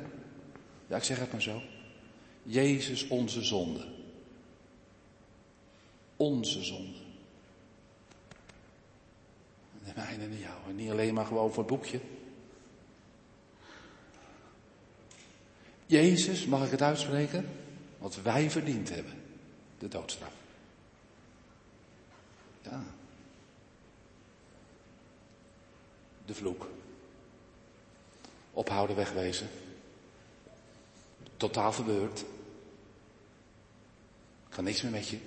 Ja, 0.87 0.97
ik 0.97 1.05
zeg 1.05 1.19
het 1.19 1.33
maar 1.33 1.43
zo. 1.43 1.61
Jezus, 2.43 3.09
onze 3.09 3.43
zonde. 3.43 3.87
Onze 6.17 6.63
zonde. 6.63 6.99
De 9.85 9.93
mijne 9.95 10.25
en 10.25 10.31
de 10.31 10.39
jouwe. 10.39 10.73
Niet 10.73 10.91
alleen 10.91 11.15
maar 11.15 11.27
gewoon 11.27 11.53
voor 11.53 11.65
het 11.65 11.73
boekje. 11.73 12.01
Jezus, 15.87 16.47
mag 16.47 16.65
ik 16.65 16.71
het 16.71 16.83
uitspreken? 16.83 17.49
Wat 17.99 18.23
wij 18.23 18.51
verdiend 18.51 18.89
hebben. 18.89 19.15
De 19.79 19.89
doodstraf. 19.89 20.38
De 26.25 26.35
vloek. 26.35 26.69
Ophouden 28.53 28.97
wegwezen. 28.97 29.49
Totaal 31.37 31.73
verbeurd. 31.73 32.25
Kan 34.49 34.65
niks 34.65 34.83
meer 34.83 34.93
met 34.93 35.09
je. 35.09 35.19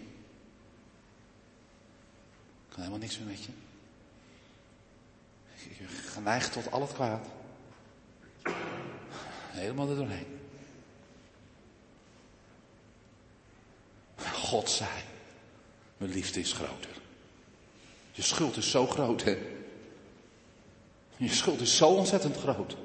Kan 2.69 2.79
helemaal 2.79 2.99
niks 2.99 3.17
meer 3.17 3.27
met 3.27 3.43
je. 3.43 3.51
Je 5.77 5.87
geneigd 5.87 6.51
tot 6.51 6.71
al 6.71 6.81
het 6.81 6.93
kwaad. 6.93 7.27
Helemaal 9.51 9.89
er 9.89 9.95
doorheen. 9.95 10.39
God 14.51 14.69
zei, 14.69 14.89
mijn 15.97 16.11
liefde 16.11 16.39
is 16.39 16.53
groter. 16.53 17.00
Je 18.11 18.21
schuld 18.21 18.57
is 18.57 18.71
zo 18.71 18.87
groot, 18.87 19.23
hè? 19.23 19.37
Je 21.17 21.29
schuld 21.29 21.61
is 21.61 21.77
zo 21.77 21.87
ontzettend 21.87 22.37
groot. 22.37 22.75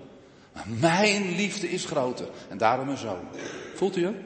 Maar 0.53 0.69
mijn 0.69 1.37
liefde 1.37 1.71
is 1.71 1.85
groter. 1.85 2.29
En 2.49 2.59
daarom 2.59 2.87
mijn 2.87 2.99
zoon. 2.99 3.29
Voelt 3.75 3.97
u 3.97 4.05
het? 4.05 4.17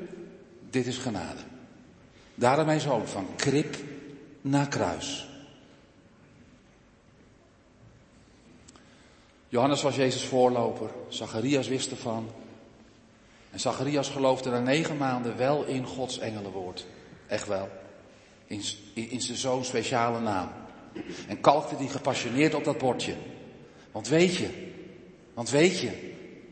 Dit 0.71 0.87
is 0.87 0.97
genade. 0.97 1.41
Daarom 2.35 2.67
mijn 2.67 2.81
zoon 2.81 3.09
van 3.09 3.27
krib 3.37 3.77
naar 4.41 4.69
kruis. 4.69 5.29
Johannes 9.49 9.83
was 9.83 9.97
Jezus 9.97 10.25
voorloper. 10.25 10.91
Zacharias 11.09 11.69
wist 11.69 11.91
ervan. 11.91 12.31
En 13.51 13.61
Zacharias 13.61 14.09
geloofde 14.09 14.51
na 14.51 14.59
negen 14.59 14.97
maanden 14.97 15.37
wel 15.37 15.65
in 15.65 15.87
Gods 15.87 16.19
engelenwoord. 16.19 16.87
Echt 17.27 17.47
wel. 17.47 17.69
In, 18.47 18.63
in, 18.95 19.21
zijn 19.21 19.39
zo'n 19.39 19.65
speciale 19.65 20.21
naam. 20.21 20.49
En 21.29 21.41
kalkte 21.41 21.77
die 21.77 21.89
gepassioneerd 21.89 22.55
op 22.55 22.65
dat 22.65 22.79
bordje. 22.79 23.15
Want 23.93 24.09
weet 24.09 24.37
je, 24.37 24.49
want 25.35 25.51
weet 25.51 25.81
je 25.81 26.09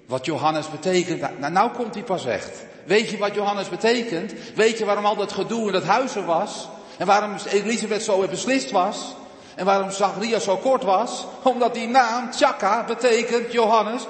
wat 0.06 0.24
Johannes 0.24 0.70
betekent? 0.70 1.20
Nou, 1.38 1.52
nou 1.52 1.70
komt 1.70 1.94
hij 1.94 2.02
pas 2.02 2.26
echt. 2.26 2.66
Weet 2.84 3.10
je 3.10 3.18
wat 3.18 3.34
Johannes 3.34 3.68
betekent? 3.68 4.32
Weet 4.54 4.78
je 4.78 4.84
waarom 4.84 5.04
al 5.04 5.16
dat 5.16 5.32
gedoe 5.32 5.66
in 5.66 5.72
dat 5.72 5.84
huis 5.84 6.14
er 6.14 6.24
was? 6.24 6.68
En 6.98 7.06
waarom 7.06 7.34
Elisabeth 7.50 8.02
zo 8.02 8.26
beslist 8.28 8.70
was? 8.70 9.14
En 9.54 9.64
waarom 9.64 9.90
Zacharias 9.90 10.44
zo 10.44 10.56
kort 10.56 10.82
was? 10.82 11.26
Omdat 11.42 11.74
die 11.74 11.88
naam, 11.88 12.30
Tjaka, 12.30 12.84
betekent 12.84 13.52
Johannes, 13.52 14.06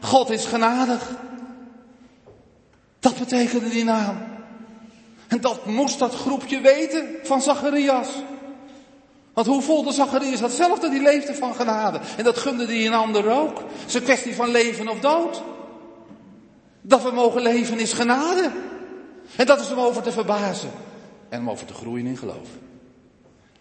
God 0.00 0.30
is 0.30 0.44
genadig. 0.44 1.10
Dat 3.00 3.18
betekende 3.18 3.68
die 3.68 3.84
naam. 3.84 4.22
En 5.28 5.40
dat 5.40 5.66
moest 5.66 5.98
dat 5.98 6.14
groepje 6.14 6.60
weten 6.60 7.08
van 7.22 7.42
Zacharias. 7.42 8.08
Want 9.34 9.46
hoe 9.46 9.62
voelde 9.62 9.92
Zacharias 9.92 10.40
datzelfde? 10.40 10.90
Die 10.90 11.02
leefde 11.02 11.34
van 11.34 11.54
genade. 11.54 12.00
En 12.16 12.24
dat 12.24 12.38
gunde 12.38 12.66
hij 12.66 12.86
een 12.86 12.92
ander 12.92 13.30
ook. 13.30 13.58
Het 13.58 13.86
is 13.86 13.94
een 13.94 14.02
kwestie 14.02 14.34
van 14.34 14.50
leven 14.50 14.88
of 14.88 15.00
dood. 15.00 15.42
Dat 16.80 17.02
we 17.02 17.10
mogen 17.10 17.42
leven 17.42 17.78
is 17.78 17.92
genade. 17.92 18.52
En 19.36 19.46
dat 19.46 19.60
is 19.60 19.70
om 19.70 19.78
over 19.78 20.02
te 20.02 20.12
verbazen. 20.12 20.70
En 21.28 21.40
om 21.40 21.50
over 21.50 21.66
te 21.66 21.74
groeien 21.74 22.06
in 22.06 22.16
geloof. 22.16 22.48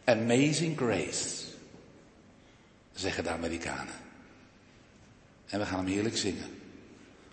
Amazing 0.05 0.77
grace. 0.77 1.43
Zeggen 2.93 3.23
de 3.23 3.29
Amerikanen. 3.29 3.93
En 5.45 5.59
we 5.59 5.65
gaan 5.65 5.77
hem 5.77 5.93
heerlijk 5.93 6.17
zingen. 6.17 6.59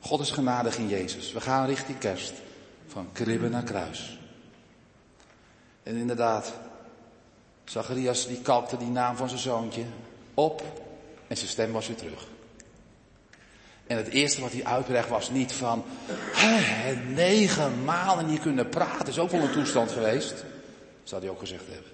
God 0.00 0.20
is 0.20 0.30
genadig 0.30 0.78
in 0.78 0.88
Jezus. 0.88 1.32
We 1.32 1.40
gaan 1.40 1.66
richting 1.66 1.98
kerst. 1.98 2.32
Van 2.86 3.08
kribben 3.12 3.50
naar 3.50 3.62
kruis. 3.62 4.18
En 5.82 5.96
inderdaad, 5.96 6.52
Zacharias 7.70 8.26
die 8.26 8.40
kalkte 8.42 8.76
die 8.76 8.88
naam 8.88 9.16
van 9.16 9.28
zijn 9.28 9.40
zoontje 9.40 9.84
op 10.34 10.62
en 11.26 11.36
zijn 11.36 11.48
stem 11.48 11.72
was 11.72 11.86
weer 11.86 11.96
terug. 11.96 12.26
En 13.86 13.96
het 13.96 14.08
eerste 14.08 14.40
wat 14.40 14.52
hij 14.52 14.64
uitbrecht 14.64 15.08
was 15.08 15.30
niet 15.30 15.52
van, 15.52 15.84
negen 17.06 17.84
maanden 17.84 18.26
niet 18.26 18.40
kunnen 18.40 18.68
praten, 18.68 19.06
is 19.06 19.18
ook 19.18 19.30
wel 19.30 19.40
een 19.40 19.52
toestand 19.52 19.90
geweest. 19.90 20.44
Zou 21.02 21.22
hij 21.22 21.30
ook 21.30 21.38
gezegd 21.38 21.66
hebben. 21.66 21.90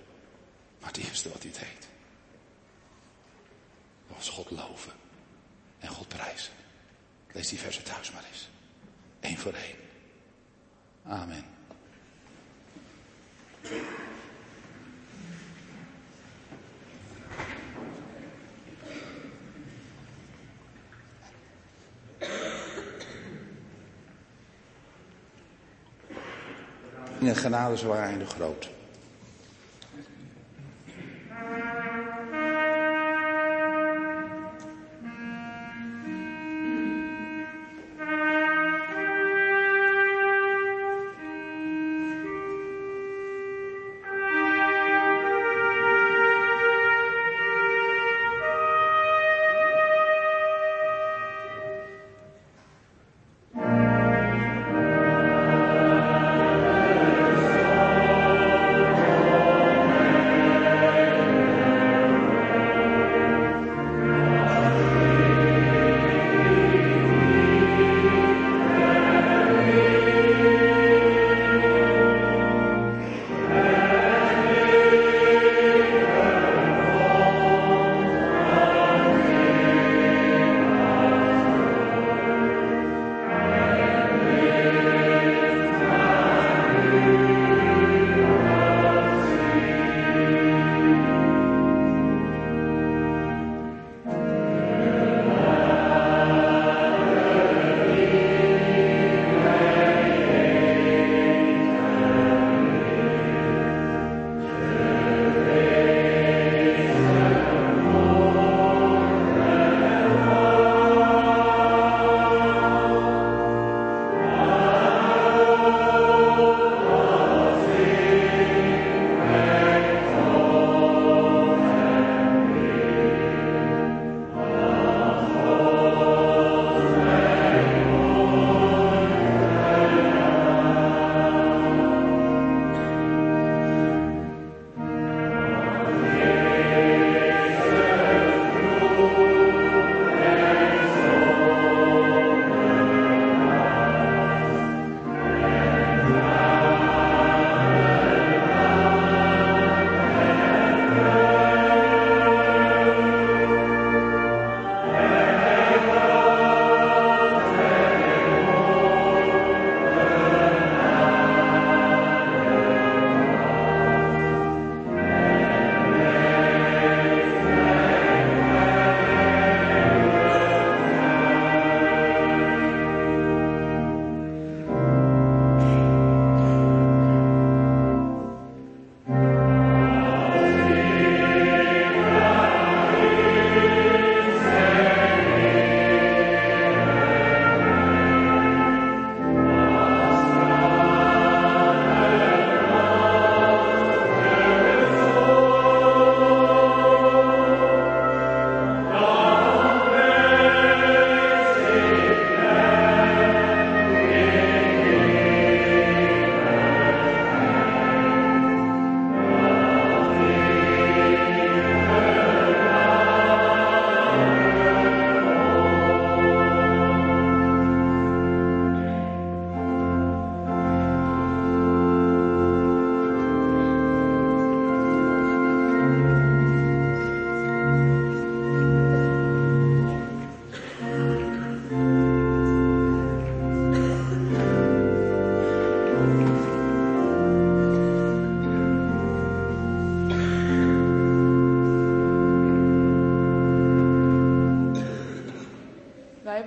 Maar 0.80 0.88
het 0.88 1.04
eerste 1.04 1.28
wat 1.28 1.42
hij 1.42 1.52
deed, 1.52 1.88
was 4.16 4.28
God 4.28 4.50
loven 4.50 4.92
en 5.78 5.88
God 5.88 6.08
prijzen. 6.08 6.52
Lees 7.32 7.48
die 7.48 7.58
versen 7.58 7.84
thuis 7.84 8.12
maar 8.12 8.24
eens. 8.32 8.48
Eén 9.20 9.38
voor 9.38 9.52
één. 9.52 9.76
Amen. 11.04 11.44
In 27.18 27.26
een 27.26 27.36
genade 27.36 27.76
zwaar 27.76 28.08
en 28.08 28.18
de 28.18 28.26
groot. 28.26 28.75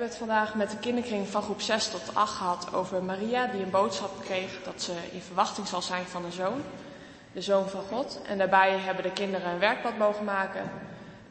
Het 0.10 0.18
vandaag 0.18 0.56
met 0.56 0.72
de 0.72 0.77
kinderkring 0.77 1.27
van 1.27 1.41
groep 1.41 1.61
6 1.61 1.88
tot 1.88 2.02
8 2.14 2.34
gehad 2.34 2.73
over 2.73 3.03
Maria, 3.03 3.48
die 3.48 3.61
een 3.61 3.69
boodschap 3.69 4.23
kreeg 4.23 4.64
dat 4.64 4.81
ze 4.81 4.94
in 5.11 5.22
verwachting 5.22 5.68
zal 5.68 5.81
zijn 5.81 6.06
van 6.06 6.26
een 6.26 6.31
zoon, 6.31 6.61
de 7.31 7.41
zoon 7.41 7.69
van 7.69 7.81
God. 7.81 8.22
En 8.27 8.38
daarbij 8.38 8.77
hebben 8.77 9.03
de 9.03 9.11
kinderen 9.11 9.52
een 9.52 9.60
werkblad 9.60 9.98
mogen 9.98 10.26
maken, 10.26 10.72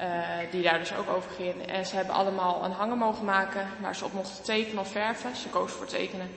uh, 0.01 0.07
die 0.51 0.63
daar 0.63 0.79
dus 0.79 0.95
ook 0.95 1.09
over 1.11 1.31
ging. 1.31 1.67
En 1.67 1.87
ze 1.87 1.97
hebben 1.97 2.15
allemaal 2.15 2.65
een 2.65 2.73
hanger 2.73 2.97
mogen 2.97 3.25
maken 3.25 3.67
waar 3.81 3.97
ze 3.97 4.05
op 4.05 4.13
mochten 4.13 4.45
tekenen 4.45 4.79
of 4.79 4.91
verven. 4.91 5.37
Ze 5.37 5.49
koos 5.49 5.73
voor 5.73 5.87
tekenen. 5.87 6.31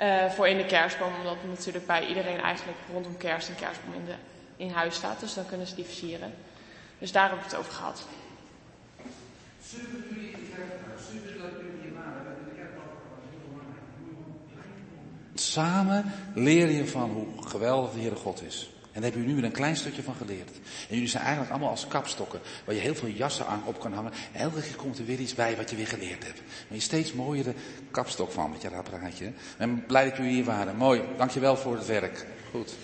Uh, 0.00 0.30
voor 0.30 0.48
in 0.48 0.56
de 0.56 0.66
kerstboom, 0.66 1.14
omdat 1.18 1.36
natuurlijk 1.48 1.86
bij 1.86 2.06
iedereen 2.06 2.40
eigenlijk 2.40 2.78
rondom 2.92 3.16
kerst 3.16 3.48
een 3.48 3.54
kerstboom 3.54 3.94
in, 3.94 4.04
de, 4.04 4.14
in 4.56 4.70
huis 4.70 4.94
staat. 4.94 5.20
Dus 5.20 5.34
dan 5.34 5.46
kunnen 5.46 5.66
ze 5.66 5.74
die 5.74 5.84
versieren. 5.84 6.34
Dus 6.98 7.12
daar 7.12 7.28
hebben 7.28 7.44
we 7.44 7.50
het 7.50 7.58
over 7.58 7.72
gehad. 7.72 8.04
Samen 15.50 16.12
leer 16.34 16.70
je 16.70 16.86
van 16.86 17.10
hoe 17.10 17.26
geweldig 17.48 17.92
de 17.92 18.00
Heere 18.00 18.16
God 18.16 18.42
is. 18.42 18.70
En 18.82 19.00
daar 19.00 19.02
hebben 19.02 19.20
jullie 19.20 19.36
nu 19.36 19.46
een 19.46 19.52
klein 19.52 19.76
stukje 19.76 20.02
van 20.02 20.14
geleerd. 20.14 20.50
En 20.88 20.94
jullie 20.94 21.08
zijn 21.08 21.22
eigenlijk 21.22 21.52
allemaal 21.52 21.70
als 21.70 21.86
kapstokken, 21.86 22.40
waar 22.64 22.74
je 22.74 22.80
heel 22.80 22.94
veel 22.94 23.08
jassen 23.08 23.46
aan 23.46 23.62
op 23.64 23.80
kan 23.80 23.92
hangen. 23.92 24.12
En 24.32 24.40
elke 24.40 24.60
keer 24.60 24.76
komt 24.76 24.98
er 24.98 25.04
weer 25.04 25.18
iets 25.18 25.34
bij 25.34 25.56
wat 25.56 25.70
je 25.70 25.76
weer 25.76 25.86
geleerd 25.86 26.24
hebt. 26.24 26.40
Maar 26.68 26.78
je 26.78 26.80
steeds 26.80 27.12
mooiere 27.12 27.54
kapstok 27.90 28.30
van 28.30 28.50
met 28.50 28.62
je 28.62 28.70
apparaatje. 28.70 29.26
Ik 29.26 29.34
ben 29.58 29.86
blij 29.86 30.08
dat 30.08 30.16
jullie 30.16 30.32
hier 30.32 30.44
waren. 30.44 30.76
Mooi, 30.76 31.02
dankjewel 31.16 31.56
voor 31.56 31.76
het 31.76 31.86
werk. 31.86 32.26
Goed. 32.50 32.74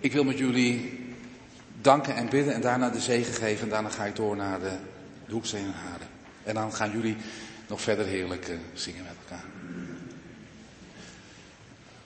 Ik 0.00 0.12
wil 0.12 0.24
met 0.24 0.38
jullie 0.38 0.97
danken 1.88 2.14
en 2.14 2.28
bidden 2.28 2.54
en 2.54 2.60
daarna 2.60 2.90
de 2.90 3.00
zegen 3.00 3.34
geven. 3.34 3.62
En 3.62 3.68
daarna 3.68 3.88
ga 3.88 4.04
ik 4.04 4.16
door 4.16 4.36
naar 4.36 4.60
de, 4.60 4.76
de 5.26 5.32
Hoeksteen 5.32 5.72
en 6.44 6.54
dan 6.54 6.72
gaan 6.72 6.90
jullie 6.90 7.16
nog 7.68 7.80
verder 7.80 8.06
heerlijk 8.06 8.48
uh, 8.48 8.56
zingen 8.72 9.02
met 9.02 9.12
elkaar. 9.22 9.44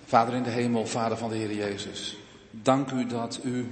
Vader 0.04 0.34
in 0.34 0.42
de 0.42 0.50
hemel, 0.50 0.86
Vader 0.86 1.18
van 1.18 1.28
de 1.28 1.36
Heer 1.36 1.54
Jezus. 1.54 2.16
Dank 2.50 2.90
u 2.90 3.06
dat 3.06 3.40
u 3.44 3.70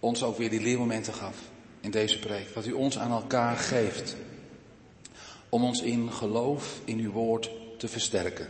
ons 0.00 0.22
ook 0.22 0.38
weer 0.38 0.50
die 0.50 0.60
leermomenten 0.60 1.14
gaf 1.14 1.36
in 1.80 1.90
deze 1.90 2.18
preek. 2.18 2.54
Dat 2.54 2.66
u 2.66 2.72
ons 2.72 2.98
aan 2.98 3.10
elkaar 3.10 3.56
geeft. 3.56 4.16
Om 5.48 5.64
ons 5.64 5.82
in 5.82 6.12
geloof 6.12 6.80
in 6.84 6.98
uw 6.98 7.12
woord 7.12 7.50
te 7.78 7.88
versterken. 7.88 8.48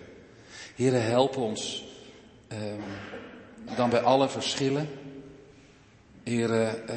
Heren, 0.74 1.04
help 1.04 1.36
ons. 1.36 1.84
Uh, 2.52 2.58
dan 3.76 3.90
bij 3.90 4.02
alle 4.02 4.28
verschillen. 4.28 4.88
Heren, 6.28 6.90
uh, 6.90 6.96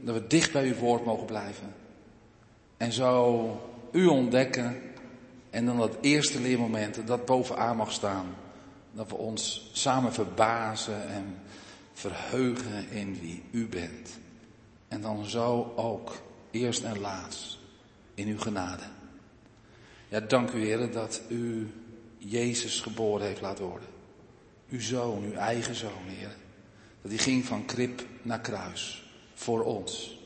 dat 0.00 0.14
we 0.14 0.26
dicht 0.26 0.52
bij 0.52 0.66
uw 0.66 0.74
woord 0.74 1.04
mogen 1.04 1.26
blijven. 1.26 1.74
En 2.76 2.92
zo 2.92 3.60
u 3.92 4.06
ontdekken. 4.06 4.82
En 5.50 5.66
dan 5.66 5.76
dat 5.76 5.96
eerste 6.00 6.40
leermoment 6.40 7.06
dat 7.06 7.24
bovenaan 7.24 7.76
mag 7.76 7.92
staan. 7.92 8.26
Dat 8.92 9.08
we 9.08 9.14
ons 9.14 9.70
samen 9.72 10.12
verbazen 10.12 11.08
en 11.08 11.38
verheugen 11.92 12.90
in 12.90 13.18
wie 13.20 13.42
u 13.50 13.68
bent. 13.68 14.18
En 14.88 15.00
dan 15.00 15.24
zo 15.24 15.72
ook 15.76 16.22
eerst 16.50 16.82
en 16.82 16.98
laatst 17.00 17.58
in 18.14 18.28
uw 18.28 18.38
genade. 18.38 18.82
Ja, 20.08 20.20
dank 20.20 20.50
u 20.50 20.64
Heer 20.64 20.92
dat 20.92 21.20
u 21.28 21.70
Jezus 22.18 22.80
geboren 22.80 23.26
heeft 23.26 23.40
laten 23.40 23.64
worden. 23.64 23.88
Uw 24.70 24.80
zoon, 24.80 25.24
uw 25.24 25.32
eigen 25.32 25.74
zoon, 25.74 26.06
Heer. 26.06 26.36
Dat 27.02 27.10
hij 27.10 27.20
ging 27.20 27.44
van 27.44 27.64
krib 27.64 28.02
naar 28.24 28.40
kruis. 28.40 29.04
Voor 29.34 29.62
ons. 29.64 30.18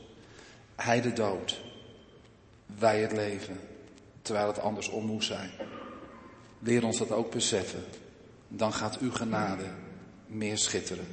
Hij 0.75 1.01
de 1.01 1.13
dood. 1.13 1.61
Wij 2.65 3.01
het 3.01 3.11
leven. 3.11 3.59
Terwijl 4.21 4.47
het 4.47 4.59
andersom 4.59 5.05
moest 5.05 5.27
zijn. 5.27 5.51
Leer 6.59 6.83
ons 6.85 6.97
dat 6.97 7.11
ook 7.11 7.31
beseffen. 7.31 7.83
Dan 8.47 8.73
gaat 8.73 8.97
uw 8.97 9.11
genade 9.11 9.65
meer 10.27 10.57
schitteren. 10.57 11.07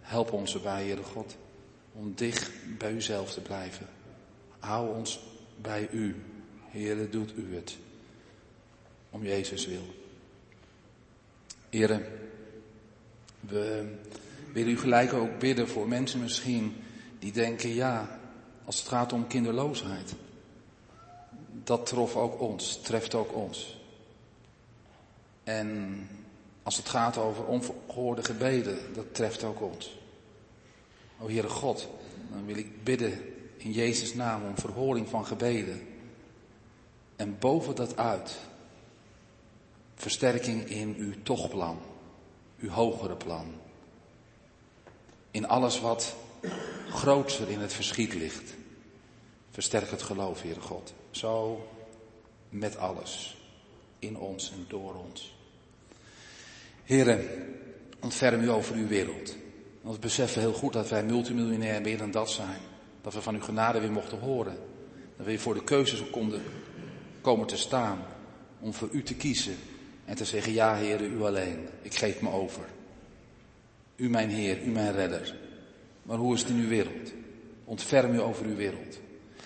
Help 0.00 0.32
ons 0.32 0.54
erbij, 0.54 0.84
Heere 0.84 1.02
God. 1.02 1.36
Om 1.92 2.12
dicht 2.14 2.50
bij 2.78 2.92
uzelf 2.92 3.32
te 3.32 3.40
blijven. 3.40 3.86
Hou 4.58 4.96
ons 4.96 5.20
bij 5.60 5.88
u. 5.92 6.16
Heere, 6.70 7.08
doet 7.08 7.32
u 7.36 7.54
het. 7.54 7.76
Om 9.10 9.24
Jezus 9.24 9.66
wil. 9.66 9.94
Heere, 11.70 12.08
we 13.40 13.94
willen 14.52 14.72
u 14.72 14.78
gelijk 14.78 15.12
ook 15.12 15.38
bidden 15.38 15.68
voor 15.68 15.88
mensen 15.88 16.20
misschien 16.20 16.76
die 17.18 17.32
denken, 17.32 17.74
ja, 17.74 18.18
als 18.64 18.78
het 18.78 18.88
gaat 18.88 19.12
om 19.12 19.26
kinderloosheid. 19.26 20.14
Dat 21.64 21.86
trof 21.86 22.16
ook 22.16 22.40
ons, 22.40 22.80
treft 22.82 23.14
ook 23.14 23.34
ons. 23.34 23.78
En 25.44 25.98
als 26.62 26.76
het 26.76 26.88
gaat 26.88 27.16
over 27.16 27.44
ongehoorde 27.44 28.24
gebeden, 28.24 28.78
dat 28.94 29.14
treft 29.14 29.44
ook 29.44 29.60
ons. 29.60 29.98
O 31.18 31.28
Heere 31.28 31.48
God, 31.48 31.88
dan 32.32 32.46
wil 32.46 32.56
ik 32.56 32.84
bidden 32.84 33.18
in 33.56 33.72
Jezus' 33.72 34.14
naam 34.14 34.44
om 34.44 34.58
verhoring 34.58 35.08
van 35.08 35.26
gebeden. 35.26 35.80
En 37.16 37.38
boven 37.38 37.74
dat 37.74 37.96
uit, 37.96 38.38
versterking 39.94 40.68
in 40.68 40.94
uw 40.98 41.14
tochtplan, 41.22 41.78
uw 42.58 42.70
hogere 42.70 43.16
plan. 43.16 43.59
In 45.30 45.48
alles 45.48 45.80
wat 45.80 46.16
grootser 46.88 47.50
in 47.50 47.60
het 47.60 47.72
verschiet 47.72 48.14
ligt. 48.14 48.54
Versterk 49.50 49.90
het 49.90 50.02
geloof, 50.02 50.42
Heere 50.42 50.60
God. 50.60 50.94
Zo 51.10 51.66
met 52.48 52.76
alles. 52.76 53.36
In 53.98 54.16
ons 54.16 54.52
en 54.52 54.64
door 54.68 54.94
ons. 54.94 55.34
Heren, 56.84 57.28
ontferm 58.00 58.40
u 58.40 58.50
over 58.50 58.74
uw 58.74 58.86
wereld. 58.86 59.36
Want 59.80 59.94
we 59.94 60.00
beseffen 60.00 60.40
heel 60.40 60.52
goed 60.52 60.72
dat 60.72 60.88
wij 60.88 61.04
multimiljonair 61.04 61.80
meer 61.80 61.98
dan 61.98 62.10
dat 62.10 62.30
zijn. 62.30 62.60
Dat 63.02 63.14
we 63.14 63.22
van 63.22 63.34
uw 63.34 63.42
genade 63.42 63.80
weer 63.80 63.92
mochten 63.92 64.18
horen. 64.18 64.58
Dat 65.16 65.26
we 65.26 65.38
voor 65.38 65.54
de 65.54 65.64
keuzes 65.64 66.10
konden 66.10 66.42
komen 67.20 67.46
te 67.46 67.56
staan. 67.56 68.04
Om 68.60 68.74
voor 68.74 68.88
u 68.92 69.02
te 69.02 69.14
kiezen. 69.14 69.56
En 70.04 70.16
te 70.16 70.24
zeggen, 70.24 70.52
ja 70.52 70.74
Heer, 70.74 71.00
u 71.00 71.22
alleen. 71.22 71.68
Ik 71.82 71.94
geef 71.94 72.20
me 72.20 72.30
over. 72.30 72.64
U 74.00 74.08
mijn 74.08 74.30
Heer, 74.30 74.62
u 74.62 74.70
mijn 74.70 74.92
redder. 74.92 75.34
Maar 76.02 76.16
hoe 76.16 76.34
is 76.34 76.40
het 76.40 76.50
in 76.50 76.56
uw 76.56 76.68
wereld? 76.68 77.12
Ontferm 77.64 78.14
u 78.14 78.20
over 78.20 78.46
uw 78.46 78.56
wereld. 78.56 79.00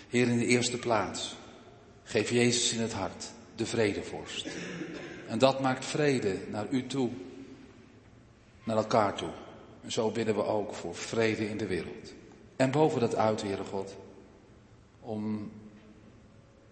Heer, 0.09 0.28
in 0.28 0.39
de 0.39 0.47
eerste 0.47 0.78
plaats. 0.78 1.36
Geef 2.02 2.31
Jezus 2.31 2.72
in 2.72 2.81
het 2.81 2.93
hart, 2.93 3.31
de 3.55 3.66
vredevorst. 3.66 4.47
En 5.28 5.39
dat 5.39 5.60
maakt 5.60 5.85
vrede 5.85 6.36
naar 6.51 6.66
u 6.70 6.86
toe, 6.86 7.10
naar 8.64 8.76
elkaar 8.76 9.14
toe. 9.14 9.31
En 9.82 9.93
zo 9.93 10.10
bidden 10.10 10.35
we 10.35 10.44
ook 10.44 10.74
voor 10.74 10.94
vrede 10.94 11.48
in 11.48 11.56
de 11.56 11.66
wereld. 11.66 12.14
En 12.56 12.70
boven 12.70 13.01
dat 13.01 13.16
uit, 13.16 13.43
Heere 13.43 13.64
God, 13.64 13.97
om 15.01 15.51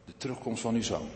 de 0.04 0.12
terugkomst 0.16 0.62
van 0.62 0.74
uw 0.74 0.82
zoon, 0.82 1.08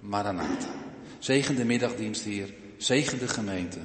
Maranatha. 0.00 0.70
Zegen 1.18 1.56
de 1.56 1.64
middagdienst 1.64 2.24
hier, 2.24 2.54
zegen 2.76 3.18
de 3.18 3.28
gemeente. 3.28 3.78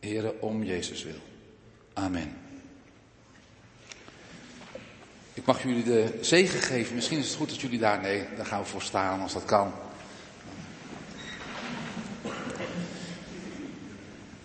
Heere, 0.00 0.34
om 0.40 0.64
Jezus 0.64 1.04
wil. 1.04 1.20
Amen. 1.92 2.36
Ik 5.34 5.44
mag 5.44 5.62
jullie 5.62 5.84
de 5.84 6.18
zegen 6.20 6.60
geven. 6.60 6.94
Misschien 6.94 7.18
is 7.18 7.26
het 7.26 7.36
goed 7.36 7.48
dat 7.48 7.60
jullie 7.60 7.78
daar, 7.78 8.00
nee, 8.00 8.22
daar 8.36 8.46
gaan 8.46 8.60
we 8.60 8.66
voor 8.66 8.82
staan 8.82 9.20
als 9.20 9.32
dat 9.32 9.44
kan. 9.44 9.72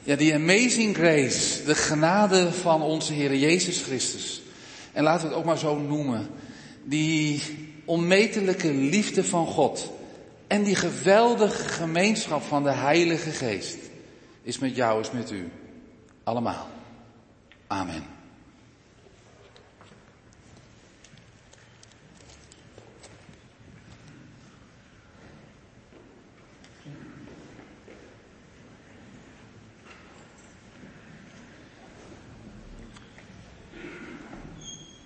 Ja, 0.03 0.15
die 0.15 0.33
amazing 0.33 0.95
grace, 0.95 1.63
de 1.63 1.75
genade 1.75 2.51
van 2.51 2.81
onze 2.81 3.13
Heer 3.13 3.35
Jezus 3.35 3.81
Christus. 3.81 4.41
En 4.91 5.03
laten 5.03 5.21
we 5.21 5.27
het 5.27 5.37
ook 5.37 5.45
maar 5.45 5.57
zo 5.57 5.79
noemen. 5.79 6.29
Die 6.83 7.41
onmetelijke 7.85 8.73
liefde 8.73 9.23
van 9.23 9.45
God. 9.45 9.91
En 10.47 10.63
die 10.63 10.75
geweldige 10.75 11.63
gemeenschap 11.63 12.43
van 12.43 12.63
de 12.63 12.71
Heilige 12.71 13.29
Geest. 13.29 13.77
Is 14.41 14.59
met 14.59 14.75
jou, 14.75 14.99
is 14.99 15.11
met 15.11 15.31
u. 15.31 15.51
Allemaal. 16.23 16.67
Amen. 17.67 18.20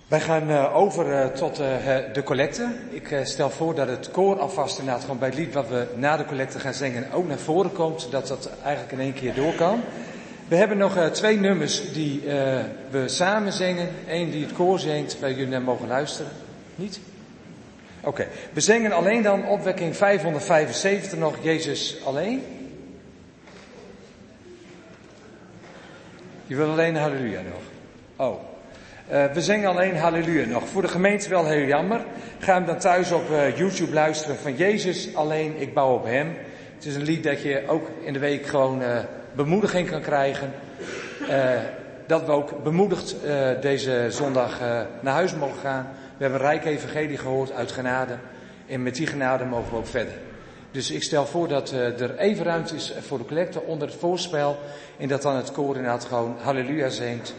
Wij 0.08 0.20
gaan 0.20 0.50
uh, 0.50 0.76
over 0.76 1.06
uh, 1.06 1.26
tot 1.26 1.60
uh, 1.60 1.66
de 2.12 2.22
collecte. 2.24 2.66
Ik 2.90 3.20
stel 3.24 3.50
voor 3.50 3.74
dat 3.74 3.88
het 3.88 4.10
koor 4.10 4.40
alvast 4.40 4.78
inderdaad 4.78 5.02
gewoon 5.02 5.18
bij 5.18 5.28
het 5.28 5.38
lied 5.38 5.54
wat 5.54 5.68
we 5.68 5.86
na 5.94 6.16
de 6.16 6.24
collecte 6.24 6.58
gaan 6.58 6.74
zingen 6.74 7.12
ook 7.12 7.28
naar 7.28 7.38
voren 7.38 7.72
komt, 7.72 8.00
zodat 8.00 8.26
dat 8.26 8.50
eigenlijk 8.62 8.92
in 8.92 9.00
één 9.00 9.14
keer 9.14 9.34
door 9.34 9.54
kan. 9.54 9.80
We 10.48 10.56
hebben 10.56 10.78
nog 10.78 11.10
twee 11.12 11.38
nummers 11.38 11.92
die 11.92 12.22
we 12.90 13.02
samen 13.06 13.52
zingen. 13.52 13.88
Eén 14.08 14.30
die 14.30 14.44
het 14.44 14.52
koor 14.52 14.78
zingt, 14.78 15.20
waar 15.20 15.30
jullie 15.30 15.46
naar 15.46 15.62
mogen 15.62 15.88
luisteren. 15.88 16.32
Niet? 16.74 17.00
Oké, 18.00 18.26
we 18.52 18.60
zingen 18.60 18.92
alleen 18.92 19.22
dan 19.22 19.46
opwekking 19.46 19.96
575 19.96 21.18
nog, 21.18 21.36
Jezus 21.42 21.96
alleen. 22.04 22.42
Je 26.46 26.56
wil 26.56 26.70
alleen 26.70 26.96
halleluja 26.96 27.40
nog. 27.40 27.62
Oh. 28.16 28.54
Uh, 29.12 29.24
we 29.24 29.42
zingen 29.42 29.68
alleen 29.68 29.96
halleluja 29.96 30.46
nog. 30.46 30.68
Voor 30.68 30.82
de 30.82 30.88
gemeente 30.88 31.28
wel 31.28 31.46
heel 31.46 31.66
jammer. 31.66 32.00
Ga 32.38 32.54
hem 32.54 32.66
dan 32.66 32.78
thuis 32.78 33.12
op 33.12 33.30
uh, 33.30 33.56
YouTube 33.56 33.92
luisteren 33.92 34.36
van 34.36 34.56
Jezus 34.56 35.14
alleen, 35.14 35.60
ik 35.60 35.74
bouw 35.74 35.94
op 35.94 36.04
hem. 36.04 36.36
Het 36.74 36.84
is 36.84 36.94
een 36.94 37.02
lied 37.02 37.22
dat 37.22 37.42
je 37.42 37.62
ook 37.66 37.90
in 38.00 38.12
de 38.12 38.18
week 38.18 38.46
gewoon 38.46 38.82
uh, 38.82 38.98
bemoediging 39.32 39.90
kan 39.90 40.00
krijgen. 40.00 40.52
dat 42.06 42.26
we 42.26 42.32
ook 42.32 42.62
bemoedigd 42.62 43.16
deze 43.60 44.06
zondag 44.08 44.60
naar 45.00 45.14
huis 45.14 45.34
mogen 45.34 45.60
gaan. 45.60 45.88
We 46.16 46.22
hebben 46.22 46.40
een 46.40 46.46
rijk 46.46 46.64
evangelie 46.64 47.18
gehoord 47.18 47.52
uit 47.52 47.72
genade. 47.72 48.16
En 48.68 48.82
met 48.82 48.94
die 48.94 49.06
genade 49.06 49.44
mogen 49.44 49.70
we 49.70 49.76
ook 49.76 49.86
verder. 49.86 50.14
Dus 50.70 50.90
ik 50.90 51.02
stel 51.02 51.26
voor 51.26 51.48
dat 51.48 51.70
er 51.70 52.18
even 52.18 52.44
ruimte 52.44 52.74
is 52.74 52.94
voor 53.00 53.18
de 53.18 53.24
collecte 53.24 53.60
onder 53.60 53.88
het 53.88 53.96
voorspel. 53.96 54.58
En 54.98 55.08
dat 55.08 55.22
dan 55.22 55.36
het 55.36 55.52
koor 55.52 55.76
inderdaad 55.76 56.04
gewoon 56.04 56.36
halleluja 56.40 56.88
zingt. 56.88 57.34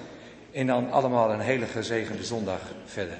En 0.58 0.68
dan 0.68 0.92
allemaal 0.92 1.32
een 1.32 1.40
hele 1.40 1.66
gezegende 1.66 2.24
zondag 2.24 2.62
verder. 2.86 3.18